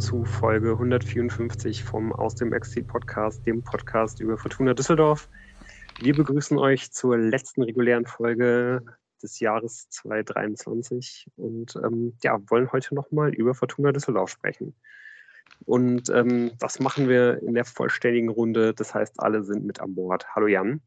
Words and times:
zu 0.00 0.24
Folge 0.24 0.72
154 0.72 1.84
vom 1.84 2.10
Aus 2.14 2.34
dem 2.34 2.54
Exil 2.54 2.82
Podcast, 2.84 3.46
dem 3.46 3.62
Podcast 3.62 4.18
über 4.20 4.38
Fortuna 4.38 4.72
Düsseldorf. 4.72 5.28
Wir 6.00 6.14
begrüßen 6.16 6.56
euch 6.56 6.90
zur 6.90 7.18
letzten 7.18 7.62
regulären 7.62 8.06
Folge 8.06 8.82
des 9.22 9.40
Jahres 9.40 9.90
2023 9.90 11.26
und 11.36 11.76
ähm, 11.84 12.14
ja, 12.24 12.38
wollen 12.48 12.72
heute 12.72 12.94
nochmal 12.94 13.34
über 13.34 13.52
Fortuna 13.52 13.92
Düsseldorf 13.92 14.30
sprechen. 14.30 14.74
Und 15.66 16.08
ähm, 16.08 16.52
das 16.58 16.80
machen 16.80 17.06
wir 17.06 17.42
in 17.42 17.52
der 17.52 17.66
vollständigen 17.66 18.30
Runde. 18.30 18.72
Das 18.72 18.94
heißt, 18.94 19.20
alle 19.20 19.44
sind 19.44 19.66
mit 19.66 19.80
an 19.80 19.94
Bord. 19.94 20.24
Hallo 20.34 20.46
Jan. 20.46 20.80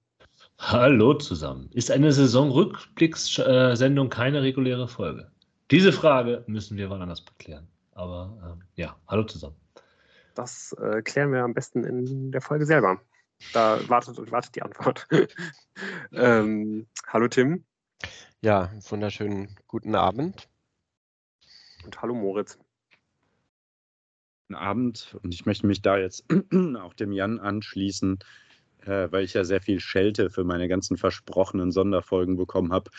Hallo 0.58 1.14
zusammen. 1.14 1.70
Ist 1.72 1.91
eine 1.91 2.11
Saisonrückblickssendung 2.11 4.09
keine 4.09 4.41
reguläre 4.41 4.88
Folge? 4.88 5.30
Diese 5.70 5.91
Frage 5.91 6.44
müssen 6.48 6.77
wir 6.77 6.89
wann 6.89 7.03
anders 7.03 7.22
beklären. 7.22 7.67
Aber 7.95 8.38
ähm, 8.43 8.63
ja, 8.75 8.95
hallo 9.07 9.23
zusammen. 9.23 9.55
Das 10.35 10.73
äh, 10.73 11.02
klären 11.02 11.31
wir 11.31 11.43
am 11.43 11.53
besten 11.53 11.83
in 11.83 12.31
der 12.31 12.41
Folge 12.41 12.66
selber. 12.66 12.99
Da 13.53 13.88
wartet 13.89 14.31
wartet 14.31 14.55
die 14.55 14.61
Antwort. 14.61 15.07
ähm, 16.11 16.88
hallo 17.07 17.27
Tim. 17.27 17.66
Ja, 18.41 18.71
wunderschönen 18.89 19.55
guten 19.67 19.95
Abend. 19.95 20.49
Und 21.85 22.02
hallo 22.02 22.16
Moritz. 22.16 22.57
Guten 24.47 24.55
Abend. 24.55 25.16
Und 25.21 25.33
ich 25.33 25.45
möchte 25.45 25.67
mich 25.67 25.81
da 25.81 25.97
jetzt 25.97 26.25
auch 26.80 26.94
dem 26.94 27.11
Jan 27.11 27.39
anschließen, 27.39 28.19
äh, 28.85 29.11
weil 29.11 29.23
ich 29.23 29.33
ja 29.33 29.44
sehr 29.44 29.61
viel 29.61 29.80
Schelte 29.80 30.30
für 30.30 30.44
meine 30.44 30.67
ganzen 30.67 30.97
versprochenen 30.97 31.72
Sonderfolgen 31.72 32.38
bekommen 32.38 32.73
habe. 32.73 32.89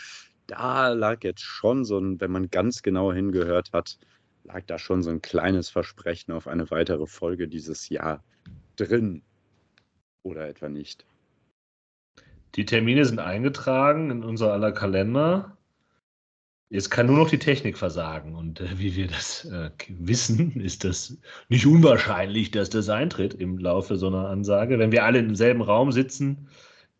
Da 0.47 0.89
lag 0.89 1.23
jetzt 1.23 1.41
schon 1.41 1.85
so 1.85 1.97
ein, 1.97 2.21
wenn 2.21 2.31
man 2.31 2.49
ganz 2.49 2.81
genau 2.81 3.11
hingehört 3.11 3.73
hat, 3.73 3.97
lag 4.45 4.63
da 4.67 4.77
schon 4.77 5.03
so 5.03 5.09
ein 5.09 5.21
kleines 5.21 5.69
Versprechen 5.69 6.31
auf 6.31 6.47
eine 6.47 6.69
weitere 6.71 7.07
Folge 7.07 7.47
dieses 7.47 7.89
Jahr 7.89 8.23
drin. 8.75 9.23
Oder 10.23 10.47
etwa 10.47 10.69
nicht? 10.69 11.05
Die 12.55 12.65
Termine 12.65 13.05
sind 13.05 13.19
eingetragen 13.19 14.11
in 14.11 14.23
unser 14.23 14.53
aller 14.53 14.71
Kalender. 14.71 15.57
Jetzt 16.69 16.89
kann 16.89 17.05
nur 17.05 17.17
noch 17.17 17.29
die 17.29 17.39
Technik 17.39 17.77
versagen. 17.77 18.35
Und 18.35 18.59
äh, 18.61 18.79
wie 18.79 18.95
wir 18.95 19.07
das 19.07 19.45
äh, 19.45 19.69
wissen, 19.87 20.59
ist 20.59 20.83
das 20.83 21.17
nicht 21.49 21.65
unwahrscheinlich, 21.65 22.51
dass 22.51 22.69
das 22.69 22.89
eintritt 22.89 23.33
im 23.33 23.57
Laufe 23.57 23.97
so 23.97 24.07
einer 24.07 24.29
Ansage. 24.29 24.79
Wenn 24.79 24.91
wir 24.91 25.03
alle 25.03 25.19
im 25.19 25.35
selben 25.35 25.61
Raum 25.61 25.91
sitzen, 25.91 26.49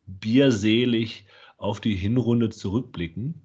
bierselig 0.06 1.26
auf 1.58 1.80
die 1.80 1.96
Hinrunde 1.96 2.50
zurückblicken. 2.50 3.42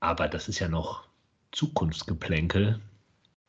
Aber 0.00 0.28
das 0.28 0.48
ist 0.48 0.58
ja 0.58 0.68
noch 0.68 1.07
Zukunftsgeplänkel. 1.52 2.80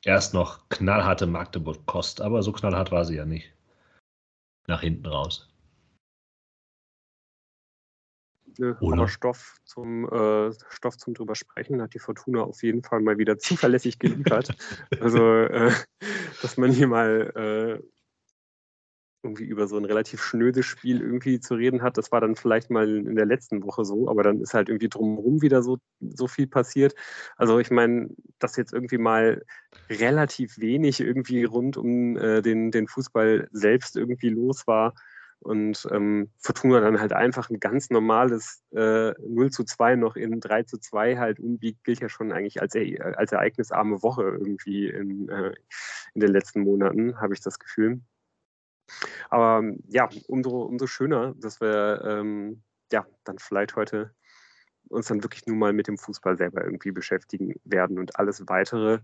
Erst 0.05 0.33
noch 0.33 0.69
knallharte 0.69 1.27
Magdeburg-Kost, 1.27 2.21
aber 2.21 2.41
so 2.41 2.51
knallhart 2.51 2.91
war 2.91 3.05
sie 3.05 3.15
ja 3.15 3.25
nicht. 3.25 3.53
Nach 4.67 4.81
hinten 4.81 5.05
raus. 5.05 5.49
Aber 8.61 9.07
Stoff 9.07 9.57
zum, 9.63 10.05
äh, 10.09 10.51
Stoff 10.69 10.97
zum 10.97 11.13
drüber 11.13 11.35
sprechen 11.35 11.81
hat 11.81 11.93
die 11.93 11.99
Fortuna 11.99 12.41
auf 12.41 12.61
jeden 12.63 12.83
Fall 12.83 13.01
mal 13.01 13.17
wieder 13.17 13.37
zuverlässig 13.39 13.99
geliefert. 13.99 14.55
also, 14.99 15.23
äh, 15.23 15.71
dass 16.41 16.57
man 16.57 16.71
hier 16.71 16.87
mal 16.87 17.79
äh, 17.81 17.98
irgendwie 19.23 19.45
über 19.45 19.67
so 19.67 19.77
ein 19.77 19.85
relativ 19.85 20.21
schnödes 20.21 20.65
Spiel 20.65 21.01
irgendwie 21.01 21.39
zu 21.39 21.55
reden 21.55 21.81
hat. 21.81 21.97
Das 21.97 22.11
war 22.11 22.21
dann 22.21 22.35
vielleicht 22.35 22.69
mal 22.69 22.87
in 22.87 23.15
der 23.15 23.25
letzten 23.25 23.63
Woche 23.63 23.85
so, 23.85 24.09
aber 24.09 24.23
dann 24.23 24.41
ist 24.41 24.53
halt 24.53 24.69
irgendwie 24.69 24.89
drumherum 24.89 25.41
wieder 25.41 25.61
so, 25.61 25.77
so 25.99 26.27
viel 26.27 26.47
passiert. 26.47 26.95
Also 27.35 27.59
ich 27.59 27.71
meine, 27.71 28.09
dass 28.39 28.55
jetzt 28.55 28.73
irgendwie 28.73 28.97
mal 28.97 29.43
relativ 29.89 30.57
wenig 30.59 30.99
irgendwie 31.01 31.43
rund 31.43 31.77
um 31.77 32.17
äh, 32.17 32.41
den, 32.41 32.71
den 32.71 32.87
Fußball 32.87 33.49
selbst 33.51 33.97
irgendwie 33.97 34.29
los 34.29 34.67
war 34.67 34.93
und 35.41 35.87
ähm, 35.91 36.29
Fortuna 36.37 36.81
dann 36.81 36.99
halt 36.99 37.13
einfach 37.13 37.49
ein 37.49 37.59
ganz 37.59 37.89
normales 37.89 38.61
äh, 38.71 39.11
0 39.19 39.51
zu 39.51 39.63
2 39.63 39.95
noch 39.95 40.15
in 40.15 40.39
3 40.39 40.63
zu 40.63 40.77
2 40.77 41.17
halt 41.17 41.39
umbiegt, 41.39 41.83
gilt 41.83 42.01
ja 42.01 42.09
schon 42.09 42.31
eigentlich 42.31 42.61
als, 42.61 42.75
als 42.75 43.31
ereignisarme 43.31 44.03
Woche 44.03 44.23
irgendwie 44.23 44.87
in, 44.87 45.29
äh, 45.29 45.53
in 46.13 46.21
den 46.21 46.31
letzten 46.31 46.61
Monaten, 46.61 47.19
habe 47.21 47.33
ich 47.33 47.41
das 47.41 47.57
Gefühl. 47.59 48.01
Aber 49.29 49.63
ja, 49.87 50.09
umso, 50.27 50.61
umso 50.63 50.87
schöner, 50.87 51.33
dass 51.37 51.61
wir 51.61 52.01
ähm, 52.05 52.63
ja 52.91 53.05
dann 53.23 53.39
vielleicht 53.39 53.75
heute 53.75 54.13
uns 54.89 55.07
dann 55.07 55.23
wirklich 55.23 55.45
nur 55.45 55.55
mal 55.55 55.73
mit 55.73 55.87
dem 55.87 55.97
Fußball 55.97 56.37
selber 56.37 56.63
irgendwie 56.63 56.91
beschäftigen 56.91 57.55
werden 57.63 57.99
und 57.99 58.15
alles 58.17 58.47
weitere 58.47 58.99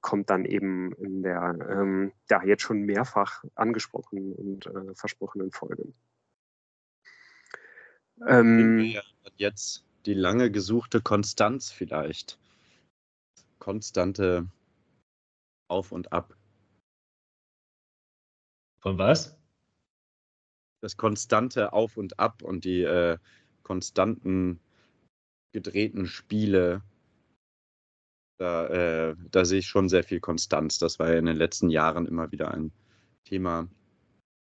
kommt 0.00 0.28
dann 0.30 0.44
eben 0.44 0.92
in 0.94 1.22
der 1.22 1.56
ähm, 1.68 2.12
ja 2.28 2.42
jetzt 2.44 2.62
schon 2.62 2.82
mehrfach 2.82 3.42
angesprochenen 3.54 4.34
und 4.34 4.66
äh, 4.66 4.94
versprochenen 4.94 5.50
Folge. 5.50 5.92
Ähm, 8.26 8.94
jetzt 9.36 9.84
die 10.04 10.14
lange 10.14 10.50
gesuchte 10.50 11.00
Konstanz 11.00 11.70
vielleicht. 11.70 12.38
Konstante 13.58 14.46
Auf 15.68 15.92
und 15.92 16.12
Ab. 16.12 16.36
Von 18.80 18.98
was? 18.98 19.36
Das 20.82 20.96
konstante 20.96 21.72
Auf 21.72 21.96
und 21.96 22.18
Ab 22.18 22.42
und 22.42 22.64
die 22.64 22.82
äh, 22.82 23.18
konstanten 23.62 24.60
gedrehten 25.52 26.06
Spiele. 26.06 26.82
Da, 28.38 28.66
äh, 28.68 29.16
da 29.30 29.44
sehe 29.44 29.58
ich 29.58 29.66
schon 29.66 29.90
sehr 29.90 30.02
viel 30.02 30.20
Konstanz. 30.20 30.78
Das 30.78 30.98
war 30.98 31.12
ja 31.12 31.18
in 31.18 31.26
den 31.26 31.36
letzten 31.36 31.68
Jahren 31.68 32.06
immer 32.06 32.32
wieder 32.32 32.52
ein 32.54 32.72
Thema. 33.24 33.68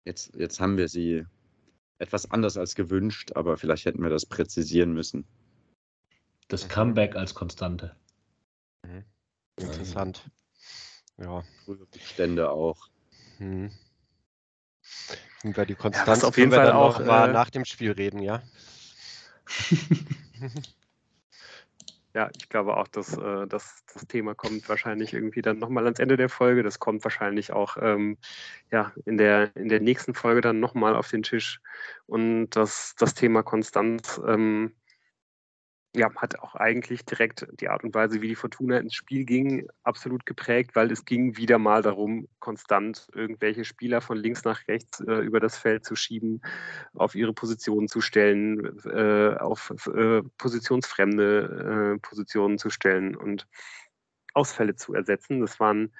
Jetzt, 0.04 0.34
jetzt 0.34 0.60
haben 0.60 0.76
wir 0.76 0.88
sie 0.88 1.24
etwas 1.98 2.30
anders 2.30 2.58
als 2.58 2.74
gewünscht, 2.74 3.32
aber 3.34 3.56
vielleicht 3.56 3.86
hätten 3.86 4.02
wir 4.02 4.10
das 4.10 4.26
präzisieren 4.26 4.92
müssen. 4.92 5.26
Das. 6.48 6.68
Comeback 6.68 7.16
als 7.16 7.34
Konstante. 7.34 7.96
Mhm. 8.86 9.04
Interessant. 9.58 10.30
Ja. 11.16 11.42
Frühe 11.64 11.86
Bestände 11.86 12.50
auch. 12.50 12.88
Mhm. 13.38 13.70
Über 15.44 15.65
die 15.66 15.75
Konstanz 15.75 16.22
ja, 16.22 16.28
auf 16.28 16.37
jeden 16.37 16.53
Fall 16.53 16.72
auch 16.72 17.04
mal 17.04 17.31
äh, 17.31 17.32
nach 17.32 17.50
dem 17.50 17.65
Spiel 17.65 17.93
reden, 17.93 18.21
ja? 18.21 18.43
ja, 22.15 22.31
ich 22.37 22.49
glaube 22.49 22.76
auch, 22.76 22.88
dass, 22.88 23.16
äh, 23.16 23.47
dass 23.47 23.84
das 23.93 24.06
Thema 24.09 24.34
kommt 24.34 24.69
wahrscheinlich 24.69 25.15
irgendwie 25.15 25.43
dann 25.43 25.59
nochmal 25.59 25.84
ans 25.84 26.00
Ende 26.00 26.16
der 26.16 26.28
Folge. 26.28 26.62
Das 26.62 26.81
kommt 26.81 27.04
wahrscheinlich 27.04 27.53
auch 27.53 27.76
ähm, 27.81 28.19
ja, 28.72 28.93
in, 29.04 29.16
der, 29.16 29.54
in 29.56 29.69
der 29.69 29.81
nächsten 29.81 30.15
Folge 30.15 30.41
dann 30.41 30.59
nochmal 30.59 30.97
auf 30.97 31.09
den 31.09 31.22
Tisch. 31.22 31.60
Und 32.06 32.50
das, 32.50 32.94
das 32.99 33.15
Thema 33.15 33.43
Konstanz 33.43 34.20
ähm, 34.26 34.75
ja, 35.94 36.15
hat 36.16 36.38
auch 36.41 36.54
eigentlich 36.54 37.04
direkt 37.04 37.47
die 37.60 37.69
Art 37.69 37.82
und 37.82 37.94
Weise, 37.94 38.21
wie 38.21 38.28
die 38.28 38.34
Fortuna 38.34 38.78
ins 38.78 38.94
Spiel 38.94 39.25
ging, 39.25 39.69
absolut 39.82 40.26
geprägt, 40.26 40.76
weil 40.76 40.93
es 40.93 41.04
ging 41.04 41.37
wieder 41.37 41.59
mal 41.59 41.82
darum, 41.82 42.28
konstant 42.41 43.09
irgendwelche 43.15 43.65
Spieler 43.65 44.00
von 44.00 44.19
links 44.19 44.44
nach 44.44 44.69
rechts 44.69 45.00
äh, 45.00 45.21
über 45.21 45.41
das 45.41 45.56
Feld 45.56 45.84
zu 45.84 45.97
schieben, 45.97 46.43
auf 46.94 47.15
ihre 47.15 47.32
Positionen 47.32 47.88
zu 47.88 48.03
stellen, 48.03 48.78
äh, 48.84 49.37
auf 49.38 49.72
äh, 49.87 50.22
positionsfremde 50.37 51.94
äh, 51.97 52.00
Positionen 52.00 52.59
zu 52.59 52.69
stellen 52.69 53.16
und 53.16 53.49
Ausfälle 54.34 54.76
zu 54.76 54.94
ersetzen. 54.94 55.41
Das 55.41 55.59
waren 55.59 55.94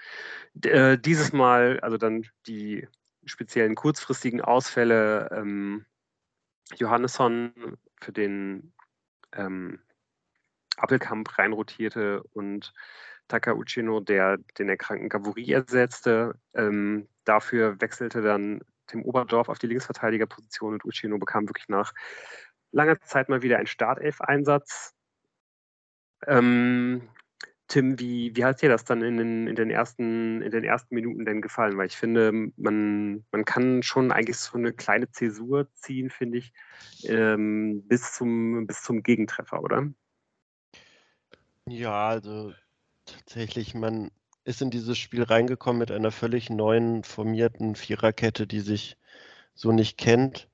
äh, 0.63 0.99
dieses 0.99 1.33
Mal, 1.33 1.81
also 1.81 1.97
dann 1.97 2.27
die 2.47 2.87
speziellen 3.25 3.75
kurzfristigen 3.75 4.43
Ausfälle. 4.43 5.31
Ähm, 5.33 5.87
Johannesson 6.77 7.53
für 8.01 8.13
den 8.13 8.75
ähm, 9.33 9.81
Appelkamp 10.77 11.39
reinrotierte 11.39 12.23
und 12.33 12.73
Taka 13.29 13.53
Uchino, 13.53 14.01
der 14.01 14.39
den 14.59 14.69
erkrankten 14.69 15.09
Gavuri 15.09 15.53
ersetzte. 15.53 16.39
Ähm, 16.55 17.09
dafür 17.25 17.81
wechselte 17.81 18.23
dann 18.23 18.61
Tim 18.87 19.05
Oberdorf 19.05 19.49
auf 19.49 19.59
die 19.59 19.67
Linksverteidigerposition 19.67 20.75
und 20.75 20.85
Uchino 20.85 21.19
bekam 21.19 21.49
wirklich 21.49 21.69
nach 21.69 21.93
langer 22.73 23.01
Zeit 23.01 23.29
mal 23.29 23.43
wieder 23.43 23.59
einen 23.59 23.67
Startelf-Einsatz. 23.67 24.95
Ähm, 26.27 27.09
Tim, 27.69 27.99
wie, 28.01 28.35
wie 28.35 28.45
hat 28.45 28.63
dir 28.63 28.71
das 28.71 28.85
dann 28.85 29.03
in 29.03 29.19
den, 29.19 29.47
in, 29.47 29.55
den 29.55 29.71
ersten, 29.71 30.41
in 30.41 30.51
den 30.51 30.65
ersten 30.65 30.95
Minuten 30.95 31.27
denn 31.27 31.43
gefallen? 31.43 31.77
Weil 31.77 31.87
ich 31.87 31.97
finde, 31.97 32.51
man, 32.57 33.25
man 33.31 33.45
kann 33.45 33.83
schon 33.83 34.11
eigentlich 34.11 34.39
so 34.39 34.57
eine 34.57 34.73
kleine 34.73 35.11
Zäsur 35.11 35.69
ziehen, 35.75 36.09
finde 36.09 36.39
ich, 36.39 36.53
ähm, 37.05 37.87
bis, 37.87 38.15
zum, 38.15 38.67
bis 38.67 38.83
zum 38.83 39.03
Gegentreffer, 39.03 39.63
oder? 39.63 39.87
Ja, 41.67 42.09
also 42.09 42.55
tatsächlich, 43.05 43.75
man 43.75 44.11
ist 44.45 44.63
in 44.63 44.71
dieses 44.71 44.97
Spiel 44.97 45.23
reingekommen 45.23 45.79
mit 45.79 45.91
einer 45.91 46.11
völlig 46.11 46.49
neuen 46.49 47.05
formierten 47.05 47.75
Viererkette, 47.75 48.47
die 48.47 48.61
sich 48.61 48.97
so 49.55 49.73
nicht 49.73 49.99
kennt. 49.99 50.48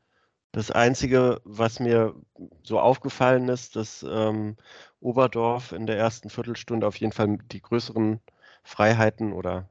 Das 0.55 0.71
Einzige, 0.71 1.41
was 1.43 1.81
mir 1.81 2.15
so 2.63 2.79
aufgefallen 2.79 3.49
ist, 3.49 3.75
dass 3.75 4.05
ähm, 4.09 4.57
Oberdorf 5.01 5.73
in 5.73 5.85
der 5.85 5.99
ersten 5.99 6.31
Viertelstunde 6.31 6.87
auf 6.87 6.95
jeden 6.95 7.13
Fall 7.13 7.39
die 7.51 7.61
größeren 7.61 8.21
Freiheiten 8.63 9.33
oder 9.33 9.69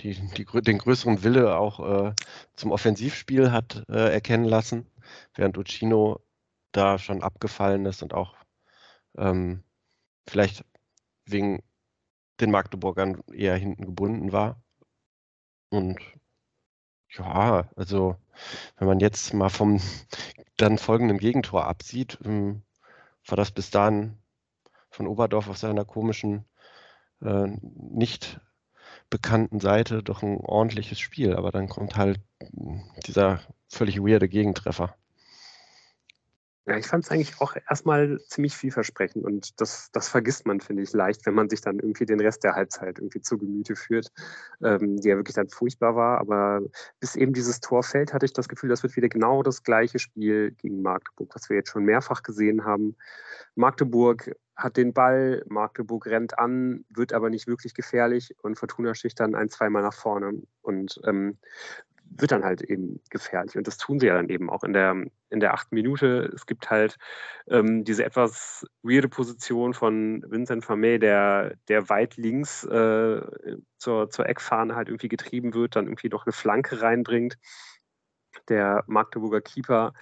die, 0.00 0.12
die, 0.36 0.44
den 0.44 0.76
größeren 0.76 1.22
Wille 1.22 1.56
auch 1.56 1.80
äh, 2.10 2.14
zum 2.54 2.70
Offensivspiel 2.70 3.50
hat 3.50 3.82
äh, 3.88 4.12
erkennen 4.12 4.44
lassen, 4.44 4.86
während 5.34 5.56
Uccino 5.56 6.20
da 6.72 6.98
schon 6.98 7.22
abgefallen 7.22 7.86
ist 7.86 8.02
und 8.02 8.12
auch 8.12 8.36
ähm, 9.16 9.64
vielleicht 10.28 10.66
wegen 11.24 11.62
den 12.42 12.50
Magdeburgern 12.50 13.22
eher 13.32 13.56
hinten 13.56 13.86
gebunden 13.86 14.32
war. 14.32 14.62
Und 15.70 15.98
ja, 17.08 17.70
also 17.74 18.16
wenn 18.78 18.88
man 18.88 19.00
jetzt 19.00 19.34
mal 19.34 19.48
vom 19.48 19.80
dann 20.56 20.78
folgenden 20.78 21.18
Gegentor 21.18 21.66
absieht, 21.66 22.18
ähm, 22.24 22.62
war 23.26 23.36
das 23.36 23.50
bis 23.50 23.70
dahin 23.70 24.18
von 24.90 25.06
Oberdorf 25.06 25.48
auf 25.48 25.58
seiner 25.58 25.84
komischen, 25.84 26.44
äh, 27.22 27.48
nicht 27.74 28.40
bekannten 29.08 29.60
Seite 29.60 30.02
doch 30.02 30.22
ein 30.22 30.38
ordentliches 30.38 31.00
Spiel. 31.00 31.34
Aber 31.34 31.50
dann 31.50 31.68
kommt 31.68 31.96
halt 31.96 32.20
dieser 33.06 33.40
völlig 33.68 34.00
weirde 34.00 34.28
Gegentreffer. 34.28 34.94
Ja, 36.70 36.76
ich 36.76 36.86
fand 36.86 37.02
es 37.04 37.10
eigentlich 37.10 37.40
auch 37.40 37.56
erstmal 37.68 38.20
ziemlich 38.28 38.56
vielversprechend 38.56 39.24
und 39.24 39.60
das, 39.60 39.90
das 39.90 40.08
vergisst 40.08 40.46
man, 40.46 40.60
finde 40.60 40.84
ich, 40.84 40.92
leicht, 40.92 41.26
wenn 41.26 41.34
man 41.34 41.50
sich 41.50 41.60
dann 41.62 41.80
irgendwie 41.80 42.06
den 42.06 42.20
Rest 42.20 42.44
der 42.44 42.54
Halbzeit 42.54 43.00
irgendwie 43.00 43.20
zu 43.20 43.38
Gemüte 43.38 43.74
führt, 43.74 44.12
ähm, 44.62 44.96
die 45.00 45.08
ja 45.08 45.16
wirklich 45.16 45.34
dann 45.34 45.48
furchtbar 45.48 45.96
war. 45.96 46.20
Aber 46.20 46.60
bis 47.00 47.16
eben 47.16 47.32
dieses 47.32 47.58
Tor 47.58 47.82
fällt, 47.82 48.14
hatte 48.14 48.24
ich 48.24 48.34
das 48.34 48.48
Gefühl, 48.48 48.70
das 48.70 48.84
wird 48.84 48.94
wieder 48.94 49.08
genau 49.08 49.42
das 49.42 49.64
gleiche 49.64 49.98
Spiel 49.98 50.52
gegen 50.52 50.80
Magdeburg, 50.80 51.34
was 51.34 51.50
wir 51.50 51.56
jetzt 51.56 51.70
schon 51.70 51.84
mehrfach 51.84 52.22
gesehen 52.22 52.64
haben. 52.64 52.94
Magdeburg 53.56 54.30
hat 54.54 54.76
den 54.76 54.92
Ball, 54.92 55.42
Magdeburg 55.48 56.06
rennt 56.06 56.38
an, 56.38 56.84
wird 56.88 57.12
aber 57.12 57.30
nicht 57.30 57.48
wirklich 57.48 57.74
gefährlich 57.74 58.36
und 58.42 58.58
Fortuna 58.58 58.94
sticht 58.94 59.18
dann 59.18 59.34
ein, 59.34 59.48
zweimal 59.48 59.82
nach 59.82 59.94
vorne. 59.94 60.42
Und 60.62 61.00
ähm, 61.04 61.38
wird 62.10 62.32
dann 62.32 62.44
halt 62.44 62.62
eben 62.62 63.00
gefährlich. 63.10 63.56
Und 63.56 63.66
das 63.66 63.78
tun 63.78 64.00
sie 64.00 64.06
ja 64.06 64.14
dann 64.14 64.28
eben 64.28 64.50
auch 64.50 64.64
in 64.64 64.72
der, 64.72 64.94
in 65.30 65.40
der 65.40 65.54
achten 65.54 65.74
Minute. 65.74 66.30
Es 66.34 66.44
gibt 66.44 66.70
halt 66.70 66.96
ähm, 67.48 67.84
diese 67.84 68.04
etwas 68.04 68.66
weirde 68.82 69.08
Position 69.08 69.74
von 69.74 70.24
Vincent 70.28 70.64
Vermey, 70.64 70.98
der, 70.98 71.54
der 71.68 71.88
weit 71.88 72.16
links 72.16 72.64
äh, 72.64 73.20
zur, 73.78 74.10
zur 74.10 74.28
Eckfahne 74.28 74.74
halt 74.74 74.88
irgendwie 74.88 75.08
getrieben 75.08 75.54
wird, 75.54 75.76
dann 75.76 75.86
irgendwie 75.86 76.08
noch 76.08 76.26
eine 76.26 76.32
Flanke 76.32 76.82
reinbringt. 76.82 77.38
Der 78.48 78.84
Magdeburger 78.86 79.40
Keeper 79.40 79.92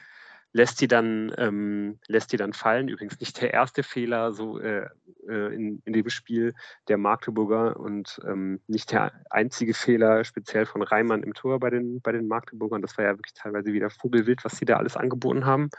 lässt 0.53 0.81
die 0.81 0.89
dann, 0.89 1.33
ähm, 1.37 1.99
lässt 2.07 2.33
die 2.33 2.37
dann 2.37 2.53
fallen. 2.53 2.89
Übrigens 2.89 3.21
nicht 3.21 3.41
der 3.41 3.53
erste 3.53 3.83
Fehler 3.83 4.33
so 4.33 4.59
äh, 4.59 4.87
äh, 5.29 5.55
in, 5.55 5.83
in 5.85 5.93
dem 5.93 6.09
Spiel 6.09 6.55
der 6.89 6.99
Magdeburger 6.99 7.79
und 7.79 8.21
ähm, 8.27 8.61
nicht 8.67 8.93
der 8.93 9.13
einzige 9.31 9.75
Fehler 9.75 10.25
speziell 10.25 10.67
von 10.67 10.83
Reimann 10.83 11.23
im 11.23 11.35
Tor 11.35 11.61
bei 11.61 11.71
den, 11.71 12.01
bei 12.01 12.13
den 12.13 12.29
Magdeburgern. 12.29 12.83
Das 12.83 12.97
war 12.97 13.05
ja 13.05 13.13
wirklich 13.13 13.35
teilweise 13.35 13.73
wieder 13.73 13.91
Vogelwild, 13.91 14.45
was 14.45 14.57
sie 14.57 14.65
da 14.65 14.77
alles 14.77 14.97
angeboten 14.97 15.45
haben. 15.45 15.71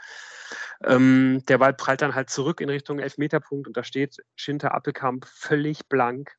Ähm, 0.84 1.42
der 1.48 1.58
Ball 1.58 1.74
prallt 1.74 2.02
dann 2.02 2.14
halt 2.14 2.30
zurück 2.30 2.60
in 2.60 2.70
Richtung 2.70 2.98
Elfmeterpunkt 2.98 3.66
und 3.66 3.76
da 3.76 3.84
steht 3.84 4.16
Schinter 4.36 4.74
Appelkamp 4.74 5.26
völlig 5.26 5.88
blank 5.88 6.36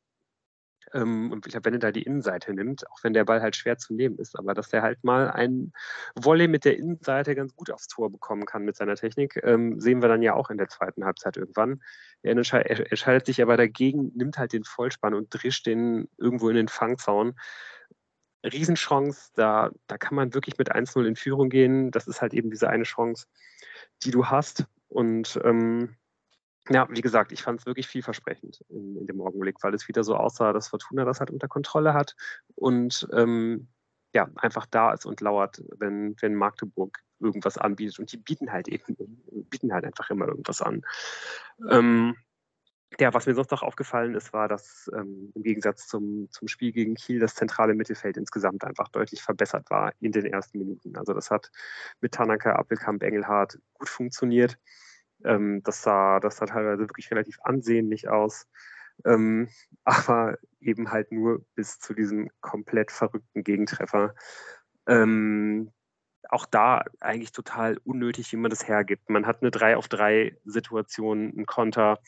und 1.32 1.46
ich 1.46 1.52
glaube, 1.52 1.66
wenn 1.66 1.74
er 1.74 1.80
da 1.80 1.92
die 1.92 2.02
Innenseite 2.02 2.52
nimmt, 2.52 2.88
auch 2.90 3.02
wenn 3.02 3.12
der 3.12 3.24
Ball 3.24 3.40
halt 3.40 3.56
schwer 3.56 3.78
zu 3.78 3.94
nehmen 3.94 4.18
ist, 4.18 4.38
aber 4.38 4.54
dass 4.54 4.68
der 4.68 4.82
halt 4.82 5.02
mal 5.04 5.30
ein 5.30 5.72
Volley 6.14 6.48
mit 6.48 6.64
der 6.64 6.76
Innenseite 6.76 7.34
ganz 7.34 7.54
gut 7.54 7.70
aufs 7.70 7.88
Tor 7.88 8.10
bekommen 8.10 8.44
kann 8.44 8.64
mit 8.64 8.76
seiner 8.76 8.96
Technik, 8.96 9.40
ähm, 9.42 9.80
sehen 9.80 10.02
wir 10.02 10.08
dann 10.08 10.22
ja 10.22 10.34
auch 10.34 10.50
in 10.50 10.58
der 10.58 10.68
zweiten 10.68 11.04
Halbzeit 11.04 11.36
irgendwann. 11.36 11.82
Er 12.22 12.32
entscheidet 12.32 13.26
sich 13.26 13.42
aber 13.42 13.56
dagegen, 13.56 14.12
nimmt 14.14 14.38
halt 14.38 14.52
den 14.52 14.64
Vollspann 14.64 15.14
und 15.14 15.28
drischt 15.30 15.66
den 15.66 16.08
irgendwo 16.18 16.48
in 16.48 16.56
den 16.56 16.68
Fangzaun. 16.68 17.34
Riesenchance, 18.44 19.30
da, 19.34 19.70
da 19.86 19.98
kann 19.98 20.16
man 20.16 20.34
wirklich 20.34 20.58
mit 20.58 20.74
1-0 20.74 21.04
in 21.04 21.16
Führung 21.16 21.48
gehen. 21.48 21.90
Das 21.90 22.08
ist 22.08 22.20
halt 22.20 22.34
eben 22.34 22.50
diese 22.50 22.68
eine 22.68 22.84
Chance, 22.84 23.26
die 24.04 24.10
du 24.10 24.26
hast. 24.26 24.66
Und 24.88 25.40
ähm, 25.44 25.96
ja, 26.70 26.86
wie 26.90 27.00
gesagt, 27.00 27.32
ich 27.32 27.42
fand 27.42 27.60
es 27.60 27.66
wirklich 27.66 27.88
vielversprechend 27.88 28.64
in, 28.68 28.96
in, 28.96 29.06
dem 29.06 29.20
Augenblick, 29.20 29.56
weil 29.62 29.74
es 29.74 29.88
wieder 29.88 30.04
so 30.04 30.16
aussah, 30.16 30.52
dass 30.52 30.68
Fortuna 30.68 31.04
das 31.04 31.20
halt 31.20 31.30
unter 31.30 31.48
Kontrolle 31.48 31.92
hat 31.94 32.14
und 32.54 33.08
ähm, 33.12 33.68
ja, 34.14 34.28
einfach 34.36 34.66
da 34.66 34.92
ist 34.92 35.06
und 35.06 35.20
lauert, 35.20 35.62
wenn, 35.78 36.14
wenn 36.20 36.34
Magdeburg 36.34 36.98
irgendwas 37.18 37.56
anbietet. 37.56 37.98
Und 37.98 38.12
die 38.12 38.18
bieten 38.18 38.52
halt 38.52 38.68
eben, 38.68 38.96
bieten 39.48 39.72
halt 39.72 39.84
einfach 39.84 40.10
immer 40.10 40.28
irgendwas 40.28 40.60
an. 40.60 40.82
Ähm, 41.70 42.16
ja, 43.00 43.14
was 43.14 43.26
mir 43.26 43.34
sonst 43.34 43.50
noch 43.50 43.62
aufgefallen 43.62 44.14
ist, 44.14 44.32
war, 44.34 44.48
dass 44.48 44.90
ähm, 44.94 45.32
im 45.34 45.42
Gegensatz 45.42 45.88
zum, 45.88 46.28
zum 46.30 46.46
Spiel 46.48 46.72
gegen 46.72 46.94
Kiel 46.94 47.20
das 47.20 47.34
zentrale 47.34 47.74
Mittelfeld 47.74 48.18
insgesamt 48.18 48.64
einfach 48.64 48.88
deutlich 48.88 49.22
verbessert 49.22 49.70
war 49.70 49.92
in 50.00 50.12
den 50.12 50.26
ersten 50.26 50.58
Minuten. 50.58 50.96
Also 50.96 51.14
das 51.14 51.30
hat 51.30 51.50
mit 52.02 52.12
Tanaka, 52.12 52.52
Appelkamp, 52.52 53.02
Engelhardt 53.02 53.58
gut 53.74 53.88
funktioniert. 53.88 54.58
Ähm, 55.24 55.62
das, 55.62 55.82
sah, 55.82 56.20
das 56.20 56.36
sah 56.36 56.46
teilweise 56.46 56.80
wirklich 56.80 57.10
relativ 57.10 57.38
ansehnlich 57.42 58.08
aus. 58.08 58.48
Ähm, 59.04 59.48
aber 59.84 60.38
eben 60.60 60.90
halt 60.90 61.12
nur 61.12 61.44
bis 61.54 61.78
zu 61.78 61.94
diesem 61.94 62.30
komplett 62.40 62.90
verrückten 62.90 63.44
Gegentreffer. 63.44 64.14
Ähm, 64.86 65.72
auch 66.28 66.46
da 66.46 66.84
eigentlich 67.00 67.32
total 67.32 67.78
unnötig, 67.84 68.32
wie 68.32 68.36
man 68.36 68.50
das 68.50 68.66
hergibt. 68.66 69.10
Man 69.10 69.26
hat 69.26 69.42
eine 69.42 69.50
3 69.50 69.76
auf 69.76 69.88
3 69.88 70.36
Situation, 70.44 71.32
einen 71.32 71.46
Konter. 71.46 71.98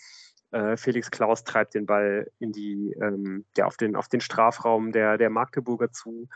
Äh, 0.50 0.76
Felix 0.76 1.10
Klaus 1.10 1.44
treibt 1.44 1.75
den 1.75 1.87
Ball 1.87 2.31
in 2.38 2.52
die, 2.52 2.94
ähm, 3.00 3.44
ja, 3.56 3.67
auf, 3.67 3.76
den, 3.76 3.96
auf 3.96 4.08
den 4.08 4.20
Strafraum 4.20 4.93
der, 4.93 5.19
der 5.19 5.31
Magdeburger 5.31 5.93
zu, 5.93 6.28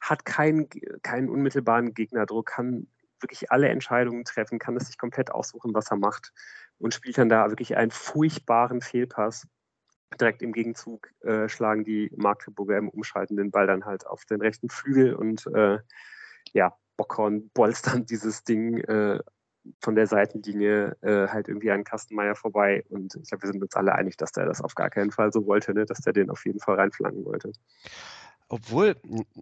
hat 0.00 0.24
keinen, 0.24 0.68
keinen 1.02 1.28
unmittelbaren 1.28 1.92
Gegnerdruck, 1.92 2.46
kann 2.46 2.86
wirklich 3.20 3.50
alle 3.50 3.68
Entscheidungen 3.68 4.24
treffen, 4.24 4.58
kann 4.58 4.76
es 4.76 4.86
sich 4.86 4.98
komplett 4.98 5.30
aussuchen, 5.30 5.74
was 5.74 5.90
er 5.90 5.96
macht 5.96 6.32
und 6.78 6.94
spielt 6.94 7.18
dann 7.18 7.28
da 7.28 7.50
wirklich 7.50 7.76
einen 7.76 7.90
furchtbaren 7.90 8.80
Fehlpass. 8.80 9.46
Direkt 10.20 10.42
im 10.42 10.52
Gegenzug 10.52 11.10
äh, 11.22 11.48
schlagen 11.48 11.84
die 11.84 12.10
Magdeburger 12.16 12.78
im 12.78 12.88
Umschalten 12.88 13.36
den 13.36 13.50
Ball 13.50 13.66
dann 13.66 13.84
halt 13.84 14.06
auf 14.06 14.24
den 14.24 14.40
rechten 14.40 14.68
Flügel 14.68 15.14
und 15.14 15.46
äh, 15.54 15.78
ja, 16.52 16.76
Bockhorn 16.96 17.50
bolstern 17.50 18.06
dieses 18.06 18.44
Ding 18.44 18.78
äh, 18.78 19.18
von 19.80 19.94
der 19.94 20.06
Seitenlinie 20.06 20.96
äh, 21.00 21.28
halt 21.28 21.48
irgendwie 21.48 21.70
an 21.70 21.84
Kastenmeier 21.84 22.34
vorbei. 22.34 22.84
Und 22.88 23.16
ich 23.16 23.28
glaube, 23.28 23.42
wir 23.42 23.52
sind 23.52 23.62
uns 23.62 23.74
alle 23.74 23.94
einig, 23.94 24.16
dass 24.16 24.32
der 24.32 24.46
das 24.46 24.60
auf 24.60 24.74
gar 24.74 24.90
keinen 24.90 25.10
Fall 25.10 25.32
so 25.32 25.46
wollte, 25.46 25.72
ne? 25.72 25.86
dass 25.86 26.00
der 26.00 26.12
den 26.12 26.30
auf 26.30 26.44
jeden 26.44 26.60
Fall 26.60 26.76
reinflanken 26.76 27.24
wollte. 27.24 27.52
Obwohl, 28.54 28.94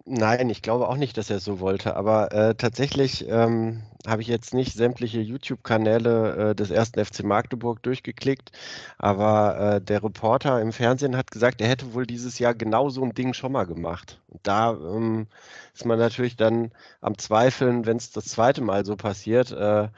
nein, 0.05 0.49
ich 0.49 0.63
glaube 0.63 0.89
auch 0.89 0.97
nicht, 0.97 1.19
dass 1.19 1.29
er 1.29 1.39
so 1.39 1.59
wollte, 1.59 1.95
aber 1.95 2.31
äh, 2.31 2.55
tatsächlich 2.55 3.29
ähm, 3.29 3.83
habe 4.07 4.23
ich 4.23 4.27
jetzt 4.27 4.55
nicht 4.55 4.73
sämtliche 4.73 5.19
YouTube-Kanäle 5.21 6.49
äh, 6.49 6.55
des 6.55 6.71
ersten 6.71 7.05
FC 7.05 7.21
Magdeburg 7.23 7.83
durchgeklickt, 7.83 8.51
aber 8.97 9.75
äh, 9.75 9.81
der 9.81 10.03
Reporter 10.03 10.59
im 10.59 10.71
Fernsehen 10.71 11.15
hat 11.15 11.29
gesagt, 11.29 11.61
er 11.61 11.67
hätte 11.67 11.93
wohl 11.93 12.07
dieses 12.07 12.39
Jahr 12.39 12.55
genau 12.55 12.89
so 12.89 13.03
ein 13.03 13.13
Ding 13.13 13.35
schon 13.35 13.51
mal 13.51 13.67
gemacht. 13.67 14.19
Und 14.29 14.39
da 14.47 14.71
ähm, 14.71 15.27
ist 15.75 15.85
man 15.85 15.99
natürlich 15.99 16.35
dann 16.35 16.71
am 16.99 17.15
Zweifeln, 17.19 17.85
wenn 17.85 17.97
es 17.97 18.09
das 18.09 18.25
zweite 18.25 18.61
Mal 18.61 18.83
so 18.83 18.95
passiert. 18.95 19.51
Äh, 19.51 19.89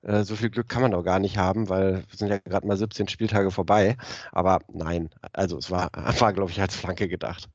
äh, 0.00 0.24
so 0.24 0.34
viel 0.34 0.48
Glück 0.48 0.70
kann 0.70 0.80
man 0.80 0.92
doch 0.92 1.04
gar 1.04 1.18
nicht 1.18 1.36
haben, 1.36 1.68
weil 1.68 2.04
wir 2.08 2.16
sind 2.16 2.28
ja 2.28 2.38
gerade 2.38 2.66
mal 2.66 2.78
17 2.78 3.06
Spieltage 3.08 3.50
vorbei. 3.50 3.98
Aber 4.32 4.60
nein, 4.72 5.10
also 5.34 5.58
es 5.58 5.70
war, 5.70 5.90
war 6.20 6.32
glaube 6.32 6.50
ich, 6.50 6.60
als 6.60 6.74
Flanke 6.74 7.06
gedacht. 7.06 7.50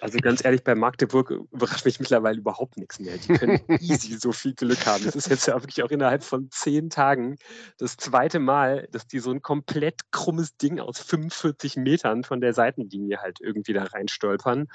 Also 0.00 0.18
ganz 0.18 0.44
ehrlich, 0.44 0.62
bei 0.62 0.74
Magdeburg 0.74 1.30
überrascht 1.30 1.84
mich 1.84 1.98
mittlerweile 1.98 2.38
überhaupt 2.38 2.76
nichts 2.76 3.00
mehr. 3.00 3.16
Die 3.18 3.32
können 3.34 3.60
easy 3.80 4.16
so 4.16 4.32
viel 4.32 4.54
Glück 4.54 4.86
haben. 4.86 5.04
Das 5.04 5.16
ist 5.16 5.28
jetzt 5.28 5.46
ja 5.46 5.54
wirklich 5.54 5.82
auch 5.82 5.90
innerhalb 5.90 6.22
von 6.22 6.50
zehn 6.50 6.88
Tagen 6.90 7.36
das 7.78 7.96
zweite 7.96 8.38
Mal, 8.38 8.88
dass 8.92 9.06
die 9.06 9.18
so 9.18 9.30
ein 9.30 9.42
komplett 9.42 10.12
krummes 10.12 10.56
Ding 10.56 10.78
aus 10.78 11.00
45 11.00 11.76
Metern 11.76 12.22
von 12.22 12.40
der 12.40 12.52
Seitenlinie 12.52 13.18
halt 13.18 13.40
irgendwie 13.40 13.72
da 13.72 13.84
reinstolpern. 13.84 14.68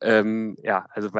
Ähm, 0.00 0.56
ja, 0.62 0.86
also 0.90 1.10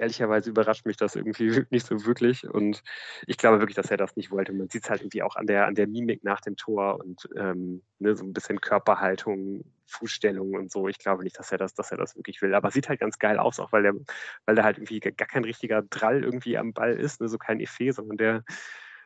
ehrlicherweise 0.00 0.50
überrascht 0.50 0.86
mich 0.86 0.96
das 0.96 1.14
irgendwie 1.14 1.64
nicht 1.70 1.86
so 1.86 2.04
wirklich. 2.04 2.48
Und 2.48 2.82
ich 3.26 3.36
glaube 3.36 3.60
wirklich, 3.60 3.76
dass 3.76 3.90
er 3.90 3.96
das 3.96 4.16
nicht 4.16 4.30
wollte. 4.30 4.52
Man 4.52 4.68
sieht 4.68 4.84
es 4.84 4.90
halt 4.90 5.02
irgendwie 5.02 5.22
auch 5.22 5.36
an 5.36 5.46
der, 5.46 5.66
an 5.66 5.74
der 5.74 5.86
Mimik 5.86 6.24
nach 6.24 6.40
dem 6.40 6.56
Tor 6.56 6.98
und 7.00 7.28
ähm, 7.36 7.82
ne, 7.98 8.16
so 8.16 8.24
ein 8.24 8.32
bisschen 8.32 8.60
Körperhaltung, 8.60 9.64
Fußstellung 9.86 10.54
und 10.54 10.72
so. 10.72 10.88
Ich 10.88 10.98
glaube 10.98 11.22
nicht, 11.22 11.38
dass 11.38 11.52
er 11.52 11.58
das, 11.58 11.74
dass 11.74 11.90
er 11.90 11.98
das 11.98 12.16
wirklich 12.16 12.42
will. 12.42 12.54
Aber 12.54 12.70
sieht 12.70 12.88
halt 12.88 13.00
ganz 13.00 13.18
geil 13.18 13.38
aus, 13.38 13.60
auch 13.60 13.72
weil 13.72 13.82
der, 13.82 13.94
weil 14.46 14.54
der 14.54 14.64
halt 14.64 14.78
irgendwie 14.78 15.00
gar 15.00 15.28
kein 15.28 15.44
richtiger 15.44 15.82
Drall 15.82 16.24
irgendwie 16.24 16.56
am 16.58 16.72
Ball 16.72 16.92
ist, 16.92 17.20
ne, 17.20 17.28
so 17.28 17.38
kein 17.38 17.60
Effet, 17.60 17.92
sondern 17.92 18.16
der 18.16 18.44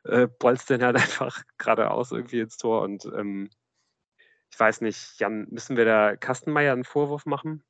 äh, 0.04 0.28
bolzt 0.38 0.70
dann 0.70 0.82
halt 0.82 0.96
einfach 0.96 1.42
geradeaus 1.58 2.12
irgendwie 2.12 2.40
ins 2.40 2.56
Tor. 2.56 2.82
Und 2.82 3.04
ähm, 3.06 3.50
ich 4.50 4.60
weiß 4.60 4.82
nicht, 4.82 5.18
Jan, 5.18 5.48
müssen 5.50 5.76
wir 5.76 5.84
da 5.84 6.16
Kastenmeier 6.16 6.72
einen 6.72 6.84
Vorwurf 6.84 7.26
machen? 7.26 7.64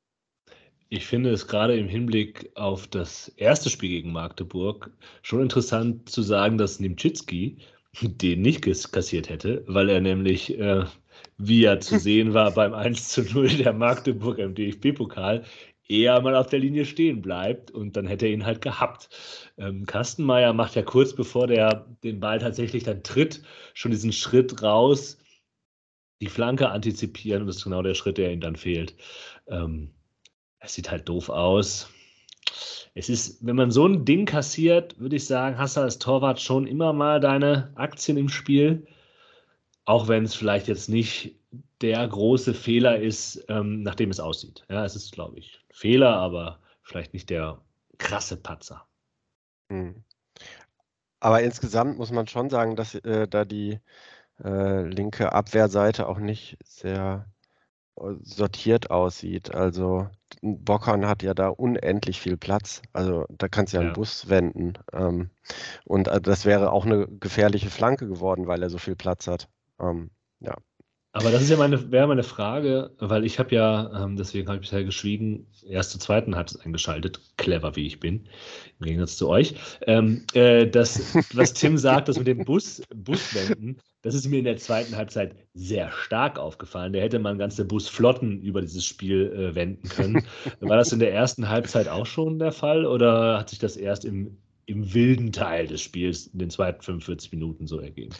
Ich 0.95 1.07
finde 1.07 1.31
es 1.31 1.45
gerade 1.47 1.75
im 1.75 1.89
Hinblick 1.89 2.51
auf 2.55 2.87
das 2.87 3.27
erste 3.35 3.69
Spiel 3.69 3.89
gegen 3.89 4.13
Magdeburg 4.13 4.91
schon 5.23 5.41
interessant 5.41 6.07
zu 6.07 6.21
sagen, 6.21 6.57
dass 6.57 6.79
Nimczycki 6.79 7.57
den 8.01 8.41
nicht 8.41 8.61
kassiert 8.63 9.27
hätte, 9.27 9.65
weil 9.67 9.89
er 9.89 9.99
nämlich, 9.99 10.57
äh, 10.57 10.85
wie 11.37 11.65
er 11.65 11.81
zu 11.81 11.99
sehen 11.99 12.33
war 12.33 12.51
beim 12.51 12.73
1 12.73 13.09
zu 13.09 13.23
0 13.23 13.49
der 13.57 13.73
Magdeburg 13.73 14.37
im 14.37 14.55
DFB-Pokal, 14.55 15.43
eher 15.89 16.21
mal 16.21 16.33
auf 16.33 16.47
der 16.47 16.59
Linie 16.59 16.85
stehen 16.85 17.21
bleibt 17.21 17.71
und 17.71 17.97
dann 17.97 18.07
hätte 18.07 18.27
er 18.27 18.31
ihn 18.31 18.45
halt 18.45 18.61
gehabt. 18.61 19.09
Ähm, 19.57 19.85
Kastenmeier 19.85 20.53
macht 20.53 20.75
ja 20.75 20.81
kurz 20.81 21.13
bevor 21.13 21.47
der 21.47 21.87
den 22.05 22.21
Ball 22.21 22.39
tatsächlich 22.39 22.85
dann 22.85 23.03
tritt, 23.03 23.43
schon 23.73 23.91
diesen 23.91 24.13
Schritt 24.13 24.63
raus, 24.63 25.17
die 26.21 26.27
Flanke 26.27 26.69
antizipieren 26.69 27.41
und 27.41 27.47
das 27.47 27.57
ist 27.57 27.65
genau 27.65 27.81
der 27.81 27.95
Schritt, 27.95 28.17
der 28.17 28.31
ihm 28.31 28.39
dann 28.39 28.55
fehlt. 28.55 28.95
Ähm, 29.47 29.94
es 30.65 30.73
sieht 30.73 30.91
halt 30.91 31.07
doof 31.07 31.29
aus. 31.29 31.89
Es 32.93 33.09
ist, 33.09 33.45
wenn 33.45 33.55
man 33.55 33.71
so 33.71 33.85
ein 33.87 34.05
Ding 34.05 34.25
kassiert, 34.25 34.99
würde 34.99 35.17
ich 35.17 35.25
sagen, 35.25 35.57
hast 35.57 35.77
du 35.77 35.81
als 35.81 35.99
Torwart 35.99 36.39
schon 36.39 36.65
immer 36.65 36.93
mal 36.93 37.19
deine 37.19 37.71
Aktien 37.75 38.17
im 38.17 38.29
Spiel. 38.29 38.87
Auch 39.83 40.07
wenn 40.07 40.23
es 40.23 40.33
vielleicht 40.33 40.67
jetzt 40.67 40.89
nicht 40.89 41.35
der 41.81 42.07
große 42.07 42.53
Fehler 42.53 42.99
ist, 42.99 43.45
ähm, 43.49 43.83
nachdem 43.83 44.09
es 44.09 44.19
aussieht. 44.19 44.65
Ja, 44.69 44.85
es 44.85 44.95
ist, 44.95 45.11
glaube 45.11 45.37
ich, 45.39 45.63
Fehler, 45.69 46.15
aber 46.15 46.59
vielleicht 46.81 47.13
nicht 47.13 47.29
der 47.29 47.61
krasse 47.97 48.37
Patzer. 48.37 48.87
Hm. 49.69 50.03
Aber 51.19 51.41
insgesamt 51.41 51.97
muss 51.97 52.11
man 52.11 52.27
schon 52.27 52.49
sagen, 52.49 52.75
dass 52.75 52.95
äh, 52.95 53.27
da 53.27 53.45
die 53.45 53.79
äh, 54.43 54.83
linke 54.83 55.33
Abwehrseite 55.33 56.07
auch 56.07 56.19
nicht 56.19 56.57
sehr 56.63 57.27
äh, 57.97 58.13
sortiert 58.21 58.91
aussieht. 58.91 59.53
Also 59.53 60.09
Bockhorn 60.41 61.07
hat 61.07 61.23
ja 61.23 61.33
da 61.33 61.49
unendlich 61.49 62.19
viel 62.21 62.37
Platz. 62.37 62.81
Also 62.93 63.25
da 63.29 63.47
kannst 63.47 63.73
du 63.73 63.77
ja 63.77 63.81
einen 63.81 63.89
ja. 63.89 63.93
Bus 63.95 64.29
wenden. 64.29 64.73
Ähm, 64.93 65.29
und 65.85 66.07
äh, 66.07 66.21
das 66.21 66.45
wäre 66.45 66.71
auch 66.71 66.85
eine 66.85 67.07
gefährliche 67.07 67.69
Flanke 67.69 68.07
geworden, 68.07 68.47
weil 68.47 68.61
er 68.63 68.69
so 68.69 68.77
viel 68.77 68.95
Platz 68.95 69.27
hat. 69.27 69.47
Ähm, 69.79 70.11
ja. 70.39 70.55
Aber 71.15 71.31
das 71.31 71.43
ist 71.43 71.49
ja 71.49 71.55
meine, 71.55 71.93
wäre 71.93 72.07
meine 72.07 72.23
Frage, 72.23 72.91
weil 72.99 73.23
ich 73.23 73.39
habe 73.39 73.55
ja, 73.55 74.03
ähm, 74.03 74.17
deswegen 74.17 74.49
habe 74.49 74.57
ich 74.57 74.63
bisher 74.63 74.83
geschwiegen, 74.83 75.47
erst 75.65 75.91
zu 75.91 75.97
zweiten 75.97 76.35
hat 76.35 76.51
es 76.51 76.59
eingeschaltet, 76.59 77.21
clever 77.37 77.77
wie 77.77 77.87
ich 77.87 78.01
bin, 78.01 78.27
im 78.81 78.85
Gegensatz 78.85 79.15
zu 79.15 79.29
euch. 79.29 79.55
Ähm, 79.87 80.25
äh, 80.33 80.67
das, 80.67 81.15
was 81.33 81.53
Tim 81.53 81.77
sagt, 81.77 82.09
das 82.09 82.17
mit 82.17 82.27
dem 82.27 82.43
Bus, 82.43 82.81
Buswenden, 82.93 83.77
das 84.01 84.13
ist 84.13 84.27
mir 84.27 84.39
in 84.39 84.43
der 84.43 84.57
zweiten 84.57 84.97
Halbzeit 84.97 85.37
sehr 85.53 85.89
stark 85.89 86.37
aufgefallen. 86.37 86.91
Da 86.91 86.99
hätte 86.99 87.19
man 87.19 87.37
ganze 87.37 87.63
Busflotten 87.63 88.41
über 88.41 88.59
dieses 88.59 88.83
Spiel 88.83 89.31
äh, 89.31 89.55
wenden 89.55 89.87
können. 89.87 90.21
War 90.59 90.75
das 90.75 90.91
in 90.91 90.99
der 90.99 91.13
ersten 91.13 91.47
Halbzeit 91.47 91.87
auch 91.87 92.05
schon 92.05 92.39
der 92.39 92.51
Fall 92.51 92.85
oder 92.85 93.39
hat 93.39 93.51
sich 93.51 93.59
das 93.59 93.77
erst 93.77 94.03
im, 94.03 94.37
im 94.65 94.93
wilden 94.93 95.31
Teil 95.31 95.67
des 95.67 95.81
Spiels 95.81 96.27
in 96.27 96.39
den 96.39 96.49
zweiten 96.49 96.81
45 96.81 97.31
Minuten 97.31 97.67
so 97.67 97.79
ergeben? 97.79 98.13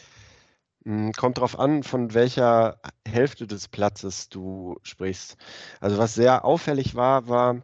Hm, 0.86 1.14
kommt 1.14 1.38
darauf 1.38 1.58
an, 1.58 1.84
von 1.84 2.14
welcher 2.14 2.80
Hälfte 3.08 3.48
des 3.48 3.68
Platzes 3.68 4.30
du 4.30 4.78
sprichst. 4.84 5.36
Also 5.80 5.98
was 5.98 6.14
sehr 6.14 6.46
auffällig 6.46 6.96
war, 6.96 7.28
war, 7.28 7.64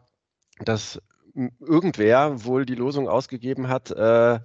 dass 0.59 1.01
irgendwer 1.59 2.43
wohl 2.45 2.65
die 2.65 2.75
Losung 2.75 3.07
ausgegeben 3.07 3.69
hat, 3.69 3.91
äh, 3.91 4.39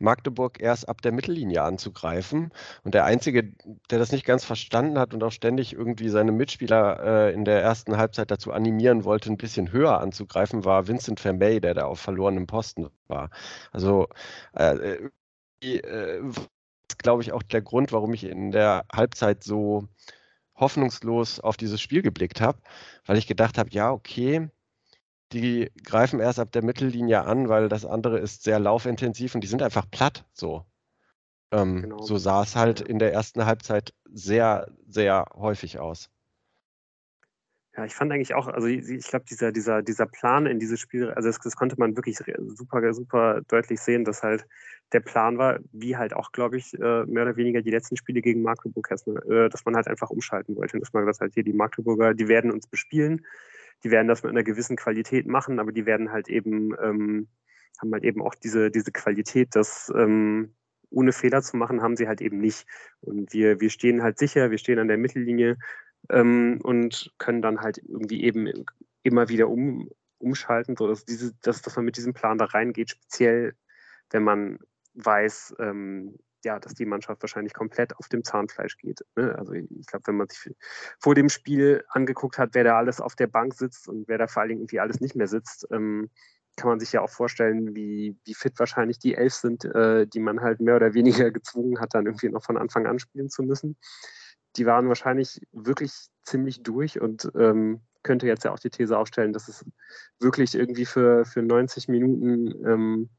Magdeburg 0.00 0.60
erst 0.60 0.88
ab 0.88 1.00
der 1.02 1.12
Mittellinie 1.12 1.62
anzugreifen. 1.62 2.52
Und 2.84 2.94
der 2.94 3.04
Einzige, 3.04 3.52
der 3.90 3.98
das 3.98 4.12
nicht 4.12 4.24
ganz 4.24 4.44
verstanden 4.44 4.98
hat 4.98 5.14
und 5.14 5.22
auch 5.22 5.30
ständig 5.32 5.72
irgendwie 5.74 6.08
seine 6.08 6.32
Mitspieler 6.32 7.28
äh, 7.28 7.34
in 7.34 7.44
der 7.44 7.62
ersten 7.62 7.96
Halbzeit 7.96 8.30
dazu 8.30 8.52
animieren 8.52 9.04
wollte, 9.04 9.30
ein 9.30 9.36
bisschen 9.36 9.72
höher 9.72 10.00
anzugreifen, 10.00 10.64
war 10.64 10.88
Vincent 10.88 11.20
Vermey, 11.20 11.60
der 11.60 11.74
da 11.74 11.84
auf 11.84 12.00
verlorenem 12.00 12.46
Posten 12.46 12.88
war. 13.08 13.30
Also 13.72 14.08
äh, 14.54 14.98
glaube 16.98 17.22
ich, 17.22 17.32
auch 17.32 17.42
der 17.42 17.62
Grund, 17.62 17.92
warum 17.92 18.12
ich 18.14 18.24
in 18.24 18.50
der 18.50 18.84
Halbzeit 18.92 19.44
so 19.44 19.88
hoffnungslos 20.54 21.40
auf 21.40 21.56
dieses 21.56 21.80
Spiel 21.80 22.02
geblickt 22.02 22.40
habe, 22.40 22.58
weil 23.06 23.18
ich 23.18 23.26
gedacht 23.26 23.58
habe, 23.58 23.70
ja, 23.70 23.90
okay, 23.90 24.48
die 25.32 25.70
greifen 25.82 26.20
erst 26.20 26.38
ab 26.38 26.52
der 26.52 26.62
Mittellinie 26.62 27.22
an, 27.24 27.48
weil 27.48 27.68
das 27.68 27.84
andere 27.84 28.18
ist 28.18 28.42
sehr 28.42 28.58
laufintensiv 28.58 29.34
und 29.34 29.40
die 29.42 29.48
sind 29.48 29.62
einfach 29.62 29.90
platt 29.90 30.24
so. 30.32 30.64
Ähm, 31.50 31.82
genau. 31.82 32.02
So 32.02 32.18
sah 32.18 32.42
es 32.42 32.56
halt 32.56 32.80
in 32.80 32.98
der 32.98 33.12
ersten 33.12 33.44
Halbzeit 33.44 33.94
sehr, 34.04 34.68
sehr 34.86 35.26
häufig 35.34 35.78
aus. 35.78 36.10
Ja, 37.74 37.86
ich 37.86 37.94
fand 37.94 38.12
eigentlich 38.12 38.34
auch, 38.34 38.48
also 38.48 38.66
ich, 38.66 39.08
glaube, 39.08 39.24
dieser, 39.24 39.50
dieser, 39.50 39.82
dieser 39.82 40.04
Plan 40.04 40.44
in 40.44 40.58
dieses 40.58 40.78
Spiel, 40.78 41.10
also 41.10 41.28
das, 41.28 41.38
das, 41.38 41.56
konnte 41.56 41.76
man 41.78 41.96
wirklich 41.96 42.18
super, 42.48 42.92
super 42.92 43.40
deutlich 43.48 43.80
sehen, 43.80 44.04
dass 44.04 44.22
halt 44.22 44.46
der 44.92 45.00
Plan 45.00 45.38
war, 45.38 45.58
wie 45.72 45.96
halt 45.96 46.12
auch, 46.12 46.32
glaube 46.32 46.58
ich, 46.58 46.74
äh, 46.74 47.06
mehr 47.06 47.22
oder 47.22 47.36
weniger 47.36 47.62
die 47.62 47.70
letzten 47.70 47.96
Spiele 47.96 48.20
gegen 48.20 48.42
Magdeburg, 48.42 48.90
äh, 48.90 49.48
dass 49.48 49.64
man 49.64 49.74
halt 49.74 49.88
einfach 49.88 50.10
umschalten 50.10 50.54
wollte. 50.56 50.76
Und 50.76 50.80
dass 50.80 50.92
man 50.92 51.06
gesagt 51.06 51.22
hat, 51.22 51.32
hier, 51.32 51.44
die 51.44 51.54
Magdeburger, 51.54 52.12
die 52.12 52.28
werden 52.28 52.50
uns 52.50 52.66
bespielen, 52.66 53.24
die 53.84 53.90
werden 53.90 54.08
das 54.08 54.22
mit 54.22 54.30
einer 54.30 54.42
gewissen 54.42 54.76
Qualität 54.76 55.26
machen, 55.26 55.58
aber 55.58 55.72
die 55.72 55.86
werden 55.86 56.12
halt 56.12 56.28
eben, 56.28 56.74
ähm, 56.82 57.28
haben 57.80 57.92
halt 57.92 58.04
eben 58.04 58.20
auch 58.20 58.34
diese, 58.34 58.70
diese 58.70 58.92
Qualität, 58.92 59.56
dass 59.56 59.90
ähm, 59.96 60.54
ohne 60.90 61.12
Fehler 61.12 61.40
zu 61.40 61.56
machen, 61.56 61.80
haben 61.80 61.96
sie 61.96 62.06
halt 62.06 62.20
eben 62.20 62.38
nicht. 62.38 62.66
Und 63.00 63.32
wir, 63.32 63.60
wir 63.60 63.70
stehen 63.70 64.02
halt 64.02 64.18
sicher, 64.18 64.50
wir 64.50 64.58
stehen 64.58 64.78
an 64.78 64.88
der 64.88 64.98
Mittellinie, 64.98 65.56
ähm, 66.10 66.60
und 66.62 67.12
können 67.18 67.42
dann 67.42 67.60
halt 67.60 67.78
irgendwie 67.78 68.22
eben 68.24 68.48
immer 69.02 69.28
wieder 69.28 69.48
um, 69.48 69.88
umschalten, 70.18 70.76
sodass 70.76 71.04
diese, 71.04 71.34
dass, 71.42 71.62
dass 71.62 71.76
man 71.76 71.84
mit 71.84 71.96
diesem 71.96 72.14
Plan 72.14 72.38
da 72.38 72.46
reingeht, 72.46 72.90
speziell 72.90 73.54
wenn 74.10 74.24
man 74.24 74.58
weiß, 74.94 75.54
ähm, 75.58 76.18
ja, 76.44 76.58
dass 76.58 76.74
die 76.74 76.86
Mannschaft 76.86 77.22
wahrscheinlich 77.22 77.54
komplett 77.54 77.96
auf 77.96 78.08
dem 78.08 78.24
Zahnfleisch 78.24 78.76
geht. 78.76 79.00
Ne? 79.16 79.34
Also 79.38 79.52
ich 79.52 79.86
glaube, 79.86 80.06
wenn 80.06 80.16
man 80.16 80.28
sich 80.28 80.54
vor 80.98 81.14
dem 81.14 81.28
Spiel 81.28 81.84
angeguckt 81.88 82.36
hat, 82.36 82.50
wer 82.52 82.64
da 82.64 82.76
alles 82.76 83.00
auf 83.00 83.14
der 83.14 83.28
Bank 83.28 83.54
sitzt 83.54 83.88
und 83.88 84.08
wer 84.08 84.18
da 84.18 84.26
vor 84.26 84.42
allen 84.42 84.50
Dingen 84.50 84.60
irgendwie 84.60 84.80
alles 84.80 85.00
nicht 85.00 85.14
mehr 85.14 85.28
sitzt, 85.28 85.66
ähm, 85.70 86.10
kann 86.56 86.68
man 86.68 86.80
sich 86.80 86.92
ja 86.92 87.00
auch 87.00 87.10
vorstellen, 87.10 87.74
wie, 87.74 88.18
wie 88.24 88.34
fit 88.34 88.58
wahrscheinlich 88.58 88.98
die 88.98 89.14
Elf 89.14 89.32
sind, 89.32 89.64
äh, 89.64 90.06
die 90.06 90.20
man 90.20 90.40
halt 90.40 90.60
mehr 90.60 90.76
oder 90.76 90.94
weniger 90.94 91.30
gezwungen 91.30 91.80
hat, 91.80 91.94
dann 91.94 92.06
irgendwie 92.06 92.28
noch 92.28 92.44
von 92.44 92.58
Anfang 92.58 92.86
an 92.86 92.98
spielen 92.98 93.30
zu 93.30 93.42
müssen 93.42 93.76
die 94.56 94.66
waren 94.66 94.88
wahrscheinlich 94.88 95.40
wirklich 95.52 95.92
ziemlich 96.24 96.62
durch 96.62 97.00
und 97.00 97.30
ähm, 97.34 97.80
könnte 98.02 98.26
jetzt 98.26 98.44
ja 98.44 98.52
auch 98.52 98.58
die 98.58 98.70
These 98.70 98.98
aufstellen, 98.98 99.32
dass 99.32 99.48
es 99.48 99.64
wirklich 100.18 100.54
irgendwie 100.54 100.86
für, 100.86 101.24
für 101.24 101.42
90 101.42 101.88
Minuten 101.88 102.66
ähm, 102.66 103.10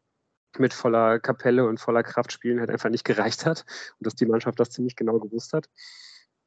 mit 0.58 0.74
voller 0.74 1.20
Kapelle 1.20 1.66
und 1.66 1.80
voller 1.80 2.04
Kraft 2.04 2.32
spielen 2.32 2.60
halt 2.60 2.70
einfach 2.70 2.90
nicht 2.90 3.06
gereicht 3.06 3.46
hat 3.46 3.66
und 4.00 4.06
dass 4.06 4.16
die 4.16 4.26
Mannschaft 4.26 4.60
das 4.60 4.70
ziemlich 4.70 4.96
genau 4.96 5.20
gewusst 5.20 5.54
hat. 5.54 5.68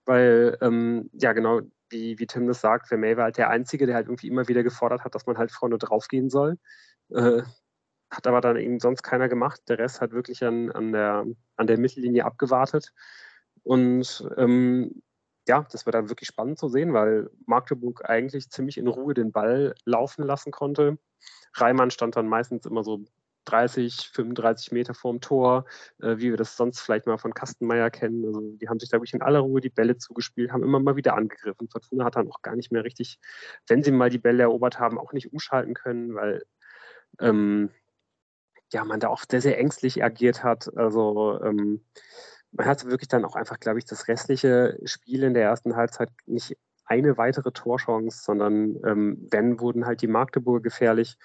Weil, 0.05 0.57
ähm, 0.61 1.11
ja, 1.13 1.33
genau, 1.33 1.63
wie, 1.91 2.19
wie 2.19 2.27
Tim 2.27 2.47
das 2.47 2.61
sagt, 2.61 2.89
Vermey 2.89 3.17
war 3.17 3.25
halt 3.25 3.39
der 3.39 3.51
Einzige, 3.51 3.87
der 3.87 3.97
halt 3.97 4.07
irgendwie 4.07 4.29
immer 4.29 4.47
wieder 4.47 4.63
gefordert 4.63 5.03
hat, 5.05 5.15
dass 5.15 5.27
man 5.27 5.39
halt 5.39 5.51
vorne 5.51 5.79
draufgehen 5.79 6.31
soll. 6.31 6.59
Äh, 7.11 7.43
hat 8.11 8.27
aber 8.27 8.41
dann 8.41 8.57
eben 8.57 8.79
sonst 8.79 9.03
keiner 9.03 9.29
gemacht. 9.29 9.61
Der 9.69 9.79
Rest 9.79 10.01
hat 10.01 10.13
wirklich 10.13 10.45
an, 10.45 10.71
an, 10.71 10.93
der, 10.93 11.27
an 11.57 11.67
der 11.67 11.79
Mittellinie 11.79 12.25
abgewartet. 12.25 12.93
Und 13.67 14.25
ähm, 14.37 15.03
ja, 15.49 15.67
das 15.73 15.87
war 15.87 15.93
dann 15.93 16.09
wirklich 16.09 16.29
spannend 16.29 16.57
zu 16.57 16.69
sehen, 16.69 16.93
weil 16.93 17.29
Magdeburg 17.47 18.09
eigentlich 18.09 18.49
ziemlich 18.49 18.79
in 18.79 18.87
Ruhe 18.87 19.13
den 19.13 19.33
Ball 19.33 19.75
laufen 19.85 20.23
lassen 20.23 20.53
konnte. 20.53 20.99
Reimann 21.55 21.91
stand 21.91 22.15
dann 22.15 22.29
meistens 22.29 22.65
immer 22.65 22.85
so 22.85 23.05
30, 23.47 24.11
35 24.13 24.71
Meter 24.71 24.95
vorm 24.95 25.21
Tor, 25.21 25.65
äh, 26.01 26.17
wie 26.19 26.31
wir 26.31 26.37
das 26.37 26.57
sonst 26.57 26.79
vielleicht 26.79 27.07
mal 27.07 27.19
von 27.19 27.35
Kastenmeier 27.35 27.91
kennen. 27.91 28.25
Also 28.25 28.41
die 28.41 28.69
haben 28.69 28.79
sich, 28.79 28.91
glaube 28.91 29.05
ich, 29.05 29.15
in 29.15 29.23
aller 29.23 29.41
Ruhe 29.41 29.61
die 29.61 29.69
Bälle 29.69 29.97
zugespielt, 29.97 30.53
haben 30.53 30.63
immer 30.63 30.79
mal 30.79 30.95
wieder 30.95 31.17
angegriffen. 31.17 31.69
Fortuna 31.69 32.05
hat 32.05 32.15
dann 32.15 32.31
auch 32.31 32.43
gar 32.43 32.55
nicht 32.55 32.71
mehr 32.71 32.85
richtig, 32.85 33.19
wenn 33.67 33.83
sie 33.83 33.91
mal 33.91 34.11
die 34.11 34.19
Bälle 34.19 34.45
erobert 34.45 34.79
haben, 34.79 34.97
auch 34.97 35.13
nicht 35.13 35.33
umschalten 35.33 35.75
können, 35.75 36.15
weil 36.15 36.45
ähm, 37.21 37.71
ja, 38.73 38.85
man 38.85 39.01
da 39.01 39.09
auch 39.09 39.25
sehr, 39.29 39.41
sehr 39.41 39.59
ängstlich 39.59 40.05
agiert 40.05 40.45
hat. 40.45 40.77
Also 40.77 41.41
ähm, 41.43 41.85
man 42.57 42.67
hatte 42.67 42.91
wirklich 42.91 43.09
dann 43.09 43.25
auch 43.25 43.37
einfach, 43.37 43.61
glaube 43.61 43.79
ich, 43.79 43.85
das 43.85 44.09
restliche 44.09 44.79
Spiel 44.85 45.23
in 45.23 45.35
der 45.35 45.45
ersten 45.45 45.77
Halbzeit 45.77 46.11
nicht 46.27 46.57
eine 46.87 47.19
weitere 47.19 47.51
Torchance, 47.51 48.23
sondern 48.23 48.77
ähm, 48.85 49.27
wenn, 49.31 49.61
wurden 49.61 49.87
halt 49.87 50.03
die 50.03 50.07
Magdeburger 50.07 50.63
gefährlich. 50.63 51.19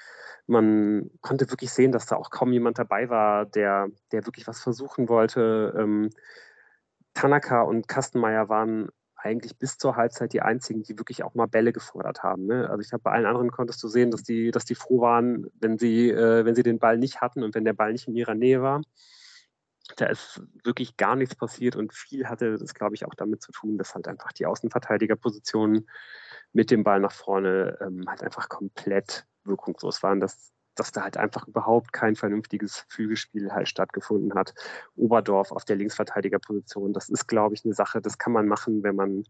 Man 0.47 1.11
konnte 1.21 1.49
wirklich 1.51 1.71
sehen, 1.71 1.91
dass 1.91 2.07
da 2.07 2.15
auch 2.15 2.31
kaum 2.31 2.51
jemand 2.51 2.79
dabei 2.79 3.09
war, 3.09 3.45
der, 3.45 3.89
der 4.11 4.25
wirklich 4.25 4.47
was 4.47 4.59
versuchen 4.59 5.07
wollte. 5.07 5.73
Ähm, 5.77 6.09
Tanaka 7.13 7.61
und 7.61 7.87
Kastenmeier 7.87 8.49
waren 8.49 8.89
eigentlich 9.15 9.59
bis 9.59 9.77
zur 9.77 9.95
Halbzeit 9.95 10.33
die 10.33 10.41
einzigen, 10.41 10.81
die 10.81 10.97
wirklich 10.97 11.23
auch 11.23 11.35
mal 11.35 11.45
Bälle 11.45 11.73
gefordert 11.73 12.23
haben. 12.23 12.47
Ne? 12.47 12.67
Also 12.67 12.81
ich 12.81 12.89
glaube, 12.89 13.03
bei 13.03 13.11
allen 13.11 13.27
anderen 13.27 13.51
konntest 13.51 13.83
du 13.83 13.87
sehen, 13.87 14.09
dass 14.09 14.23
die, 14.23 14.49
dass 14.49 14.65
die 14.65 14.73
froh 14.73 15.01
waren, 15.01 15.45
wenn 15.59 15.77
sie, 15.77 16.09
äh, 16.09 16.43
wenn 16.43 16.55
sie 16.55 16.63
den 16.63 16.79
Ball 16.79 16.97
nicht 16.97 17.21
hatten 17.21 17.43
und 17.43 17.53
wenn 17.53 17.65
der 17.65 17.73
Ball 17.73 17.91
nicht 17.91 18.07
in 18.07 18.15
ihrer 18.15 18.33
Nähe 18.33 18.63
war 18.63 18.81
da 19.95 20.07
ist 20.07 20.41
wirklich 20.63 20.97
gar 20.97 21.15
nichts 21.15 21.35
passiert 21.35 21.75
und 21.75 21.93
viel 21.93 22.27
hatte 22.27 22.57
das, 22.57 22.73
glaube 22.73 22.95
ich, 22.95 23.05
auch 23.05 23.15
damit 23.15 23.41
zu 23.41 23.51
tun, 23.51 23.77
dass 23.77 23.95
halt 23.95 24.07
einfach 24.07 24.31
die 24.31 24.45
Außenverteidigerpositionen 24.45 25.89
mit 26.53 26.71
dem 26.71 26.83
Ball 26.83 26.99
nach 26.99 27.11
vorne 27.11 27.77
ähm, 27.81 28.03
halt 28.07 28.23
einfach 28.23 28.49
komplett 28.49 29.25
wirkungslos 29.43 30.03
waren, 30.03 30.19
dass, 30.19 30.51
dass 30.75 30.91
da 30.91 31.03
halt 31.03 31.17
einfach 31.17 31.47
überhaupt 31.47 31.93
kein 31.93 32.15
vernünftiges 32.15 32.85
Flügelspiel 32.89 33.51
halt 33.51 33.69
stattgefunden 33.69 34.33
hat. 34.35 34.53
Oberdorf 34.95 35.51
auf 35.51 35.65
der 35.65 35.75
Linksverteidigerposition, 35.77 36.93
das 36.93 37.09
ist, 37.09 37.27
glaube 37.27 37.55
ich, 37.55 37.65
eine 37.65 37.73
Sache, 37.73 38.01
das 38.01 38.17
kann 38.17 38.33
man 38.33 38.47
machen, 38.47 38.83
wenn 38.83 38.95
man 38.95 39.23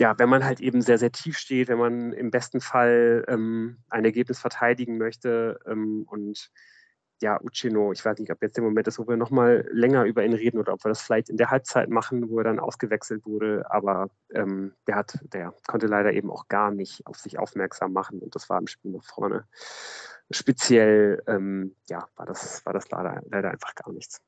ja, 0.00 0.18
wenn 0.18 0.28
man 0.28 0.44
halt 0.44 0.60
eben 0.60 0.82
sehr, 0.82 0.98
sehr 0.98 1.12
tief 1.12 1.38
steht, 1.38 1.68
wenn 1.68 1.78
man 1.78 2.12
im 2.12 2.30
besten 2.32 2.60
Fall 2.60 3.24
ähm, 3.28 3.78
ein 3.90 4.04
Ergebnis 4.04 4.40
verteidigen 4.40 4.98
möchte 4.98 5.60
ähm, 5.66 6.04
und 6.08 6.50
ja, 7.24 7.40
Uchino, 7.42 7.90
ich 7.90 8.04
weiß 8.04 8.18
nicht, 8.18 8.30
ob 8.30 8.42
jetzt 8.42 8.58
der 8.58 8.64
Moment 8.64 8.86
ist, 8.86 8.98
wo 8.98 9.08
wir 9.08 9.16
nochmal 9.16 9.66
länger 9.72 10.04
über 10.04 10.22
ihn 10.22 10.34
reden 10.34 10.58
oder 10.58 10.74
ob 10.74 10.84
wir 10.84 10.90
das 10.90 11.00
vielleicht 11.00 11.30
in 11.30 11.38
der 11.38 11.50
Halbzeit 11.50 11.88
machen, 11.88 12.28
wo 12.28 12.36
er 12.36 12.44
dann 12.44 12.60
ausgewechselt 12.60 13.24
wurde, 13.24 13.64
aber 13.70 14.10
ähm, 14.34 14.74
der 14.86 14.96
hat, 14.96 15.18
der 15.32 15.54
konnte 15.66 15.86
leider 15.86 16.12
eben 16.12 16.30
auch 16.30 16.48
gar 16.48 16.70
nicht 16.70 17.06
auf 17.06 17.16
sich 17.16 17.38
aufmerksam 17.38 17.94
machen 17.94 18.18
und 18.18 18.34
das 18.34 18.50
war 18.50 18.58
im 18.58 18.66
Spiel 18.66 18.90
nach 18.90 19.04
vorne. 19.04 19.46
Speziell, 20.30 21.22
ähm, 21.26 21.74
ja, 21.88 22.06
war 22.16 22.26
das, 22.26 22.64
war 22.66 22.74
das 22.74 22.90
leider, 22.90 23.22
leider 23.30 23.50
einfach 23.50 23.74
gar 23.74 23.90
nichts. 23.90 24.20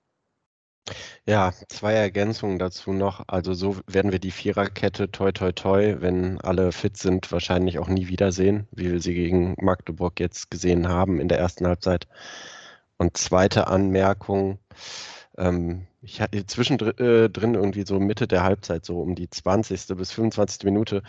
Ja, 1.27 1.53
zwei 1.69 1.93
Ergänzungen 1.93 2.59
dazu 2.59 2.95
noch. 2.95 3.25
Also 3.27 3.53
so 3.53 3.77
werden 3.87 4.13
wir 4.13 4.21
die 4.21 4.31
Viererkette 4.31 5.11
toi 5.11 5.33
toi 5.33 5.53
toi, 5.53 5.97
wenn 6.01 6.41
alle 6.41 6.73
fit 6.73 6.97
sind, 6.97 7.31
wahrscheinlich 7.31 7.79
auch 7.79 7.89
nie 7.89 8.09
wiedersehen, 8.09 8.69
wie 8.71 8.91
wir 8.91 9.01
sie 9.01 9.15
gegen 9.15 9.55
Magdeburg 9.61 10.19
jetzt 10.19 10.51
gesehen 10.51 10.89
haben 10.89 11.21
in 11.21 11.29
der 11.29 11.39
ersten 11.39 11.67
Halbzeit. 11.67 12.07
Und 12.99 13.17
zweite 13.17 13.67
Anmerkung, 13.67 14.59
ähm, 15.37 15.87
ich 16.03 16.21
hatte 16.21 16.47
zwischendrin 16.47 16.97
äh, 16.99 17.57
irgendwie 17.59 17.85
so 17.87 18.01
Mitte 18.01 18.27
der 18.29 18.43
Halbzeit, 18.45 18.85
so 18.85 19.01
um 19.01 19.15
die 19.15 19.29
20. 19.29 19.97
bis 19.97 20.13
25. 20.13 20.65
Minute, 20.65 21.03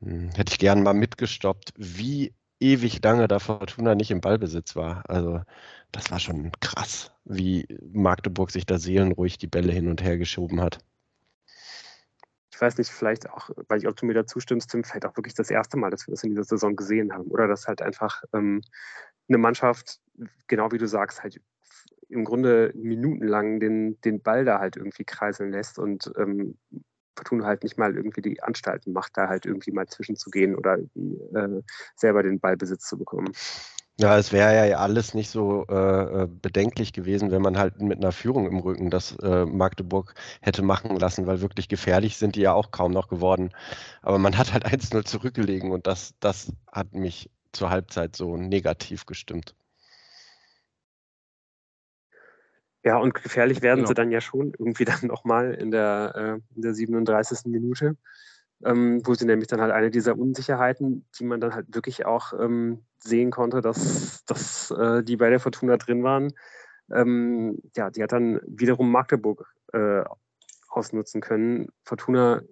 hm, 0.00 0.30
hätte 0.36 0.52
ich 0.52 0.58
gern 0.58 0.82
mal 0.82 0.94
mitgestoppt, 0.94 1.72
wie 1.76 2.34
ewig 2.60 3.02
lange 3.02 3.28
da 3.28 3.38
Fortuna 3.38 3.94
nicht 3.94 4.10
im 4.10 4.20
Ballbesitz 4.20 4.76
war. 4.76 5.02
Also 5.08 5.42
das 5.92 6.10
war 6.10 6.20
schon 6.20 6.52
krass, 6.60 7.12
wie 7.24 7.66
Magdeburg 7.92 8.50
sich 8.50 8.66
da 8.66 8.78
seelenruhig 8.78 9.38
die 9.38 9.46
Bälle 9.46 9.72
hin 9.72 9.88
und 9.88 10.02
her 10.02 10.18
geschoben 10.18 10.60
hat. 10.60 10.78
Ich 12.54 12.60
weiß 12.60 12.78
nicht, 12.78 12.90
vielleicht 12.90 13.28
auch, 13.28 13.50
weil 13.68 13.78
ich, 13.78 13.88
ob 13.88 13.96
du 13.96 14.06
mir 14.06 14.14
da 14.14 14.26
zustimmst, 14.26 14.70
Tim, 14.70 14.84
vielleicht 14.84 15.06
auch 15.06 15.16
wirklich 15.16 15.34
das 15.34 15.50
erste 15.50 15.76
Mal, 15.76 15.90
dass 15.90 16.06
wir 16.06 16.12
das 16.12 16.22
in 16.22 16.30
dieser 16.30 16.44
Saison 16.44 16.76
gesehen 16.76 17.12
haben. 17.12 17.28
Oder 17.32 17.48
dass 17.48 17.66
halt 17.66 17.82
einfach 17.82 18.22
ähm, 18.32 18.60
eine 19.28 19.38
Mannschaft, 19.38 19.98
genau 20.46 20.70
wie 20.70 20.78
du 20.78 20.86
sagst, 20.86 21.24
halt 21.24 21.40
im 22.08 22.24
Grunde 22.24 22.70
minutenlang 22.76 23.58
den, 23.58 24.00
den 24.02 24.22
Ball 24.22 24.44
da 24.44 24.60
halt 24.60 24.76
irgendwie 24.76 25.02
kreiseln 25.02 25.50
lässt 25.50 25.80
und 25.80 26.12
ähm, 26.16 26.56
Fortuna 27.16 27.44
halt 27.44 27.64
nicht 27.64 27.76
mal 27.76 27.96
irgendwie 27.96 28.22
die 28.22 28.40
Anstalten 28.40 28.92
macht, 28.92 29.16
da 29.16 29.26
halt 29.26 29.46
irgendwie 29.46 29.72
mal 29.72 29.88
zwischenzugehen 29.88 30.54
oder 30.54 30.78
äh, 30.78 31.62
selber 31.96 32.22
den 32.22 32.38
Ballbesitz 32.38 32.86
zu 32.86 32.96
bekommen. 32.96 33.32
Ja, 34.00 34.18
es 34.18 34.32
wäre 34.32 34.68
ja 34.68 34.78
alles 34.78 35.14
nicht 35.14 35.30
so 35.30 35.66
äh, 35.68 36.22
äh, 36.24 36.26
bedenklich 36.26 36.92
gewesen, 36.92 37.30
wenn 37.30 37.42
man 37.42 37.56
halt 37.56 37.80
mit 37.80 37.98
einer 37.98 38.10
Führung 38.10 38.46
im 38.48 38.58
Rücken 38.58 38.90
das 38.90 39.16
äh, 39.22 39.46
Magdeburg 39.46 40.14
hätte 40.40 40.62
machen 40.62 40.96
lassen, 40.96 41.28
weil 41.28 41.40
wirklich 41.40 41.68
gefährlich 41.68 42.16
sind 42.16 42.34
die 42.34 42.40
ja 42.40 42.52
auch 42.52 42.72
kaum 42.72 42.90
noch 42.90 43.06
geworden. 43.06 43.50
Aber 44.02 44.18
man 44.18 44.36
hat 44.36 44.52
halt 44.52 44.66
1-0 44.66 45.04
zurückgelegen 45.04 45.70
und 45.70 45.86
das, 45.86 46.14
das 46.18 46.52
hat 46.72 46.92
mich 46.92 47.30
zur 47.52 47.70
Halbzeit 47.70 48.16
so 48.16 48.36
negativ 48.36 49.06
gestimmt. 49.06 49.54
Ja, 52.82 52.98
und 52.98 53.14
gefährlich 53.14 53.62
werden 53.62 53.78
genau. 53.78 53.88
sie 53.88 53.94
dann 53.94 54.10
ja 54.10 54.20
schon 54.20 54.54
irgendwie 54.58 54.84
dann 54.84 55.06
nochmal 55.06 55.54
in 55.54 55.70
der, 55.70 56.12
äh, 56.16 56.54
in 56.56 56.62
der 56.62 56.74
37. 56.74 57.46
Minute, 57.46 57.96
ähm, 58.64 59.00
wo 59.04 59.14
sie 59.14 59.24
nämlich 59.24 59.46
dann 59.46 59.60
halt 59.60 59.70
eine 59.70 59.92
dieser 59.92 60.18
Unsicherheiten, 60.18 61.06
die 61.16 61.24
man 61.24 61.40
dann 61.40 61.54
halt 61.54 61.72
wirklich 61.72 62.06
auch 62.06 62.32
ähm, 62.38 62.84
sehen 63.04 63.30
konnte, 63.30 63.60
dass, 63.60 64.24
dass 64.24 64.70
äh, 64.70 65.02
die 65.02 65.16
bei 65.16 65.30
der 65.30 65.40
Fortuna 65.40 65.76
drin 65.76 66.02
waren, 66.02 66.32
ähm, 66.92 67.60
ja, 67.76 67.90
die 67.90 68.02
hat 68.02 68.12
dann 68.12 68.40
wiederum 68.46 68.90
Magdeburg 68.90 69.46
äh, 69.72 70.04
ausnutzen 70.68 71.20
können. 71.20 71.68
Fortuna 71.84 72.42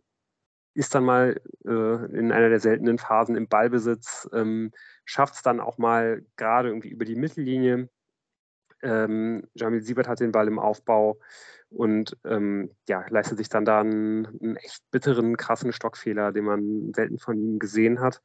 ist 0.74 0.94
dann 0.94 1.04
mal 1.04 1.40
äh, 1.66 2.18
in 2.18 2.32
einer 2.32 2.48
der 2.48 2.60
seltenen 2.60 2.98
Phasen 2.98 3.36
im 3.36 3.48
Ballbesitz, 3.48 4.28
ähm, 4.32 4.72
schafft 5.04 5.34
es 5.34 5.42
dann 5.42 5.60
auch 5.60 5.78
mal 5.78 6.24
gerade 6.36 6.68
irgendwie 6.68 6.88
über 6.90 7.04
die 7.04 7.16
Mittellinie 7.16 7.90
ähm, 8.82 9.48
Jamil 9.54 9.82
Siebert 9.82 10.08
hat 10.08 10.20
den 10.20 10.32
Ball 10.32 10.48
im 10.48 10.58
Aufbau 10.58 11.18
und 11.70 12.16
ähm, 12.24 12.70
ja, 12.88 13.04
leistet 13.08 13.38
sich 13.38 13.48
dann 13.48 13.64
da 13.64 13.80
einen, 13.80 14.26
einen, 14.26 14.56
echt 14.56 14.82
bitteren, 14.90 15.36
krassen 15.36 15.72
Stockfehler, 15.72 16.32
den 16.32 16.44
man 16.44 16.92
selten 16.94 17.18
von 17.18 17.38
ihm 17.38 17.58
gesehen 17.58 18.00
hat. 18.00 18.20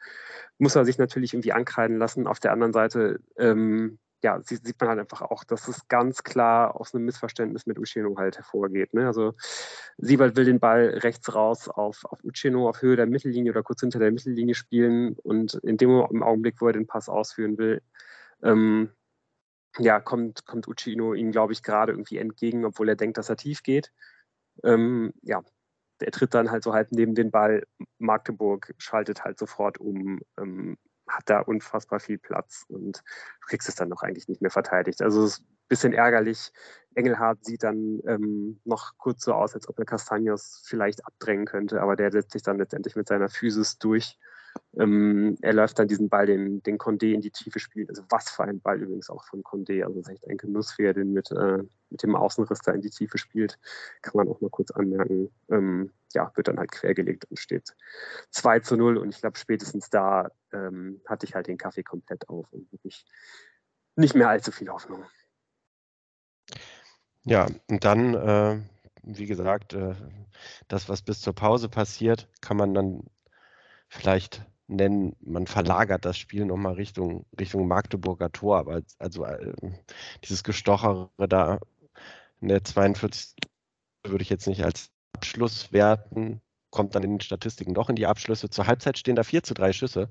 Muss 0.58 0.76
er 0.76 0.86
sich 0.86 0.98
natürlich 0.98 1.34
irgendwie 1.34 1.54
ankreiden 1.54 1.98
lassen. 1.98 2.28
Auf 2.28 2.40
der 2.40 2.52
anderen 2.52 2.74
Seite 2.74 3.20
ähm, 3.38 4.00
ja, 4.24 4.42
sieht 4.42 4.80
man 4.80 4.90
halt 4.90 5.00
einfach 5.00 5.22
auch, 5.22 5.44
dass 5.44 5.68
es 5.68 5.88
ganz 5.88 6.24
klar 6.24 6.80
aus 6.80 6.94
einem 6.94 7.06
Missverständnis 7.06 7.68
mit 7.68 7.78
Uceno 7.78 8.18
halt 8.18 8.38
hervorgeht. 8.38 8.94
Ne? 8.94 9.06
Also 9.06 9.36
Siebert 9.98 10.36
will 10.36 10.46
den 10.46 10.60
Ball 10.60 10.88
rechts 10.88 11.34
raus 11.34 11.70
auf, 11.70 12.04
auf 12.06 12.24
Uceno 12.24 12.68
auf 12.68 12.82
Höhe 12.82 12.96
der 12.96 13.06
Mittellinie 13.06 13.52
oder 13.52 13.64
kurz 13.64 13.82
hinter 13.82 14.00
der 14.00 14.12
Mittellinie 14.12 14.56
spielen 14.56 15.16
und 15.24 15.54
in 15.56 15.78
dem 15.78 15.92
Augenblick, 15.92 16.56
wo 16.60 16.68
er 16.68 16.74
den 16.74 16.88
Pass 16.88 17.10
ausführen 17.10 17.58
will, 17.58 17.82
ähm, 18.42 18.90
ja, 19.80 20.00
kommt, 20.00 20.46
kommt 20.46 20.68
Uchino 20.68 21.14
ihm, 21.14 21.32
glaube 21.32 21.54
ich, 21.54 21.64
gerade 21.64 21.92
irgendwie 21.92 22.18
entgegen, 22.18 22.66
obwohl 22.66 22.90
er 22.90 22.96
denkt, 22.96 23.18
dass 23.18 23.30
er 23.30 23.38
tief 23.38 23.64
geht. 23.64 23.92
Ähm, 24.64 25.14
ja, 25.22 25.44
er 26.00 26.12
tritt 26.12 26.34
dann 26.34 26.52
halt 26.52 26.64
so 26.64 26.74
halt 26.74 26.92
neben 26.92 27.16
den 27.16 27.32
Ball. 27.32 27.64
Magdeburg 27.98 28.74
schaltet 28.78 29.24
halt 29.24 29.40
sofort 29.40 29.80
um, 29.80 30.20
ähm, 30.40 30.78
hat 31.08 31.24
da 31.30 31.40
unfassbar 31.40 32.00
viel 32.00 32.18
Platz 32.18 32.66
und 32.68 32.98
du 32.98 33.48
kriegst 33.48 33.70
es 33.70 33.76
dann 33.76 33.90
noch 33.90 34.04
eigentlich 34.04 34.28
nicht 34.28 34.42
mehr 34.42 34.52
verteidigt. 34.52 35.02
Also 35.02 35.24
es 35.24 35.34
ist 35.34 35.42
ein 35.42 35.68
bisschen 35.70 35.94
ärgerlich. 35.94 36.52
Engelhardt 36.96 37.46
sieht 37.46 37.64
dann 37.64 38.00
ähm, 38.08 38.60
noch 38.66 38.98
kurz 38.98 39.24
so 39.24 39.34
aus, 39.34 39.54
als 39.54 39.68
ob 39.70 39.80
er 39.80 39.86
Castagnos 39.86 40.64
vielleicht 40.66 41.06
abdrängen 41.06 41.46
könnte, 41.46 41.82
aber 41.82 41.96
der 41.96 42.12
setzt 42.12 42.32
sich 42.32 42.44
dann 42.44 42.58
letztendlich 42.58 42.96
mit 42.96 43.08
seiner 43.08 43.30
Physis 43.30 43.78
durch 43.78 44.18
ähm, 44.78 45.38
er 45.42 45.54
läuft 45.54 45.80
dann 45.80 45.88
diesen 45.88 46.10
Ball, 46.10 46.26
den, 46.26 46.62
den 46.64 46.78
Condé 46.78 47.14
in 47.14 47.22
die 47.22 47.32
Tiefe 47.32 47.60
spielt. 47.60 47.90
Also 47.90 48.04
was 48.10 48.30
für 48.30 48.44
ein 48.44 48.62
Ball 48.62 48.82
übrigens 48.82 49.10
auch 49.10 49.24
von 49.24 49.44
Condé. 49.44 49.84
Also 49.84 50.00
es 50.00 50.08
ist 50.08 50.14
echt 50.14 50.28
ein 50.28 50.38
Genuss, 50.38 50.78
wie 50.78 50.84
er 50.84 50.94
den 50.94 51.14
mit, 51.14 51.32
äh, 51.32 51.64
mit 51.90 52.04
dem 52.04 52.16
Außenriss 52.16 52.60
da 52.60 52.72
in 52.72 52.82
die 52.82 52.90
Tiefe 52.90 53.18
spielt. 53.18 53.60
Kann 54.02 54.14
man 54.16 54.28
auch 54.30 54.42
mal 54.42 54.50
kurz 54.50 54.72
anmerken. 54.72 55.30
Ähm, 55.50 55.92
ja, 56.14 56.32
wird 56.36 56.48
dann 56.48 56.60
halt 56.60 56.72
quergelegt 56.72 57.26
und 57.26 57.40
steht 57.40 57.76
2 58.32 58.60
zu 58.60 58.78
0. 58.78 58.98
Und 58.98 59.14
ich 59.14 59.22
glaube, 59.22 59.38
spätestens 59.38 59.90
da 59.90 60.32
ähm, 60.52 61.02
hatte 61.08 61.26
ich 61.26 61.36
halt 61.36 61.48
den 61.48 61.58
Kaffee 61.58 61.84
komplett 61.84 62.30
auf 62.30 62.52
und 62.52 62.72
wirklich 62.72 63.06
nicht 63.96 64.16
mehr 64.16 64.30
allzu 64.30 64.52
viel 64.52 64.70
Hoffnung. 64.70 65.04
Ja, 67.24 67.48
und 67.68 67.84
dann, 67.84 68.14
äh, 68.14 68.62
wie 69.04 69.26
gesagt, 69.26 69.74
äh, 69.74 69.96
das, 70.68 70.88
was 70.88 71.02
bis 71.02 71.20
zur 71.22 71.34
Pause 71.34 71.68
passiert, 71.68 72.30
kann 72.42 72.58
man 72.58 72.74
dann 72.74 73.04
vielleicht 73.88 74.46
nennen, 74.68 75.16
man 75.22 75.48
verlagert 75.48 76.06
das 76.06 76.18
Spiel 76.18 76.46
nochmal 76.46 76.74
Richtung, 76.74 77.26
Richtung 77.40 77.68
Magdeburger 77.68 78.32
Tor, 78.32 78.58
aber 78.58 78.82
also 79.00 79.26
äh, 79.26 79.54
dieses 80.24 80.44
Gestochere 80.44 81.10
da 81.18 81.60
in 82.42 82.50
der 82.50 82.64
42 82.64 83.36
würde 84.04 84.22
ich 84.22 84.30
jetzt 84.30 84.48
nicht 84.48 84.64
als 84.64 84.92
Abschluss 85.14 85.72
werten, 85.72 86.42
kommt 86.70 86.96
dann 86.96 87.04
in 87.04 87.12
den 87.12 87.22
Statistiken 87.22 87.74
doch 87.74 87.90
in 87.90 87.96
die 87.96 88.06
Abschlüsse. 88.06 88.50
Zur 88.50 88.68
Halbzeit 88.68 88.98
stehen 88.98 89.16
da 89.16 89.24
4 89.24 89.44
zu 89.44 89.54
3 89.54 89.74
Schüsse 89.74 90.10